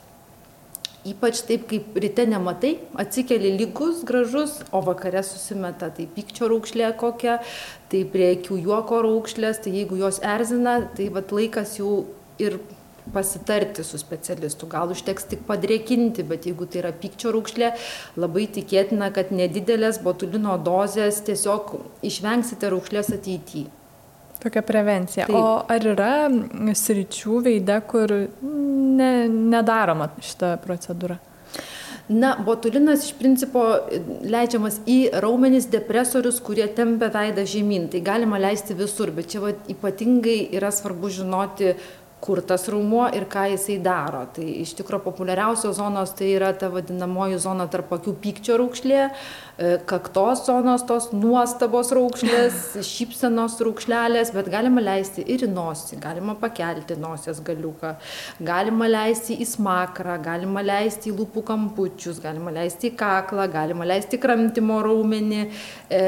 Ypač 1.05 1.43
taip, 1.45 1.67
kaip 1.69 1.99
ryte 2.01 2.25
nematai, 2.25 2.79
atsikeli 2.97 3.51
lygus, 3.59 3.99
gražus, 4.09 4.55
o 4.73 4.81
vakare 4.87 5.21
susimeta 5.21 5.91
tai 5.93 6.07
pykčio 6.09 6.49
raukšlė 6.49 6.95
kokia, 6.97 7.35
tai 7.93 8.01
prie 8.09 8.31
akių 8.39 8.57
juoko 8.65 9.03
raukšlės, 9.05 9.61
tai 9.67 9.75
jeigu 9.75 9.99
jos 10.01 10.23
erzina, 10.25 10.79
tai 10.97 11.11
vat 11.13 11.35
laikas 11.37 11.77
jų 11.77 11.91
ir 12.41 12.57
pasitarti 13.13 13.85
su 13.85 13.99
specialistu. 13.99 14.69
Gal 14.71 14.93
užteks 14.95 15.29
tik 15.31 15.45
padrėkinti, 15.49 16.25
bet 16.29 16.49
jeigu 16.49 16.69
tai 16.71 16.83
yra 16.85 16.93
pykčio 16.97 17.35
raukšlė, 17.35 17.73
labai 18.21 18.47
tikėtina, 18.55 19.11
kad 19.15 19.33
nedidelės 19.35 20.01
botulino 20.05 20.57
dozės 20.63 21.21
tiesiog 21.27 21.77
išvengsite 22.07 22.73
raukšlės 22.73 23.13
ateityje. 23.19 23.69
Tokia 24.45 24.61
prevencija. 24.67 25.27
Taip. 25.29 25.37
O 25.37 25.63
ar 25.73 25.87
yra 25.89 26.15
sričių 26.77 27.39
veide, 27.47 27.79
kur 27.89 28.13
ne, 28.45 29.13
nedaroma 29.29 30.11
šitą 30.21 30.57
procedūrą? 30.65 31.17
Na, 32.09 32.35
botulinas 32.45 33.07
iš 33.07 33.15
principo 33.17 33.63
leidžiamas 34.29 34.83
į 34.85 34.99
raumenis 35.25 35.71
depresorius, 35.73 36.37
kurie 36.45 36.67
tempia 36.77 37.09
veidą 37.09 37.47
žemyn. 37.49 37.87
Tai 37.89 38.03
galima 38.05 38.37
leisti 38.37 38.77
visur, 38.77 39.09
bet 39.17 39.31
čia 39.33 39.41
va, 39.41 39.55
ypatingai 39.73 40.37
yra 40.59 40.69
svarbu 40.69 41.09
žinoti, 41.09 41.73
kur 42.25 42.41
tas 42.41 42.69
raumuo 42.73 43.07
ir 43.17 43.27
ką 43.31 43.47
jisai 43.53 43.79
daro. 43.85 44.25
Tai 44.35 44.45
iš 44.63 44.77
tikrųjų 44.79 45.05
populiariausios 45.05 45.77
zonos 45.77 46.15
tai 46.19 46.31
yra 46.37 46.53
ta 46.57 46.71
vadinamoji 46.73 47.41
zona 47.43 47.67
tarp 47.73 47.93
akių 47.99 48.15
pykčio 48.23 48.57
raukšlė, 48.61 49.03
E, 49.55 49.79
kaktos 49.87 50.41
zonos 50.49 50.83
tos 50.83 51.13
nuostabos 51.15 51.93
raukšlės, 51.95 52.73
šypsenos 52.95 53.61
raukšlelės, 53.63 54.33
bet 54.35 54.49
galima 54.51 54.83
leisti 54.83 55.23
ir 55.31 55.45
į 55.47 55.49
nosį, 55.53 56.01
galima 56.03 56.35
pakelti 56.41 56.97
nosies 56.99 57.39
galiuką, 57.47 57.93
galima 58.43 58.89
leisti 58.91 59.37
į 59.39 59.47
smakrą, 59.47 60.17
galima 60.25 60.65
leisti 60.67 61.13
į 61.13 61.15
lūpų 61.21 61.45
kampučius, 61.47 62.19
galima 62.25 62.51
leisti 62.57 62.91
į 62.91 62.97
kaklą, 62.99 63.47
galima 63.53 63.87
leisti 63.87 64.19
į 64.19 64.25
kramtimo 64.25 64.81
raumenį. 64.83 65.45
E, 65.87 66.03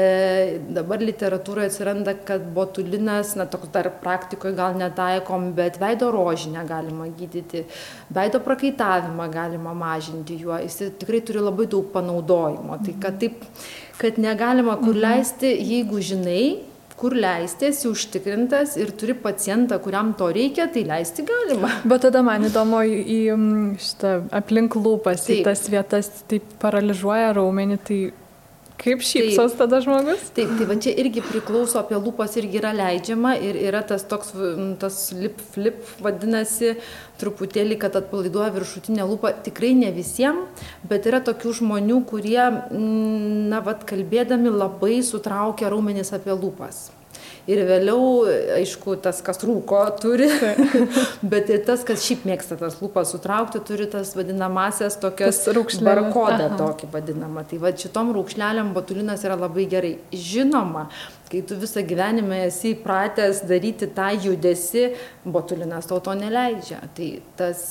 dabar 0.75 1.07
literatūroje 1.07 1.71
atsiranda, 1.71 2.17
kad 2.27 2.51
botulinas, 2.51 3.31
na 3.39 3.47
toks 3.47 3.71
dar 3.71 3.93
praktikoje 4.03 4.59
gal 4.59 4.75
netaikom, 4.75 5.53
bet 5.55 5.79
veido 5.79 6.06
rožinę 6.13 6.63
galima 6.67 7.09
gydyti, 7.17 7.65
veido 8.13 8.41
prakaitavimą 8.43 9.27
galima 9.33 9.73
mažinti 9.77 10.39
juo, 10.41 10.57
jis 10.63 10.79
tikrai 11.01 11.21
turi 11.25 11.43
labai 11.43 11.67
daug 11.71 11.91
panaudojimo. 11.93 12.79
Tai 12.85 12.95
kad 13.01 13.19
taip 13.21 13.43
kad 13.97 14.19
negalima 14.19 14.77
kur 14.77 14.95
mhm. 14.95 15.01
leisti, 15.01 15.53
jeigu 15.59 16.01
žinai, 16.01 16.43
kur 16.97 17.13
leisti, 17.13 17.69
esi 17.71 17.89
užtikrintas 17.89 18.75
ir 18.81 18.91
turi 18.97 19.13
pacientą, 19.21 19.77
kuriam 19.81 20.13
to 20.17 20.29
reikia, 20.33 20.67
tai 20.73 20.83
leisti 20.87 21.25
galima. 21.27 21.69
Bet 21.89 22.05
tada 22.07 22.23
man 22.25 22.47
įdomu 22.49 22.81
į, 22.85 23.01
į 23.17 23.19
šitą 23.81 24.13
aplink 24.39 24.77
lūpas, 24.77 25.27
Taip. 25.27 25.41
į 25.41 25.45
tas 25.45 25.67
vietas, 25.73 26.09
tai 26.29 26.41
paralyžiuoja 26.63 27.35
raumenį, 27.37 27.79
tai 27.89 27.99
Kaip 28.77 29.01
šypsos 29.01 29.55
taip, 29.55 29.59
tada 29.63 29.79
žmogus? 29.81 30.27
Taip, 30.37 30.51
tai 30.59 30.67
va 30.69 30.75
čia 30.81 30.93
irgi 31.01 31.23
priklauso, 31.25 31.79
apie 31.81 31.97
lūpas 31.97 32.35
irgi 32.37 32.59
yra 32.59 32.73
leidžiama 32.77 33.33
ir 33.41 33.57
yra 33.67 33.81
tas 33.87 34.05
toks, 34.05 34.35
tas 34.81 34.99
lip 35.17 35.41
flip 35.53 35.79
vadinasi, 36.03 36.75
truputėlį, 37.17 37.79
kad 37.81 37.97
atpalaiduoja 37.97 38.51
viršutinę 38.53 39.07
lūpą. 39.09 39.33
Tikrai 39.47 39.73
ne 39.79 39.89
visiems, 39.95 40.67
bet 40.89 41.09
yra 41.09 41.23
tokių 41.25 41.55
žmonių, 41.61 42.03
kurie, 42.11 42.43
na, 43.49 43.63
vad 43.65 43.87
kalbėdami 43.89 44.53
labai 44.53 44.99
sutraukia 45.05 45.73
raumenis 45.73 46.13
apie 46.13 46.37
lūpas 46.37 46.87
ir 47.47 47.61
vėliau, 47.67 48.27
aišku, 48.57 48.97
tas, 49.03 49.21
kas 49.25 49.39
rūko, 49.47 49.79
turi, 50.01 50.27
bet 51.31 51.51
ir 51.53 51.63
tas, 51.67 51.85
kas 51.87 52.03
šiaip 52.05 52.25
mėgsta 52.27 52.57
tas 52.59 52.77
lūpas 52.81 53.13
sutraukti, 53.15 53.61
turi 53.67 53.87
tas 53.91 54.13
vadinamasias 54.17 54.99
tokias 55.01 55.41
barkodą 55.85 56.51
tokį 56.59 56.91
vadinamą. 56.93 57.45
Tai 57.47 57.61
va 57.63 57.73
šitom 57.83 58.11
rūkšleliam 58.17 58.73
botulinas 58.75 59.23
yra 59.27 59.39
labai 59.39 59.67
gerai. 59.71 59.95
Žinoma, 60.11 60.87
kai 61.31 61.43
tu 61.47 61.57
visą 61.59 61.83
gyvenimą 61.87 62.43
esi 62.47 62.75
įpratęs 62.75 63.45
daryti 63.47 63.89
tą 63.95 64.11
judesi, 64.27 64.89
botulinas 65.25 65.87
tau 65.89 66.01
to 66.03 66.15
neleidžia. 66.17 66.83
Tai 66.97 67.11
tas 67.39 67.67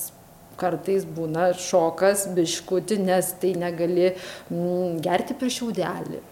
kartais 0.61 1.05
būna 1.17 1.51
šokas 1.61 2.27
biškutį, 2.37 2.99
nes 3.07 3.33
tai 3.41 3.53
negali 3.59 4.11
mm, 4.13 5.01
gerti 5.05 5.37
per 5.39 5.53
šiaudelį. 5.53 6.23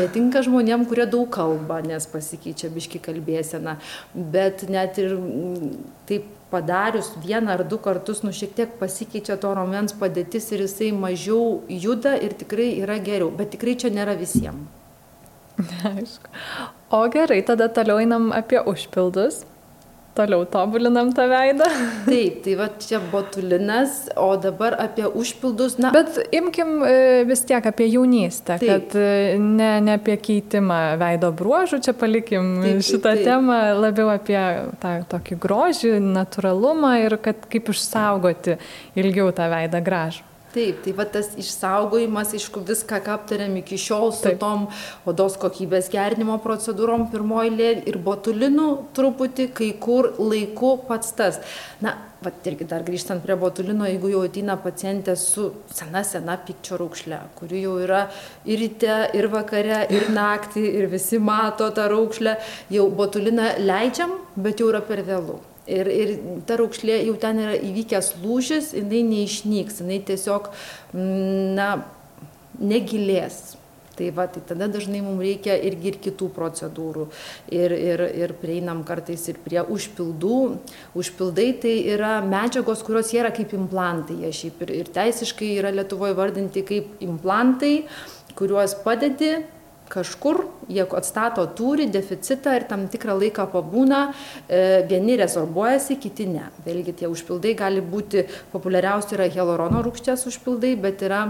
Netinka 0.00 0.42
žmonėm, 0.46 0.86
kurie 0.90 1.08
daug 1.10 1.28
kalba, 1.32 1.82
nes 1.84 2.08
pasikeičia 2.12 2.70
biški 2.74 3.02
kalbėsena, 3.04 3.76
bet 4.14 4.66
net 4.72 5.00
ir 5.02 5.16
mm, 5.18 5.76
taip 6.08 6.32
padarius 6.50 7.10
vieną 7.22 7.56
ar 7.56 7.64
du 7.66 7.78
kartus, 7.82 8.22
nu 8.22 8.32
šiek 8.32 8.54
tiek 8.54 8.78
pasikeičia 8.80 9.36
to 9.42 9.50
romens 9.56 9.94
padėtis 9.98 10.46
ir 10.54 10.62
jisai 10.66 10.92
mažiau 10.94 11.60
juda 11.68 12.14
ir 12.22 12.36
tikrai 12.38 12.70
yra 12.84 13.00
geriau, 13.02 13.32
bet 13.34 13.52
tikrai 13.56 13.74
čia 13.82 13.90
nėra 13.94 14.14
visiems. 14.18 14.70
Aišku. 15.90 16.30
O 16.92 17.02
gerai, 17.10 17.42
tada 17.42 17.68
toliau 17.72 17.98
einam 18.02 18.30
apie 18.32 18.60
užpildus. 18.60 19.44
Toliau 20.16 20.44
tobulinam 20.50 21.12
tą 21.16 21.26
veidą. 21.30 21.68
Taip, 22.06 22.40
tai 22.44 22.56
va 22.58 22.68
čia 22.82 23.00
botulinas, 23.12 24.06
o 24.16 24.32
dabar 24.40 24.76
apie 24.82 25.06
užpildus. 25.06 25.78
Na. 25.82 25.92
Bet 25.94 26.18
imkim 26.34 26.80
e, 26.86 27.24
vis 27.28 27.44
tiek 27.48 27.66
apie 27.68 27.88
jaunystę, 27.92 28.58
taip. 28.60 28.68
kad 28.70 28.96
e, 29.00 29.36
ne, 29.40 29.72
ne 29.84 29.96
apie 30.00 30.16
keitimą 30.28 30.80
veido 31.00 31.32
bruožų, 31.36 31.82
čia 31.86 31.96
palikim 31.96 32.54
taip, 32.64 32.84
šitą 32.86 33.02
taip, 33.10 33.22
taip. 33.22 33.26
temą, 33.28 33.58
labiau 33.80 34.12
apie 34.14 34.40
tą 34.82 34.94
tokį 35.12 35.40
grožį, 35.42 35.92
natūralumą 36.04 36.96
ir 37.04 37.18
kad 37.22 37.48
kaip 37.52 37.72
išsaugoti 37.74 38.56
ilgiau 38.98 39.32
tą 39.36 39.50
veidą 39.52 39.84
gražų. 39.84 40.35
Taip, 40.56 40.78
tai 40.86 40.92
va 40.96 41.04
tas 41.04 41.26
išsaugojimas, 41.36 42.30
aišku, 42.38 42.62
viską, 42.64 43.02
ką 43.04 43.12
aptarėm 43.18 43.58
iki 43.60 43.76
šiol 43.76 44.08
su 44.16 44.22
Taip. 44.24 44.38
tom 44.40 44.62
odos 45.04 45.34
kokybės 45.36 45.90
gerinimo 45.92 46.38
procedūrom 46.40 47.10
pirmoji 47.12 47.50
lė 47.52 47.66
ir 47.90 47.98
botulinu 48.00 48.70
truputį, 48.96 49.50
kai 49.58 49.68
kur 49.82 50.14
laiku 50.16 50.70
pats 50.86 51.12
tas. 51.18 51.36
Na, 51.84 51.92
va 52.24 52.32
irgi 52.48 52.64
dar 52.70 52.86
grįžtant 52.86 53.20
prie 53.26 53.36
botulino, 53.36 53.84
jeigu 53.90 54.14
jau 54.14 54.22
ateina 54.24 54.56
pacientė 54.62 55.18
su 55.20 55.50
sena, 55.76 56.00
sena 56.08 56.38
pykčio 56.46 56.78
raukšle, 56.80 57.18
kuri 57.36 57.60
jau 57.66 57.74
yra 57.84 58.06
ir 58.48 58.62
ryte, 58.62 58.96
ir 59.18 59.28
vakare, 59.36 59.82
ir 59.92 60.08
naktį, 60.20 60.64
ir 60.80 60.88
visi 60.94 61.20
mato 61.20 61.68
tą 61.76 61.84
raukšlę, 61.92 62.38
jau 62.78 62.88
botuliną 62.96 63.52
leidžiam, 63.60 64.16
bet 64.40 64.64
jau 64.64 64.72
yra 64.72 64.80
per 64.88 65.04
vėlų. 65.04 65.36
Ir, 65.66 65.90
ir 65.90 66.14
ta 66.46 66.60
raukšlė 66.60 67.00
jau 67.08 67.16
ten 67.18 67.40
yra 67.42 67.56
įvykęs 67.58 68.12
lūžis, 68.22 68.70
jinai 68.76 69.02
neišnyks, 69.08 69.80
jinai 69.82 69.98
tiesiog, 70.06 70.50
mm, 70.94 71.54
na, 71.58 71.70
negilės. 72.62 73.56
Tai 73.96 74.10
va, 74.12 74.26
tai 74.28 74.42
tada 74.44 74.66
dažnai 74.68 75.00
mums 75.00 75.22
reikia 75.24 75.54
irgi 75.56 75.88
ir 75.88 75.96
kitų 76.04 76.28
procedūrų. 76.36 77.06
Ir, 77.56 77.72
ir, 77.72 78.02
ir 78.12 78.34
prieinam 78.36 78.82
kartais 78.84 79.24
ir 79.32 79.40
prie 79.40 79.62
užpildų. 79.62 80.40
Užpildai 81.00 81.48
tai 81.62 81.74
yra 81.94 82.18
medžiagos, 82.20 82.84
kurios 82.84 83.14
yra 83.16 83.32
kaip 83.34 83.54
implantai. 83.56 84.18
Jie 84.26 84.34
šiaip 84.42 84.60
ir, 84.66 84.74
ir 84.82 84.92
teisiškai 84.92 85.54
yra 85.62 85.72
Lietuvoje 85.72 86.18
vardinti 86.18 86.64
kaip 86.68 87.00
implantai, 87.08 87.86
kuriuos 88.36 88.76
padedi 88.84 89.38
kažkur 89.88 90.44
jie 90.68 90.86
atstato 90.98 91.46
tūrį, 91.56 91.88
deficitą 91.94 92.54
ir 92.58 92.66
tam 92.70 92.86
tikrą 92.92 93.16
laiką 93.20 93.48
pabūna, 93.52 94.02
e, 94.48 94.62
vieni 94.90 95.16
rezorbuojasi, 95.20 95.98
kiti 96.02 96.28
ne. 96.30 96.48
Vėlgi 96.66 96.96
tie 97.02 97.10
užpildai 97.10 97.54
gali 97.58 97.82
būti, 97.82 98.26
populiariausi 98.52 99.16
yra 99.18 99.28
hialurono 99.30 99.82
rūgštės 99.86 100.26
užpildai, 100.30 100.74
bet 100.80 101.04
yra 101.06 101.26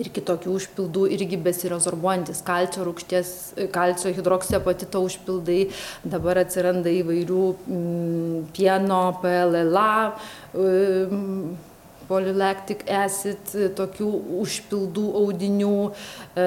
ir 0.00 0.10
kitokių 0.14 0.52
užpildų, 0.56 1.06
irgi 1.16 1.38
besirezorbuojantis 1.44 2.40
kalcio 2.46 2.86
rūgšties, 2.88 3.32
kalcio 3.74 4.12
hidroksiapatito 4.16 5.02
užpildai, 5.04 5.64
dabar 6.04 6.40
atsiranda 6.44 6.92
įvairių 7.00 7.42
mm, 7.66 8.46
pieno, 8.56 9.02
PLLA. 9.20 9.90
M, 10.54 11.58
polylactic 12.10 12.82
acid, 12.90 13.52
tokių 13.78 14.08
užpildų 14.42 15.04
audinių, 15.20 15.74
e, 16.34 16.46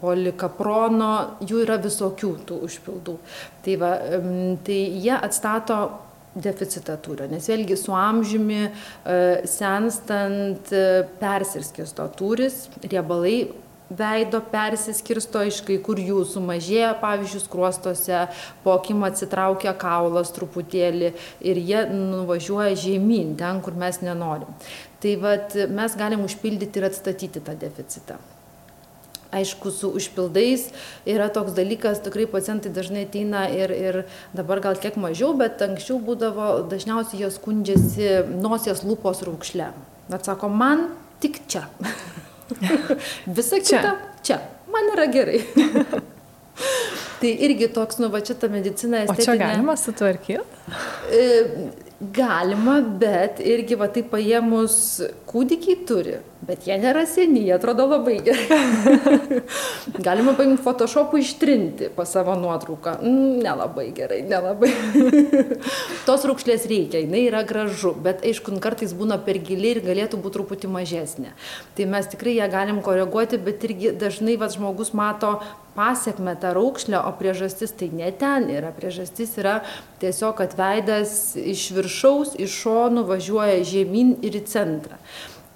polikaprono, 0.00 1.12
jų 1.46 1.62
yra 1.64 1.78
visokių 1.82 2.32
tų 2.48 2.62
užpildų. 2.68 3.18
Tai, 3.64 3.76
va, 3.80 3.92
tai 4.66 4.80
jie 5.02 5.14
atstato 5.16 5.80
deficitą 6.36 6.96
tūrio, 7.00 7.28
nes 7.30 7.46
vėlgi 7.48 7.76
su 7.80 7.94
amžiumi 7.96 8.58
e, 8.66 8.72
senstant 9.48 10.68
e, 10.68 11.06
persirskisto 11.20 12.04
tūris, 12.18 12.66
riebalai 12.84 13.38
veido 13.86 14.40
persiskirsto 14.50 15.44
iš 15.46 15.60
kai 15.66 15.78
kur 15.84 16.00
jų 16.02 16.24
sumažėja, 16.28 16.92
pavyzdžiui, 17.00 17.42
skruostose, 17.44 18.24
po 18.64 18.74
akim 18.76 19.04
atsitraukia 19.06 19.76
kaulas 19.78 20.34
truputėlį 20.36 21.12
ir 21.40 21.62
jie 21.62 21.84
nuvažiuoja 21.94 22.74
žemyn, 22.82 23.36
ten, 23.38 23.62
kur 23.64 23.78
mes 23.78 24.02
nenorim. 24.04 24.50
Tai 25.00 25.18
vad 25.22 25.54
mes 25.70 25.98
galim 25.98 26.26
užpildyti 26.26 26.82
ir 26.82 26.90
atstatyti 26.90 27.44
tą 27.46 27.54
deficitą 27.60 28.18
aišku 29.40 29.72
su 29.74 29.90
užpildais. 29.98 30.68
Yra 31.08 31.28
toks 31.32 31.54
dalykas 31.56 32.02
tikrai 32.04 32.26
pacientai 32.30 32.72
dažnai 32.74 33.06
ateina 33.06 33.46
ir 33.52 33.74
ir 33.74 34.00
dabar 34.36 34.62
gal 34.64 34.78
kiek 34.80 34.98
mažiau 35.00 35.34
bet 35.38 35.62
anksčiau 35.62 36.00
būdavo 36.02 36.66
dažniausiai 36.70 37.24
jie 37.24 37.30
skundžiasi 37.34 38.10
nosies 38.42 38.84
lūpos 38.86 39.24
raukšle. 39.26 39.70
Vat 40.12 40.28
sako 40.28 40.50
man 40.52 40.88
tik 41.20 41.40
čia. 41.50 41.66
Visa 43.38 43.62
kita 43.62 43.96
čia. 44.22 44.40
Man 44.72 44.92
yra 44.94 45.08
gerai. 45.10 45.40
Tai 47.20 47.30
irgi 47.32 47.68
toks 47.72 47.98
nu 48.02 48.10
va 48.12 48.20
čia 48.20 48.36
ta 48.36 48.48
medicina 48.52 49.04
estetinė. 49.06 49.22
O 49.22 49.26
čia 49.26 49.36
galima 49.40 49.76
sutvarkyti? 49.80 50.55
E, 51.12 51.26
galima, 52.00 52.80
bet 53.00 53.40
irgi 53.40 53.78
va 53.78 53.88
taip 53.92 54.10
paėmus 54.14 54.78
kūdikiai 55.30 55.84
turi 55.88 56.18
Bet 56.46 56.66
jie 56.68 56.76
nėra 56.78 57.02
seni, 57.10 57.40
jie 57.42 57.54
atrodo 57.56 57.88
labai 57.88 58.20
gerai. 58.22 58.58
Galima 60.06 60.34
paimti 60.38 60.62
Photoshopų 60.62 61.18
ištrinti 61.22 61.88
pas 61.96 62.12
savo 62.12 62.36
nuotrauką. 62.38 62.98
Nelabai 63.42 63.88
gerai, 63.96 64.20
nelabai. 64.28 64.70
Tos 66.06 66.26
raukšlės 66.28 66.68
reikia, 66.70 67.02
jinai 67.02 67.24
yra 67.26 67.42
gražu, 67.48 67.94
bet 68.04 68.22
aišku, 68.26 68.54
kartais 68.62 68.94
būna 68.94 69.18
per 69.26 69.40
gili 69.42 69.74
ir 69.74 69.82
galėtų 69.86 70.20
būti 70.22 70.38
truputį 70.38 70.70
mažesnė. 70.76 71.34
Tai 71.74 71.90
mes 71.96 72.14
tikrai 72.14 72.36
ją 72.36 72.50
galim 72.52 72.82
koreguoti, 72.84 73.40
bet 73.42 73.64
irgi 73.66 73.96
dažnai 73.98 74.36
va, 74.38 74.52
žmogus 74.52 74.92
mato 74.94 75.38
pasiekme 75.76 76.36
tą 76.40 76.54
raukšlę, 76.56 77.00
o 77.00 77.10
priežastis 77.18 77.74
tai 77.76 77.90
ne 77.92 78.12
ten 78.16 78.46
yra. 78.52 78.70
Priežastis 78.76 79.34
yra 79.40 79.58
tiesiog, 80.00 80.36
kad 80.38 80.54
veidas 80.56 81.36
iš 81.36 81.68
viršaus, 81.76 82.34
iš 82.40 82.60
šonų 82.64 83.06
važiuoja 83.08 83.62
žemyn 83.66 84.16
ir 84.26 84.38
į 84.40 84.44
centrą. 84.50 84.98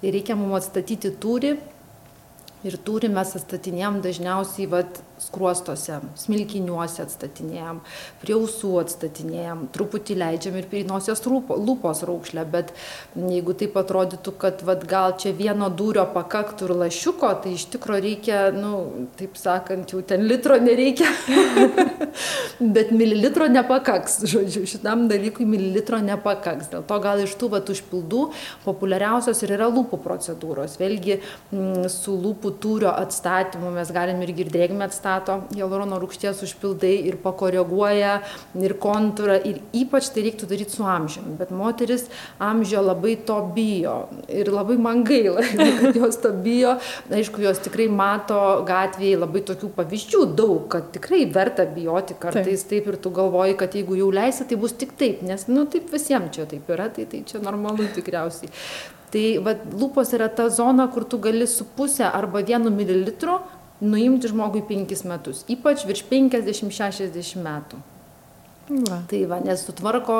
Ir 0.01 0.15
reikia 0.17 0.37
mum 0.37 0.55
atstatyti 0.57 1.13
tūrį. 1.21 1.55
Ir 2.65 2.77
tūrį 2.85 3.09
mes 3.13 3.35
atstatinėjam 3.37 4.01
dažniausiai 4.05 4.69
vat 4.69 5.01
skruostuose 5.21 5.99
smilkiniuose 6.19 7.03
atstatinėjam 7.05 7.81
prie 8.21 8.35
ausų 8.37 8.73
atstatinėjam 8.81 9.67
truputį 9.75 10.17
leidžiam 10.21 10.57
ir 10.57 10.67
prie 10.71 10.81
nosies 10.87 11.21
rūpo, 11.27 11.57
lūpos 11.59 12.03
raukšlę 12.07 12.45
bet 12.51 12.73
jeigu 13.15 13.55
taip 13.57 13.77
atrodytų 13.81 14.33
kad 14.41 14.63
vat 14.65 14.85
gal 14.89 15.15
čia 15.21 15.33
vieno 15.37 15.69
dūrio 15.69 16.07
pakaktų 16.15 16.69
ir 16.69 16.75
lašiuko 16.85 17.31
tai 17.43 17.55
iš 17.57 17.67
tikro 17.75 17.99
reikia 18.01 18.47
nu 18.55 19.07
taip 19.19 19.37
sakant 19.39 19.93
jau 19.93 20.01
ten 20.05 20.25
litro 20.27 20.57
nereikia. 20.61 21.09
Bet 22.75 22.91
mililitro 22.93 23.47
nepakaks 23.51 24.21
žodžiu 24.31 24.65
šitam 24.69 25.07
dalykui 25.09 25.45
mililitro 25.49 25.99
nepakaks. 26.03 26.69
Dėl 26.71 26.83
to 26.87 26.97
gal 27.03 27.21
iš 27.23 27.33
tų 27.39 27.51
vat 27.55 27.69
užpildų 27.71 28.23
populiariausios 28.65 29.41
ir 29.45 29.55
yra 29.57 29.69
lūpų 29.71 29.99
procedūros. 30.03 30.77
Vėlgi 30.81 31.17
m, 31.17 31.21
mm, 31.51 31.87
su 31.91 32.15
lūpų 32.17 32.53
tūrio 32.61 32.91
atstatymu 32.91 33.71
mes 33.75 33.91
galim 33.93 34.21
irgi 34.25 34.45
ir 34.45 34.53
drėgmę 34.53 34.87
atstatyti 34.89 35.10
nustato 35.11 35.47
hialurono 35.55 35.99
rūgšties 35.99 36.41
užpildai 36.45 36.93
ir 37.07 37.17
pakoreguoja 37.21 38.21
ir 38.55 38.75
kontūrą 38.79 39.37
ir 39.45 39.59
ypač 39.73 40.11
tai 40.13 40.23
reiktų 40.25 40.47
daryti 40.47 40.75
su 40.75 40.85
amžiumi. 40.87 41.35
Bet 41.37 41.51
moteris 41.51 42.07
amžio 42.39 42.81
labai 42.81 43.17
to 43.25 43.39
bijo 43.55 44.07
ir 44.29 44.51
labai 44.51 44.77
man 44.77 45.03
gaila, 45.03 45.41
kad 45.81 45.95
jos 45.95 46.17
to 46.21 46.31
bijo. 46.31 46.77
Aišku, 47.11 47.41
jos 47.43 47.59
tikrai 47.63 47.89
mato 47.89 48.63
gatvėje 48.67 49.19
labai 49.19 49.43
tokių 49.47 49.71
pavyzdžių 49.75 50.23
daug, 50.35 50.67
kad 50.71 50.91
tikrai 50.95 51.25
verta 51.31 51.65
bijoti 51.65 52.15
kartais 52.19 52.63
taip, 52.67 52.87
ir 52.87 52.97
tu 53.01 53.11
galvoji, 53.11 53.57
kad 53.59 53.75
jeigu 53.75 53.99
jau 53.99 54.11
leisi, 54.13 54.47
tai 54.47 54.59
bus 54.59 54.75
tik 54.77 54.95
taip, 54.99 55.21
nes, 55.25 55.47
nu, 55.51 55.67
taip 55.71 55.91
visiems 55.91 56.31
čia 56.35 56.47
taip 56.49 56.69
yra, 56.71 56.89
tai 56.93 57.07
tai 57.09 57.23
čia 57.27 57.43
normalu 57.43 57.89
tikriausiai. 57.95 58.51
Tai 59.11 59.23
va, 59.43 59.57
lūpos 59.75 60.13
yra 60.15 60.29
ta 60.31 60.45
zona, 60.47 60.85
kur 60.87 61.03
tu 61.03 61.19
gali 61.19 61.43
su 61.47 61.65
pusę 61.75 62.05
arba 62.07 62.39
vienu 62.47 62.71
mililitru 62.71 63.41
nuimti 63.81 64.29
žmogui 64.31 64.63
penkis 64.67 65.05
metus, 65.07 65.45
ypač 65.51 65.85
virš 65.89 66.05
50-60 66.11 67.41
metų. 67.41 67.81
Va. 68.71 69.01
Tai 69.09 69.19
va, 69.27 69.37
nes 69.43 69.59
sutvarko 69.65 70.17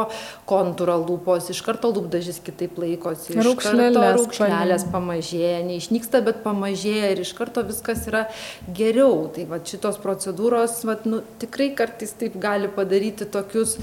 kontūrą 0.49 0.97
lūpos, 1.05 1.47
iš 1.53 1.61
karto 1.63 1.91
lūpdažys 1.93 2.41
kitaip 2.43 2.75
laikosi, 2.81 3.37
raukšlelės, 3.37 4.17
raukšlelės 4.17 4.85
pamažėja, 4.91 5.61
neišnyksta, 5.69 6.19
bet 6.25 6.41
pamažėja 6.43 7.13
ir 7.13 7.21
iš 7.23 7.31
karto 7.37 7.63
viskas 7.67 8.03
yra 8.11 8.25
geriau. 8.67 9.29
Tai 9.31 9.47
va, 9.53 9.61
šitos 9.71 10.01
procedūros 10.03 10.81
va, 10.89 10.97
nu, 11.07 11.21
tikrai 11.39 11.69
kartais 11.77 12.11
taip 12.19 12.35
gali 12.43 12.67
padaryti 12.75 13.29
tokius, 13.31 13.77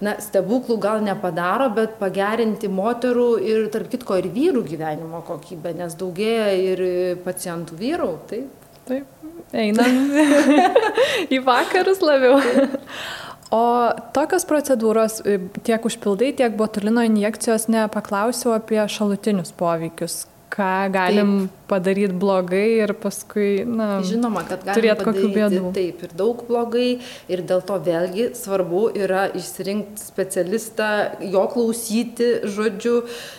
na, 0.00 0.16
stebuklų 0.22 0.78
gal 0.80 1.04
nepadaro, 1.04 1.68
bet 1.76 1.98
pagerinti 2.00 2.70
moterų 2.72 3.30
ir, 3.44 3.64
tarp 3.74 3.92
kitko, 3.92 4.22
ir 4.22 4.32
vyrų 4.32 4.64
gyvenimo 4.72 5.20
kokybę, 5.26 5.76
nes 5.82 5.98
daugėja 6.00 6.52
ir 6.72 6.84
pacientų 7.26 7.82
vyrų. 7.82 8.12
Taip. 8.32 8.63
Taip, 8.88 9.06
einam 9.56 10.00
į 11.34 11.40
vakarus 11.46 12.02
labiau. 12.04 12.40
O 13.54 13.62
tokios 14.16 14.44
procedūros, 14.50 15.20
tiek 15.64 15.84
užpildai, 15.86 16.32
tiek 16.36 16.56
botulino 16.58 17.04
injekcijos, 17.06 17.68
nepaklausiau 17.70 18.56
apie 18.56 18.80
šalutinius 18.90 19.54
poveikius. 19.56 20.24
Ką 20.52 20.92
galim 20.92 21.48
padaryti 21.68 22.14
blogai 22.14 22.78
ir 22.84 22.92
paskui, 23.00 23.64
na, 23.66 23.98
žinoma, 24.06 24.44
kad 24.46 24.62
galim 24.66 25.00
kokių 25.00 25.30
bėdų. 25.34 25.62
Taip, 25.74 26.02
ir 26.06 26.12
daug 26.18 26.42
blogai, 26.46 26.88
ir 27.32 27.42
dėl 27.48 27.62
to 27.66 27.78
vėlgi 27.82 28.28
svarbu 28.38 28.84
yra 28.94 29.24
išsirinkti 29.34 30.02
specialistą, 30.04 30.90
jo 31.32 31.44
klausyti, 31.52 32.30
žodžiu, 32.56 32.94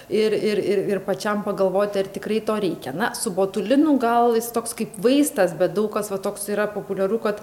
ir, 0.10 0.36
ir, 0.36 0.64
ir, 0.74 0.84
ir 0.96 1.04
pačiam 1.08 1.46
pagalvoti, 1.46 2.04
ar 2.04 2.12
tikrai 2.18 2.42
to 2.46 2.58
reikia. 2.66 2.96
Na, 2.96 3.14
su 3.16 3.32
botulinu 3.36 3.96
gal 4.02 4.36
jis 4.36 4.52
toks 4.56 4.76
kaip 4.78 5.00
vaistas, 5.06 5.56
bet 5.58 5.78
daug 5.78 5.92
kas 5.96 6.12
va 6.12 6.20
toks 6.20 6.50
yra 6.52 6.68
populiaru, 6.74 7.22
kad 7.24 7.40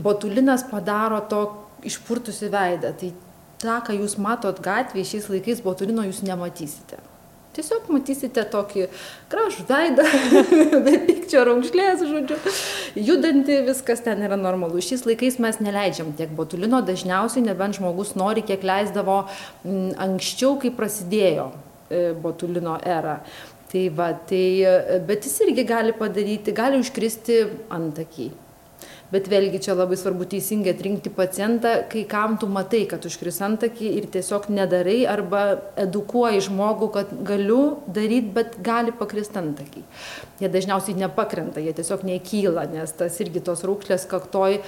botulinas 0.00 0.64
padaro 0.70 1.20
to 1.28 1.44
išpurtusi 1.84 2.48
veidą. 2.52 2.94
Tai 2.96 3.12
tą, 3.60 3.78
ką 3.84 4.00
jūs 4.00 4.16
matot 4.22 4.64
gatvėje 4.64 5.14
šiais 5.14 5.30
laikais, 5.32 5.64
botulino 5.64 6.08
jūs 6.08 6.24
nematysite. 6.24 7.09
Tiesiog 7.50 7.88
matysite 7.90 8.44
tokį 8.46 8.84
gražų 9.30 9.64
veidą, 9.66 10.04
be 10.86 10.92
pikčio 11.08 11.42
raukšlės, 11.48 12.04
žodžiu, 12.06 12.36
judantį, 12.94 13.56
viskas 13.66 14.04
ten 14.04 14.22
yra 14.22 14.38
normalu. 14.38 14.78
Šiais 14.84 15.02
laikais 15.08 15.40
mes 15.42 15.58
neleidžiam 15.58 16.12
tiek 16.18 16.30
botulino, 16.38 16.78
dažniausiai 16.86 17.42
nebent 17.48 17.80
žmogus 17.80 18.14
nori, 18.18 18.44
kiek 18.46 18.62
leisdavo 18.62 19.24
m, 19.24 19.30
mm, 19.64 19.88
anksčiau, 20.06 20.60
kai 20.62 20.70
prasidėjo 20.76 21.48
e, 21.50 22.04
botulino 22.22 22.76
era. 22.86 23.18
Tai 23.70 23.82
va, 23.98 24.12
tai, 24.30 24.44
e, 24.62 25.00
bet 25.10 25.26
jis 25.26 25.40
irgi 25.48 25.66
gali 25.66 25.96
padaryti, 25.98 26.54
gali 26.54 26.78
užkristi 26.78 27.42
antakiai 27.74 28.30
bet 29.10 29.28
vėlgi 29.30 29.60
čia 29.66 29.74
labai 29.78 29.98
svarbu 30.00 30.26
teisingai 30.30 30.74
atrinkti 30.74 31.12
pacientą 31.14 31.74
kai 31.90 32.04
kam 32.10 32.36
tu 32.40 32.48
matai 32.50 32.84
kad 32.90 33.06
užkris 33.06 33.40
antakį 33.46 33.92
ir 33.98 34.08
tiesiog 34.14 34.48
nedarai 34.54 35.00
arba 35.10 35.42
edukuoji 35.80 36.44
žmogų 36.48 36.90
kad 36.96 37.14
galiu 37.26 37.60
daryt 37.86 38.30
bet 38.36 38.58
gali 38.66 38.94
pakrist 38.96 39.36
antakiai 39.40 39.84
jie 40.40 40.52
dažniausiai 40.52 40.98
nepakrenta 41.00 41.62
jie 41.64 41.74
tiesiog 41.76 42.06
nekyla 42.08 42.66
nes 42.72 42.94
tas 42.96 43.18
irgi 43.24 43.42
tos 43.44 43.64
raukšlės 43.68 44.06
kaktoj 44.10 44.60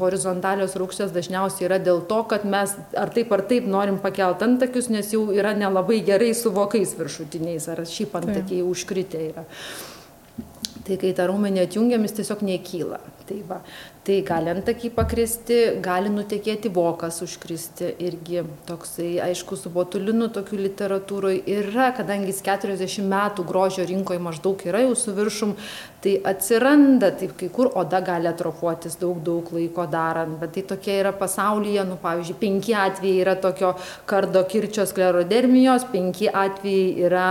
horizontalios 0.00 0.76
raukšlės 0.80 1.14
dažniausiai 1.14 1.68
yra 1.68 1.80
dėl 1.82 2.02
to 2.10 2.22
kad 2.30 2.46
mes 2.48 2.74
ar 2.98 3.12
taip 3.14 3.32
ar 3.36 3.44
taip 3.52 3.68
norim 3.70 4.00
pakelt 4.02 4.42
antakius 4.46 4.90
nes 4.92 5.12
jau 5.14 5.26
yra 5.34 5.54
nelabai 5.56 6.00
gerai 6.06 6.32
su 6.34 6.52
vokais 6.54 6.96
viršutiniais 6.98 7.68
ar 7.70 7.84
šiaip 7.86 8.16
antakiai 8.20 8.62
užkritę 8.66 9.22
yra. 9.30 9.46
Tai 10.86 10.96
kai 10.98 11.12
tą 11.14 11.26
raumenį 11.28 11.64
atjungiam 11.66 12.04
jis 12.06 12.16
tiesiog 12.18 12.40
nekyla. 12.46 12.98
Tai 13.28 13.38
va 13.46 13.60
tai 14.04 14.22
gali 14.24 14.48
antakiai 14.48 14.90
pakristi 14.96 15.56
gali 15.84 16.08
nutekėti 16.12 16.70
vokas 16.72 17.20
užkristi 17.24 17.90
irgi. 18.00 18.40
Toksai 18.68 19.10
aišku 19.26 19.58
su 19.60 19.72
botulinu 19.74 20.30
tokių 20.32 20.60
literatūroj 20.64 21.42
yra 21.58 21.90
kadangi 21.96 22.32
jis 22.32 22.40
keturiasdešim 22.46 23.10
metų 23.12 23.44
grožio 23.48 23.84
rinkoj 23.90 24.20
maždaug 24.24 24.64
yra 24.64 24.86
jau 24.86 24.94
su 24.96 25.12
viršum 25.16 25.52
tai 26.00 26.20
atsiranda 26.24 27.10
taip 27.20 27.34
kai 27.36 27.48
kur 27.52 27.68
oda 27.76 28.00
gali 28.00 28.28
atrofuotis 28.30 28.96
daug 29.00 29.18
daug 29.24 29.50
laiko 29.52 29.84
darant 29.94 30.38
bet 30.40 30.54
tai 30.56 30.62
tokie 30.72 30.94
yra 31.00 31.12
pasaulyje 31.22 31.84
nu 31.88 31.98
pavyzdžiui 32.04 32.38
penki 32.44 32.76
atvejai 32.84 33.24
yra 33.24 33.34
tokio 33.44 33.74
kardo 34.12 34.44
kirčio 34.52 34.86
sklerodermijos 34.88 35.84
penki 35.92 36.30
atvejai 36.44 37.04
yra 37.08 37.26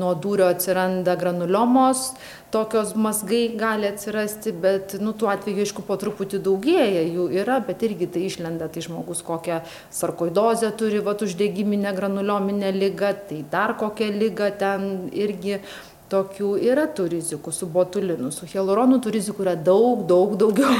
nuo 0.00 0.16
dūrio 0.24 0.48
atsiranda 0.54 1.14
granuliomos 1.20 2.02
tokios 2.50 2.94
mazgai 2.96 3.42
gali 3.60 3.86
atsirasti 3.92 4.54
bet 4.64 4.96
nu 5.04 5.12
tų 5.20 5.28
atvejų 5.34 5.66
aišku 5.66 5.84
po 5.86 5.98
truputį 6.00 6.40
daugėja 6.46 7.04
jų 7.04 7.26
yra 7.42 7.58
bet 7.68 7.84
irgi 7.86 8.08
tai 8.14 8.24
išlenda 8.26 8.70
tai 8.72 8.82
žmogus 8.86 9.20
kokią 9.26 9.60
sarkoidozę 10.00 10.72
turi 10.80 11.04
vat 11.04 11.22
uždegiminę 11.26 11.92
granuliominę 12.00 12.72
ligą 12.72 13.12
tai 13.28 13.44
dar 13.52 13.76
kokią 13.78 14.10
ligą 14.16 14.50
ten 14.58 14.88
irgi 15.12 15.60
tokių 16.08 16.54
yra 16.70 16.86
tų 16.90 17.08
rizikų 17.12 17.52
su 17.54 17.68
botulinu 17.70 18.30
su 18.34 18.48
hialuronu 18.48 18.98
tų 19.04 19.12
rizikų 19.18 19.44
yra 19.44 19.54
daug 19.54 20.04
daug 20.08 20.34
daugiau. 20.40 20.72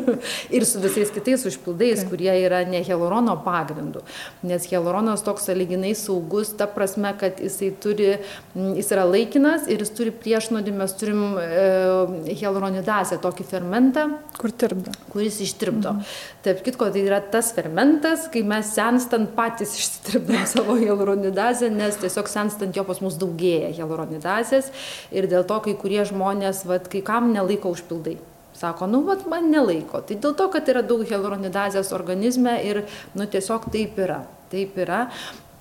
Ir 0.56 0.66
su 0.68 0.80
visais 0.82 1.12
kitais 1.14 1.44
užpildais 1.48 2.04
kurie 2.08 2.32
yra 2.42 2.62
ne 2.68 2.82
hialurono 2.86 3.36
pagrindu. 3.44 4.02
Nes 4.46 4.66
hialuronas 4.70 5.24
toks 5.26 5.48
sąlyginai 5.50 5.92
saugus 5.98 6.54
ta 6.56 6.68
prasme 6.70 7.12
kad 7.20 7.40
jisai 7.42 7.70
turi 7.82 8.10
jis 8.54 8.92
yra 8.94 9.06
laikinas 9.08 9.68
ir 9.70 9.84
jis 9.84 9.92
turi 9.96 10.14
priešnuodį 10.14 10.76
mes 10.76 10.96
turim 11.00 11.22
e, 11.40 12.34
hialuronidazę 12.40 13.20
tokį 13.22 13.48
fermentą. 13.52 14.08
Kur 14.40 14.54
tirpdo? 14.54 14.94
Kuris 15.12 15.40
ištirpdo. 15.44 15.96
Mhm. 16.00 16.18
tarp 16.44 16.62
kitko 16.64 16.88
tai 16.92 17.02
yra 17.04 17.20
tas 17.20 17.50
fermentas 17.52 18.26
kai 18.32 18.42
mes 18.46 18.72
senstant 18.72 19.34
patys 19.36 19.74
išsitirpdom 19.76 20.46
savo 20.54 20.76
hialuronidazę 20.80 21.68
nes 21.72 21.98
tiesiog 22.00 22.30
senstant 22.32 22.76
jo 22.76 22.84
pas 22.88 23.02
mus 23.04 23.18
daugėja 23.20 23.68
hialuronidazės 23.76 24.69
ir 25.14 25.28
dėl 25.30 25.46
to 25.48 25.60
kai 25.64 25.76
kurie 25.78 26.02
žmonės, 26.08 26.64
vat, 26.68 26.88
kai 26.92 27.02
kam 27.06 27.32
nelaiko 27.34 27.72
užpildai. 27.74 28.18
Sako, 28.60 28.90
nu, 28.90 29.02
vat, 29.06 29.24
man 29.30 29.48
nelaiko. 29.52 30.02
Tai 30.04 30.18
dėl 30.20 30.34
to, 30.36 30.48
kad 30.52 30.68
yra 30.68 30.82
daug 30.84 31.04
hialuronidazės 31.08 31.94
organizme 31.96 32.58
ir, 32.66 32.82
nu, 33.16 33.24
tiesiog 33.24 33.70
taip 33.72 33.96
yra. 34.02 34.20
Taip 34.52 34.76
yra. 34.82 35.06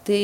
Tai, 0.09 0.23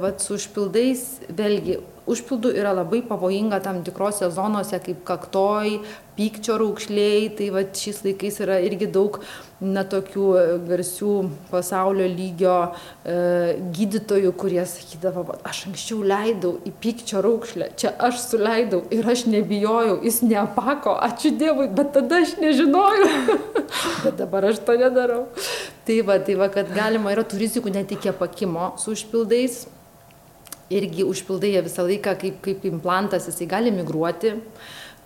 vat, 0.00 0.22
su 0.24 0.38
užpildais, 0.38 1.02
vėlgi, 1.34 1.80
užpildų 2.12 2.54
yra 2.58 2.74
labai 2.76 3.02
pavojinga 3.06 3.60
tam 3.64 3.82
tikrose 3.86 4.30
zonose, 4.34 4.78
kaip 4.84 5.04
kaktoj, 5.08 5.78
pykčio 6.20 6.58
raukšlėj, 6.60 7.28
tai 7.38 7.48
va 7.54 7.62
šiais 7.64 8.02
laikais 8.04 8.40
yra 8.44 8.58
irgi 8.64 8.88
daug 8.92 9.20
na 9.60 9.84
tokių 9.88 10.26
e, 10.36 10.42
garsių 10.68 11.14
pasaulio 11.50 12.06
lygio 12.08 12.56
e, 12.68 13.14
gydytojų, 13.76 14.32
kurie 14.40 14.62
sakydavo, 14.68 15.24
aš 15.46 15.62
anksčiau 15.70 16.00
leidau 16.04 16.54
į 16.68 16.74
pykčio 16.82 17.22
raukšlę, 17.24 17.70
čia 17.80 17.94
aš 18.08 18.22
suleidau 18.26 18.82
ir 18.92 19.08
aš 19.08 19.26
nebijojau, 19.32 19.98
jis 20.04 20.22
neapako, 20.26 20.96
ačiū 21.08 21.34
Dievui, 21.40 21.68
bet 21.76 21.92
tada 21.96 22.22
aš 22.24 22.36
nežinojau, 22.40 23.10
bet 24.04 24.20
dabar 24.20 24.50
aš 24.52 24.62
to 24.64 24.76
nedarau. 24.80 25.26
Tai 25.88 26.00
va, 26.08 26.20
tai 26.24 26.36
va, 26.40 26.48
kad 26.52 26.72
galima 26.76 27.12
yra 27.14 27.24
tų 27.24 27.40
rizikų 27.44 27.72
net 27.74 27.92
iki 27.96 28.12
apakimo 28.12 28.74
su 28.80 28.96
užpildais. 28.96 29.64
Irgi 30.70 31.06
užpildai 31.06 31.54
jie 31.56 31.64
visą 31.66 31.86
laiką 31.88 32.14
kaip, 32.20 32.38
kaip 32.44 32.66
implantas, 32.70 33.26
jisai 33.26 33.48
gali 33.50 33.74
migruoti. 33.74 34.36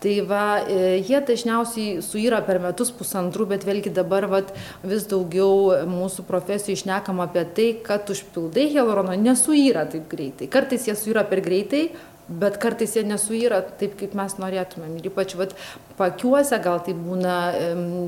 Tai 0.04 0.14
va 0.28 0.44
e, 0.68 0.98
jie 1.00 1.16
dažniausiai 1.24 2.02
suyra 2.04 2.42
per 2.44 2.58
metus 2.60 2.90
pusantrų 2.92 3.46
bet 3.54 3.62
vėlgi 3.64 3.92
dabar 3.94 4.26
vat 4.28 4.50
vis 4.84 5.06
daugiau 5.08 5.86
mūsų 5.88 6.26
profesijoj 6.28 6.82
šnekam 6.82 7.22
apie 7.24 7.46
tai 7.56 7.68
kad 7.86 8.10
užpildai 8.12 8.66
hialurono 8.74 9.16
nesuyra 9.16 9.86
taip 9.88 10.10
greitai. 10.10 10.50
Kartais 10.52 10.84
jie 10.90 10.98
suyra 10.98 11.24
per 11.30 11.40
greitai 11.46 11.86
bet 12.28 12.56
kartais 12.60 12.94
jie 12.96 13.04
nesuyra 13.04 13.62
taip 13.80 13.96
kaip 14.00 14.14
mes 14.16 14.36
norėtumėm. 14.40 14.98
Ir 15.00 15.08
ypač 15.08 15.34
vat 15.40 15.56
paakiuose 15.98 16.60
gal 16.64 16.80
tai 16.84 16.96
būna 16.96 17.40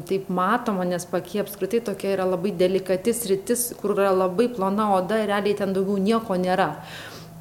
taip 0.08 0.30
matoma 0.32 0.84
nes 0.88 1.04
paakiai 1.08 1.44
apskritai 1.44 1.80
tokia 1.88 2.14
yra 2.16 2.28
labai 2.28 2.54
delikati 2.56 3.16
sritis 3.16 3.70
kur 3.80 3.96
yra 3.96 4.14
labai 4.16 4.48
plona 4.52 4.92
oda 4.96 5.20
ir 5.20 5.30
realiai 5.32 5.58
ten 5.58 5.76
daugiau 5.76 6.00
nieko 6.00 6.36
nėra 6.40 6.74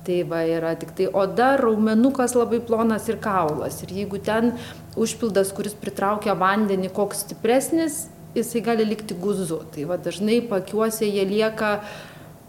tai 0.05 0.21
va 0.29 0.43
yra 0.45 0.75
tiktai 0.79 1.07
oda 1.13 1.55
raumenukas 1.59 2.35
labai 2.37 2.61
plonas 2.63 3.07
ir 3.09 3.17
kaulas. 3.21 3.81
Ir 3.83 3.93
jeigu 4.01 4.21
ten 4.21 4.53
užpildas 4.95 5.53
kuris 5.57 5.75
pritraukia 5.77 6.37
vandenį 6.37 6.91
koks 6.95 7.25
stipresnis 7.25 8.05
jisai 8.35 8.61
gali 8.61 8.85
likti 8.85 9.17
guzu. 9.17 9.61
Tai 9.73 9.87
va 9.89 9.97
dažnai 9.97 10.41
paakiuose 10.49 11.07
jie 11.07 11.25
lieka 11.27 11.79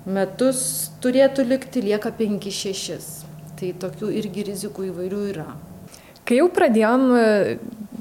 metus 0.07 0.91
turėtų 1.03 1.47
likti 1.47 1.83
lieka 1.85 2.13
penkis 2.19 2.61
šešis. 2.65 3.09
Tai 3.57 3.73
tokių 3.87 4.13
irgi 4.21 4.47
rizikų 4.51 4.91
įvairių 4.91 5.23
yra. 5.33 5.49
Kai 6.27 6.41
jau 6.41 6.49
pradėjom 6.53 7.05
e, 7.15 7.27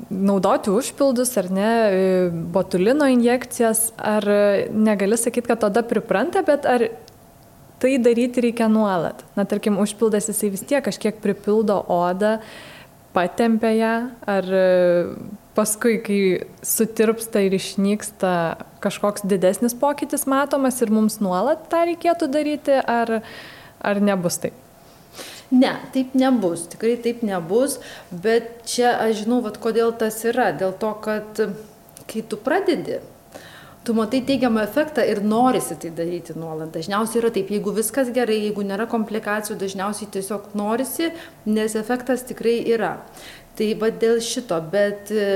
naudoti 0.10 0.74
užpildus 0.74 1.32
ar 1.40 1.52
ne, 1.54 1.70
e, 1.70 2.06
botulino 2.54 3.08
injekcijas, 3.14 3.92
ar 3.96 4.26
negali 4.74 5.18
sakyti, 5.22 5.52
kad 5.54 5.62
tada 5.62 5.86
pripranta, 5.86 6.42
bet 6.46 6.66
ar 6.68 6.88
tai 7.80 7.98
daryti 8.02 8.44
reikia 8.48 8.70
nuolat. 8.72 9.24
Na, 9.36 9.46
tarkim, 9.46 9.80
užpildas 9.82 10.30
jisai 10.32 10.52
vis 10.54 10.64
tiek 10.68 10.84
kažkiek 10.86 11.20
pripildo 11.24 11.78
odą, 11.92 12.38
patempia 13.16 13.72
ją, 13.76 13.94
ar 14.28 14.50
e, 14.52 14.66
paskui, 15.56 16.00
kai 16.04 16.20
sutirpsta 16.66 17.46
ir 17.46 17.56
išnyksta 17.56 18.34
kažkoks 18.84 19.26
didesnis 19.28 19.76
pokytis 19.80 20.28
matomas 20.28 20.82
ir 20.84 20.92
mums 20.94 21.22
nuolat 21.24 21.70
tą 21.72 21.86
reikėtų 21.92 22.30
daryti, 22.32 22.76
ar, 22.76 23.22
ar 23.80 24.04
nebus 24.04 24.42
taip? 24.44 24.62
Ne, 25.54 25.76
taip 25.94 26.16
nebus, 26.18 26.66
tikrai 26.72 26.96
taip 27.00 27.22
nebus, 27.24 27.78
bet 28.12 28.66
čia 28.68 28.96
aš 29.04 29.24
žinau, 29.24 29.40
vat, 29.46 29.60
kodėl 29.62 29.94
tas 29.96 30.18
yra. 30.26 30.50
Dėl 30.58 30.74
to, 30.82 30.90
kad 31.06 31.40
kai 32.10 32.24
tu 32.26 32.40
pradedi, 32.42 33.00
tu 33.86 33.94
matai 33.94 34.22
teigiamą 34.26 34.64
efektą 34.66 35.06
ir 35.06 35.22
norisi 35.24 35.78
tai 35.78 35.92
daryti 35.94 36.34
nuolat. 36.40 36.74
Dažniausiai 36.74 37.22
yra 37.22 37.32
taip, 37.36 37.52
jeigu 37.54 37.74
viskas 37.76 38.10
gerai, 38.16 38.40
jeigu 38.48 38.66
nėra 38.66 38.90
komplikacijų, 38.90 39.60
dažniausiai 39.62 40.10
tiesiog 40.18 40.56
norisi, 40.58 41.12
nes 41.46 41.78
efektas 41.78 42.26
tikrai 42.26 42.58
yra. 42.74 42.96
Tai 43.56 43.72
va 43.80 43.92
dėl 43.94 44.18
šito, 44.26 44.58
bet 44.74 45.14
e, 45.14 45.28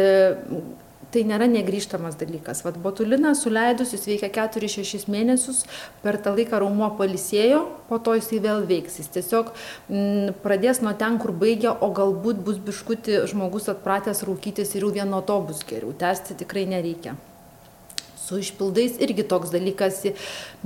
tai 1.14 1.24
nėra 1.30 1.46
negrįžtamas 1.52 2.18
dalykas. 2.20 2.64
Vat 2.66 2.82
botuliną 2.82 3.36
suleidus, 3.38 3.94
jis 3.94 4.10
veikia 4.10 4.32
4-6 4.50 5.06
mėnesius, 5.14 5.62
per 6.02 6.18
tą 6.18 6.34
laiką 6.34 6.64
raumuo 6.66 6.90
palisėjo, 6.98 7.64
po 7.88 8.02
to 8.02 8.18
jisai 8.18 8.42
vėl 8.50 8.66
veiks. 8.70 8.98
Jis 9.04 9.14
tiesiog 9.14 9.54
m, 9.54 9.62
mm, 9.94 10.36
pradės 10.44 10.82
nuo 10.82 10.98
ten, 10.98 11.22
kur 11.22 11.38
baigia, 11.38 11.78
o 11.78 11.94
galbūt 11.94 12.42
bus 12.50 12.58
biškuti 12.58 13.24
žmogus 13.30 13.70
atpratęs 13.72 14.26
rūkytis 14.26 14.74
ir 14.74 14.90
jau 14.90 14.94
vien 14.98 15.10
nuo 15.14 15.22
to 15.22 15.38
bus 15.46 15.62
geriau. 15.70 15.94
Tęsti 15.94 16.42
tikrai 16.42 16.66
nereikia 16.74 17.20
su 18.30 18.40
išpildais 18.42 19.00
irgi 19.04 19.26
toks 19.30 19.52
dalykas, 19.54 20.02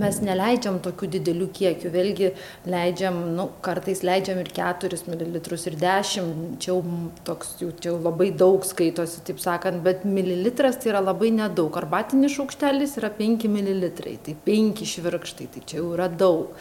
mes 0.01 0.19
neleidžiam 0.25 0.79
tokių 0.83 1.09
didelių 1.17 1.49
kiekių, 1.55 1.91
vėlgi 1.93 2.31
leidžiam, 2.69 3.19
nu, 3.37 3.47
kartais 3.65 4.03
leidžiam 4.05 4.41
ir 4.43 4.51
4 4.53 4.99
ml, 5.07 5.39
ir 5.39 5.77
10, 5.83 6.33
čia 6.63 6.73
jau, 6.73 6.79
toks, 7.27 7.55
jau, 7.61 7.71
čia 7.79 7.93
jau 7.93 7.99
labai 8.01 8.31
daug 8.43 8.65
skaitosi, 8.67 9.23
taip 9.27 9.39
sakant, 9.43 9.83
bet 9.85 10.03
mililitras 10.07 10.79
tai 10.81 10.93
yra 10.93 11.03
labai 11.03 11.31
nedaug, 11.35 11.71
arbatinis 11.79 12.35
šaukštelis 12.37 12.97
yra 13.01 13.13
5 13.13 13.47
ml, 13.51 13.87
tai 13.99 14.35
5 14.49 14.83
švirkštai, 14.95 15.49
tai 15.55 15.63
čia 15.63 15.79
jau 15.81 15.93
yra 15.95 16.09
daug. 16.11 16.51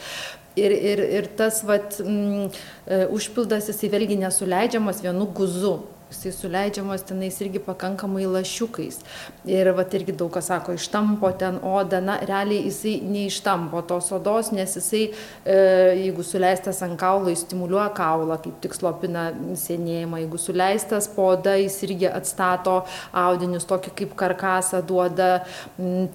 Ir, 0.53 0.69
ir, 0.69 1.01
ir 1.01 1.27
tas 1.33 1.63
vat, 1.65 1.97
m, 2.05 2.51
e, 2.85 2.97
užpildas 3.17 3.71
jisai 3.71 3.89
vėlgi 3.95 4.19
nesuleidžiamas 4.21 5.01
vienu 5.01 5.25
guzu 5.33 5.79
jisai 6.13 6.33
suleidžiamas 6.37 7.05
tenais 7.09 7.41
irgi 7.43 7.61
pakankamai 7.63 8.27
lašiukais. 8.31 9.01
Ir 9.49 9.73
vat 9.77 9.95
irgi 9.97 10.15
daug 10.17 10.31
kas 10.33 10.51
sako, 10.53 10.77
ištampo 10.79 11.31
ten 11.39 11.59
odą, 11.67 12.01
na, 12.05 12.19
realiai 12.29 12.67
jisai 12.69 12.99
neištampo 13.09 13.83
tos 13.89 14.13
odos, 14.15 14.53
nes 14.55 14.77
jisai, 14.79 15.03
e, 15.45 15.57
jeigu 16.03 16.25
suleistas 16.27 16.83
ant 16.87 16.99
kaulo, 17.01 17.33
jis 17.33 17.45
stimuliuoja 17.47 17.89
kaulą, 17.97 18.39
kaip 18.45 18.61
tik 18.65 18.77
slopina 18.77 19.31
senėjimą, 19.59 20.23
jeigu 20.25 20.41
suleistas 20.41 21.09
po 21.17 21.33
oda, 21.33 21.57
jis 21.61 21.81
irgi 21.89 22.11
atstato 22.11 22.83
audinius, 23.25 23.67
tokį 23.71 23.95
kaip 24.03 24.17
karkasą 24.19 24.83
duoda, 24.87 25.33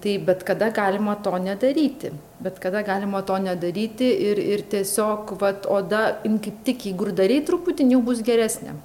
tai 0.02 0.18
bet 0.24 0.44
kada 0.46 0.70
galima 0.74 1.18
to 1.22 1.36
nedaryti. 1.42 2.14
Bet 2.38 2.60
kada 2.62 2.84
galima 2.86 3.24
to 3.26 3.34
nedaryti 3.42 4.12
ir, 4.28 4.38
ir 4.38 4.62
tiesiog 4.70 5.34
vat, 5.40 5.66
oda, 5.66 6.04
kaip 6.22 6.62
tik 6.66 6.86
jeigu 6.90 7.10
darai 7.10 7.40
truputį, 7.46 7.90
jau 7.96 8.04
bus 8.04 8.22
geresnė 8.22 8.76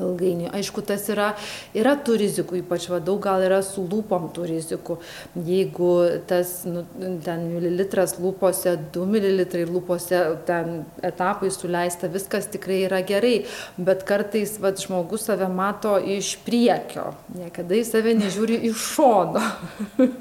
ilgainiui. 0.00 0.50
Aišku, 0.54 0.82
tas 0.86 1.06
yra, 1.12 1.32
yra 1.76 1.94
tų 2.00 2.16
rizikų, 2.22 2.58
ypač 2.62 2.88
va, 2.90 3.00
daug 3.04 3.20
gal 3.24 3.44
yra 3.46 3.60
su 3.64 3.84
lūpom 3.86 4.28
tų 4.34 4.48
rizikų. 4.50 4.98
Jeigu 5.46 5.90
tas 6.28 6.52
nu, 6.68 6.84
ten 7.24 7.46
mililitras 7.52 8.16
lūpose, 8.22 8.74
2 8.94 9.06
mililitrai 9.10 9.64
lūpose, 9.68 10.20
ten 10.48 10.82
etapai 11.04 11.52
suleista, 11.54 12.10
viskas 12.10 12.50
tikrai 12.52 12.82
yra 12.88 13.02
gerai, 13.06 13.34
bet 13.76 14.04
kartais 14.08 14.56
va, 14.62 14.74
žmogus 14.74 15.28
save 15.28 15.48
mato 15.52 15.96
iš 15.98 16.34
priekio, 16.44 17.12
niekada 17.36 17.78
į 17.78 17.86
save 17.88 18.16
nežiūri 18.18 18.60
iš 18.70 18.90
šono, 18.96 19.42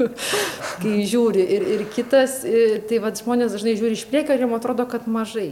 kai 0.83 0.97
žiūri. 1.09 1.43
Ir, 1.57 1.69
ir 1.77 1.85
kitas, 1.93 2.41
tai 2.89 3.01
va, 3.03 3.13
žmonės 3.17 3.57
dažnai 3.57 3.77
žiūri 3.79 3.97
iš 3.97 4.07
priekio 4.09 4.37
ir 4.37 4.45
jiems 4.45 4.61
atrodo, 4.61 4.87
kad 4.89 5.09
mažai 5.09 5.51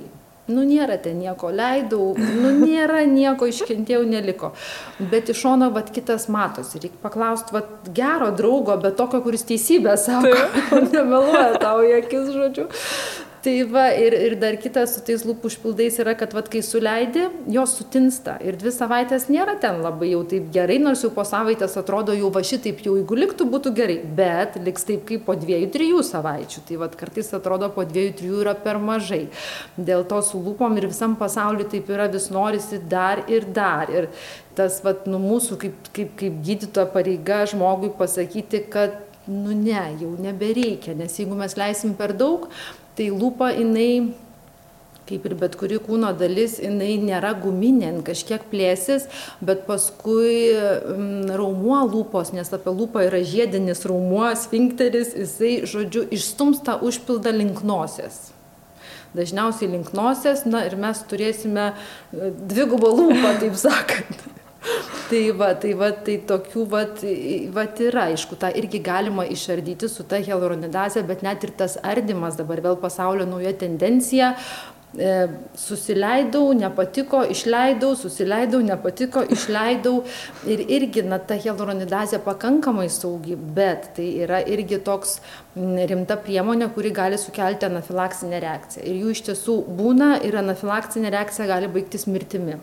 nu 0.53 0.65
nėra 0.67 0.97
ten 1.01 1.19
nieko, 1.21 1.51
leidau, 1.55 2.11
nu 2.17 2.53
nėra 2.59 3.01
nieko, 3.09 3.49
iškentėjau, 3.51 4.03
neliko. 4.07 4.51
Bet 5.11 5.31
iš 5.33 5.41
šono, 5.45 5.71
vad 5.75 5.91
kitas 5.95 6.27
matosi, 6.31 6.81
reikia 6.83 7.01
paklausti, 7.03 7.55
vad 7.55 7.91
gero 7.95 8.31
draugo, 8.35 8.77
bet 8.81 8.99
tokio, 8.99 9.23
kuris 9.25 9.47
teisybę 9.49 9.97
sako, 9.99 10.35
nemeluoja 10.93 11.59
tau 11.61 11.83
į 11.87 11.97
akis, 12.01 12.31
žodžiu 12.35 12.69
tai 13.43 13.63
va 13.65 13.87
ir 13.97 14.13
ir 14.13 14.35
dar 14.39 14.55
kitas 14.61 14.93
su 14.95 15.01
tais 15.05 15.23
lūpų 15.25 15.49
užpildais 15.49 15.97
yra 16.03 16.13
kad 16.17 16.33
vat 16.35 16.49
kai 16.51 16.61
suleidi 16.65 17.23
jos 17.49 17.73
sutinsta. 17.79 18.35
Ir 18.45 18.57
dvi 18.61 18.73
savaites 18.75 19.27
nėra 19.33 19.55
ten 19.61 19.81
labai 19.81 20.11
jau 20.11 20.21
taip 20.29 20.51
gerai 20.53 20.77
nors 20.81 21.01
jau 21.05 21.09
po 21.15 21.25
savaitės 21.27 21.77
atrodo 21.81 22.13
jau 22.17 22.29
va 22.33 22.43
šitaip 22.45 22.83
jau 22.85 22.95
jeigu 22.99 23.17
liktų 23.17 23.47
būtų 23.53 23.73
gerai. 23.77 23.97
Bet 24.21 24.59
liks 24.61 24.85
taip 24.87 25.05
kaip 25.09 25.25
po 25.25 25.35
dviejų 25.39 25.71
trijų 25.73 26.03
savaičių. 26.05 26.65
Tai 26.69 26.79
vat 26.83 26.97
kartais 26.99 27.33
atrodo 27.37 27.71
po 27.73 27.85
dviejų 27.87 28.15
trijų 28.21 28.41
yra 28.45 28.55
per 28.65 28.81
mažai. 28.81 29.23
Dėl 29.77 30.05
to 30.09 30.21
su 30.25 30.41
lūpom 30.41 30.77
ir 30.77 30.91
visam 30.91 31.17
pasauly 31.17 31.65
taip 31.71 31.89
yra 31.89 32.09
vis 32.13 32.29
norisi 32.33 32.81
dar 32.91 33.23
ir 33.31 33.49
dar. 33.55 33.89
Ir 33.89 34.11
tas 34.57 34.81
vat 34.85 35.07
nu 35.09 35.21
mūsų 35.21 35.57
kaip 35.61 35.93
kaip 35.95 36.13
kaip 36.19 36.43
gydytojo 36.45 36.91
pareiga 36.93 37.45
žmogui 37.49 37.89
pasakyti 37.97 38.67
kad 38.69 38.99
nu 39.27 39.53
ne 39.53 39.81
jau 40.01 40.13
nebereikia. 40.19 40.95
Nes 40.97 41.17
jeigu 41.17 41.37
mes 41.37 41.57
leisim 41.57 41.93
per 41.97 42.13
daug 42.17 42.49
tai 43.01 43.09
lūpa 43.09 43.49
jinai 43.57 44.13
kaip 45.11 45.25
ir 45.27 45.33
bet 45.35 45.57
kuri 45.59 45.79
kūno 45.81 46.11
dalis, 46.15 46.53
jinai 46.61 46.93
nėra 47.01 47.33
guminė, 47.41 47.89
kažkiek 48.07 48.45
plėsis, 48.51 49.07
bet 49.43 49.65
paskui 49.67 50.53
mm, 50.53 51.33
raumuo 51.35 51.81
lūpos, 51.89 52.31
nes 52.37 52.53
apie 52.55 52.71
lūpą 52.71 53.03
yra 53.09 53.19
žiedinis 53.27 53.83
raumuo, 53.89 54.29
sfinkteris, 54.39 55.11
jisai, 55.17 55.53
žodžiu, 55.67 56.05
išstumsta 56.15 56.77
užpildą 56.85 57.33
linknosios. 57.41 58.29
Dažniausiai 59.17 59.73
linknosios, 59.73 60.45
na 60.47 60.63
ir 60.69 60.77
mes 60.79 61.01
turėsime 61.11 61.71
e, 61.73 62.31
dvigubą 62.53 62.93
lūpą, 63.01 63.33
taip 63.43 63.59
sakant 63.59 64.29
tai 65.09 65.31
va 65.31 65.53
tai 65.61 65.71
va 65.73 65.89
tai 66.05 66.17
tokių 66.29 66.65
vat 66.69 67.01
vat 67.55 67.79
yra 67.81 68.09
aišku 68.11 68.37
tą 68.41 68.51
irgi 68.61 68.81
galima 68.85 69.25
išardyti 69.35 69.89
su 69.89 70.05
ta 70.07 70.21
hialuronidaze 70.21 71.01
bet 71.07 71.23
net 71.25 71.43
ir 71.47 71.55
tas 71.57 71.79
ardymas 71.93 72.37
dabar 72.37 72.61
vėl 72.61 72.77
pasaulio 72.83 73.25
nauja 73.25 73.53
tendencija 73.63 74.35
e, 74.91 75.11
susileidau, 75.57 76.43
nepatiko, 76.61 77.23
išleidau, 77.33 77.93
susileidau, 77.95 78.59
nepatiko, 78.65 79.23
išleidau. 79.35 79.93
Ir 80.51 80.65
irgi, 80.67 81.05
na, 81.07 81.15
ta 81.15 81.37
hialuronidazė 81.39 82.19
pakankamai 82.25 82.89
saugi, 82.91 83.37
bet 83.55 83.93
tai 83.95 84.09
yra 84.25 84.41
irgi 84.43 84.81
toks 84.83 85.15
rimta 85.55 86.19
priemonė, 86.25 86.67
kuri 86.75 86.91
gali 86.95 87.19
sukelti 87.19 87.69
anafilaksinę 87.69 88.43
reakciją. 88.43 88.83
Ir 88.83 88.99
jų 89.05 89.15
iš 89.15 89.23
tiesų 89.31 89.57
būna 89.79 90.11
ir 90.27 90.37
anafilaksinė 90.43 91.15
reakcija 91.15 91.49
gali 91.55 91.71
baigtis 91.71 92.07
mirtimi 92.11 92.59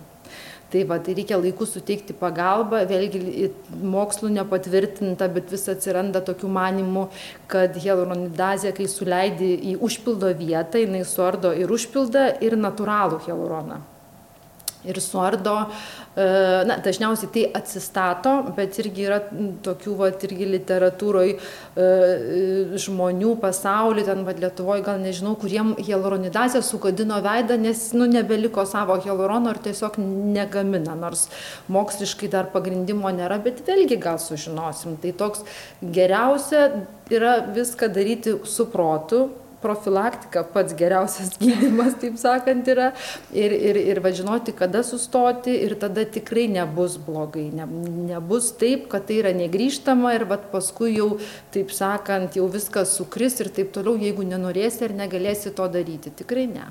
tai 0.72 0.84
va 0.84 0.98
tai 1.00 1.14
reikia 1.16 1.38
laiku 1.40 1.66
suteikti 1.68 2.16
pagalbą 2.22 2.82
vėlgi 2.90 3.50
mokslu 3.94 4.30
nepatvirtinta 4.36 5.28
bet 5.36 5.52
vis 5.54 5.68
atsiranda 5.72 6.22
tokių 6.30 6.50
manymų 6.60 7.04
kad 7.54 7.76
hialuronidazė 7.84 8.74
kai 8.76 8.88
suleidi 8.94 9.52
į 9.72 9.78
užpildo 9.88 10.34
vietą 10.42 10.84
jinai 10.84 11.04
suardo 11.08 11.54
ir 11.56 11.72
užpildą 11.78 12.26
ir 12.44 12.58
natūralų 12.66 13.22
hialuroną 13.28 13.80
ir 14.86 15.00
suardo, 15.02 15.54
e, 16.14 16.26
na, 16.68 16.76
dažniausiai 16.82 17.30
tai 17.34 17.44
atsistato, 17.58 18.34
bet 18.56 18.78
irgi 18.78 19.06
yra 19.08 19.18
tokių, 19.64 19.94
va, 19.98 20.10
irgi 20.28 20.46
literatūroje 20.52 21.38
žmonių 22.78 23.34
pasaulyje, 23.42 24.06
ten, 24.08 24.22
va, 24.26 24.36
Lietuvoje, 24.38 24.84
gal 24.86 25.00
nežinau, 25.02 25.34
kuriem 25.40 25.74
hialuronidazė 25.82 26.62
sugadino 26.66 27.18
veidą, 27.24 27.58
nes, 27.60 27.88
nu, 27.98 28.06
nebeliko 28.10 28.64
savo 28.68 28.98
hialurono 29.02 29.54
ir 29.54 29.62
tiesiog 29.66 29.98
negamina, 29.98 30.94
nors 30.98 31.26
moksliškai 31.72 32.30
dar 32.32 32.52
pagrindimo 32.54 33.10
nėra, 33.14 33.40
bet 33.42 33.64
vėlgi 33.66 33.98
gal 34.02 34.22
sužinosim. 34.22 34.98
Tai 35.02 35.14
toks 35.18 35.44
geriausia 35.82 36.68
yra 37.10 37.38
viską 37.54 37.90
daryti 37.92 38.38
su 38.46 38.68
protu, 38.70 39.26
profilaktika 39.62 40.44
pats 40.52 40.74
geriausias 40.78 41.34
gydymas, 41.42 41.96
taip 42.00 42.18
sakant, 42.20 42.68
yra. 42.70 42.90
Ir, 43.34 43.52
ir, 43.52 43.80
ir 43.94 44.02
važinoti, 44.04 44.54
kada 44.56 44.82
sustoti 44.86 45.54
ir 45.66 45.76
tada 45.80 46.06
tikrai 46.08 46.48
nebus 46.52 46.98
blogai. 47.02 47.48
Ne, 47.54 47.68
nebus 48.12 48.52
taip, 48.58 48.88
kad 48.92 49.08
tai 49.08 49.20
yra 49.22 49.34
negryžtama 49.36 50.14
ir 50.16 50.26
vat, 50.30 50.50
paskui 50.52 50.96
jau, 50.96 51.14
taip 51.54 51.72
sakant, 51.74 52.36
jau 52.38 52.48
viskas 52.52 52.96
sukris 52.98 53.40
ir 53.42 53.52
taip 53.54 53.72
toliau, 53.76 53.98
jeigu 54.00 54.26
nenorėsi 54.26 54.86
ir 54.88 54.98
negalėsi 54.98 55.54
to 55.56 55.70
daryti. 55.72 56.14
Tikrai 56.22 56.46
ne. 56.50 56.68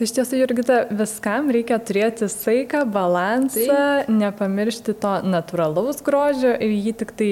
Tai 0.00 0.06
iš 0.06 0.14
tiesų, 0.16 0.36
Jurgita, 0.40 0.76
viskam 0.96 1.50
reikia 1.52 1.76
turėti 1.84 2.24
saiką, 2.32 2.86
balansą, 2.88 3.66
Taip. 3.66 4.06
nepamiršti 4.08 4.94
to 4.96 5.10
natūralaus 5.28 6.00
grožio 6.06 6.54
ir 6.56 6.72
jį 6.72 6.94
tik 7.02 7.12
tai 7.18 7.28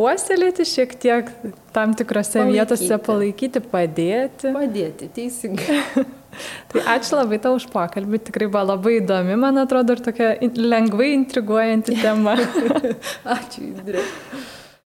puoselėti 0.00 0.64
šiek 0.64 0.94
tiek 1.00 1.28
tam 1.76 1.92
tikrose 1.96 2.38
palaikyti. 2.38 2.56
vietose, 2.56 2.98
palaikyti, 3.04 3.62
padėti. 3.72 4.52
Padėti, 4.54 5.10
teisingai. 5.18 5.82
tai 6.72 6.84
ačiū 6.94 7.18
labai 7.18 7.40
tau 7.42 7.58
už 7.58 7.68
pokalbį, 7.74 8.22
tikrai 8.30 8.48
buvo 8.48 8.64
labai 8.72 8.96
įdomi, 9.02 9.36
man 9.40 9.60
atrodo, 9.60 9.98
ir 9.98 10.04
tokia 10.06 10.32
lengvai 10.56 11.12
intriguojanti 11.18 12.00
tema. 12.00 12.38
ačiū, 13.36 13.68
Indrė. 13.68 14.06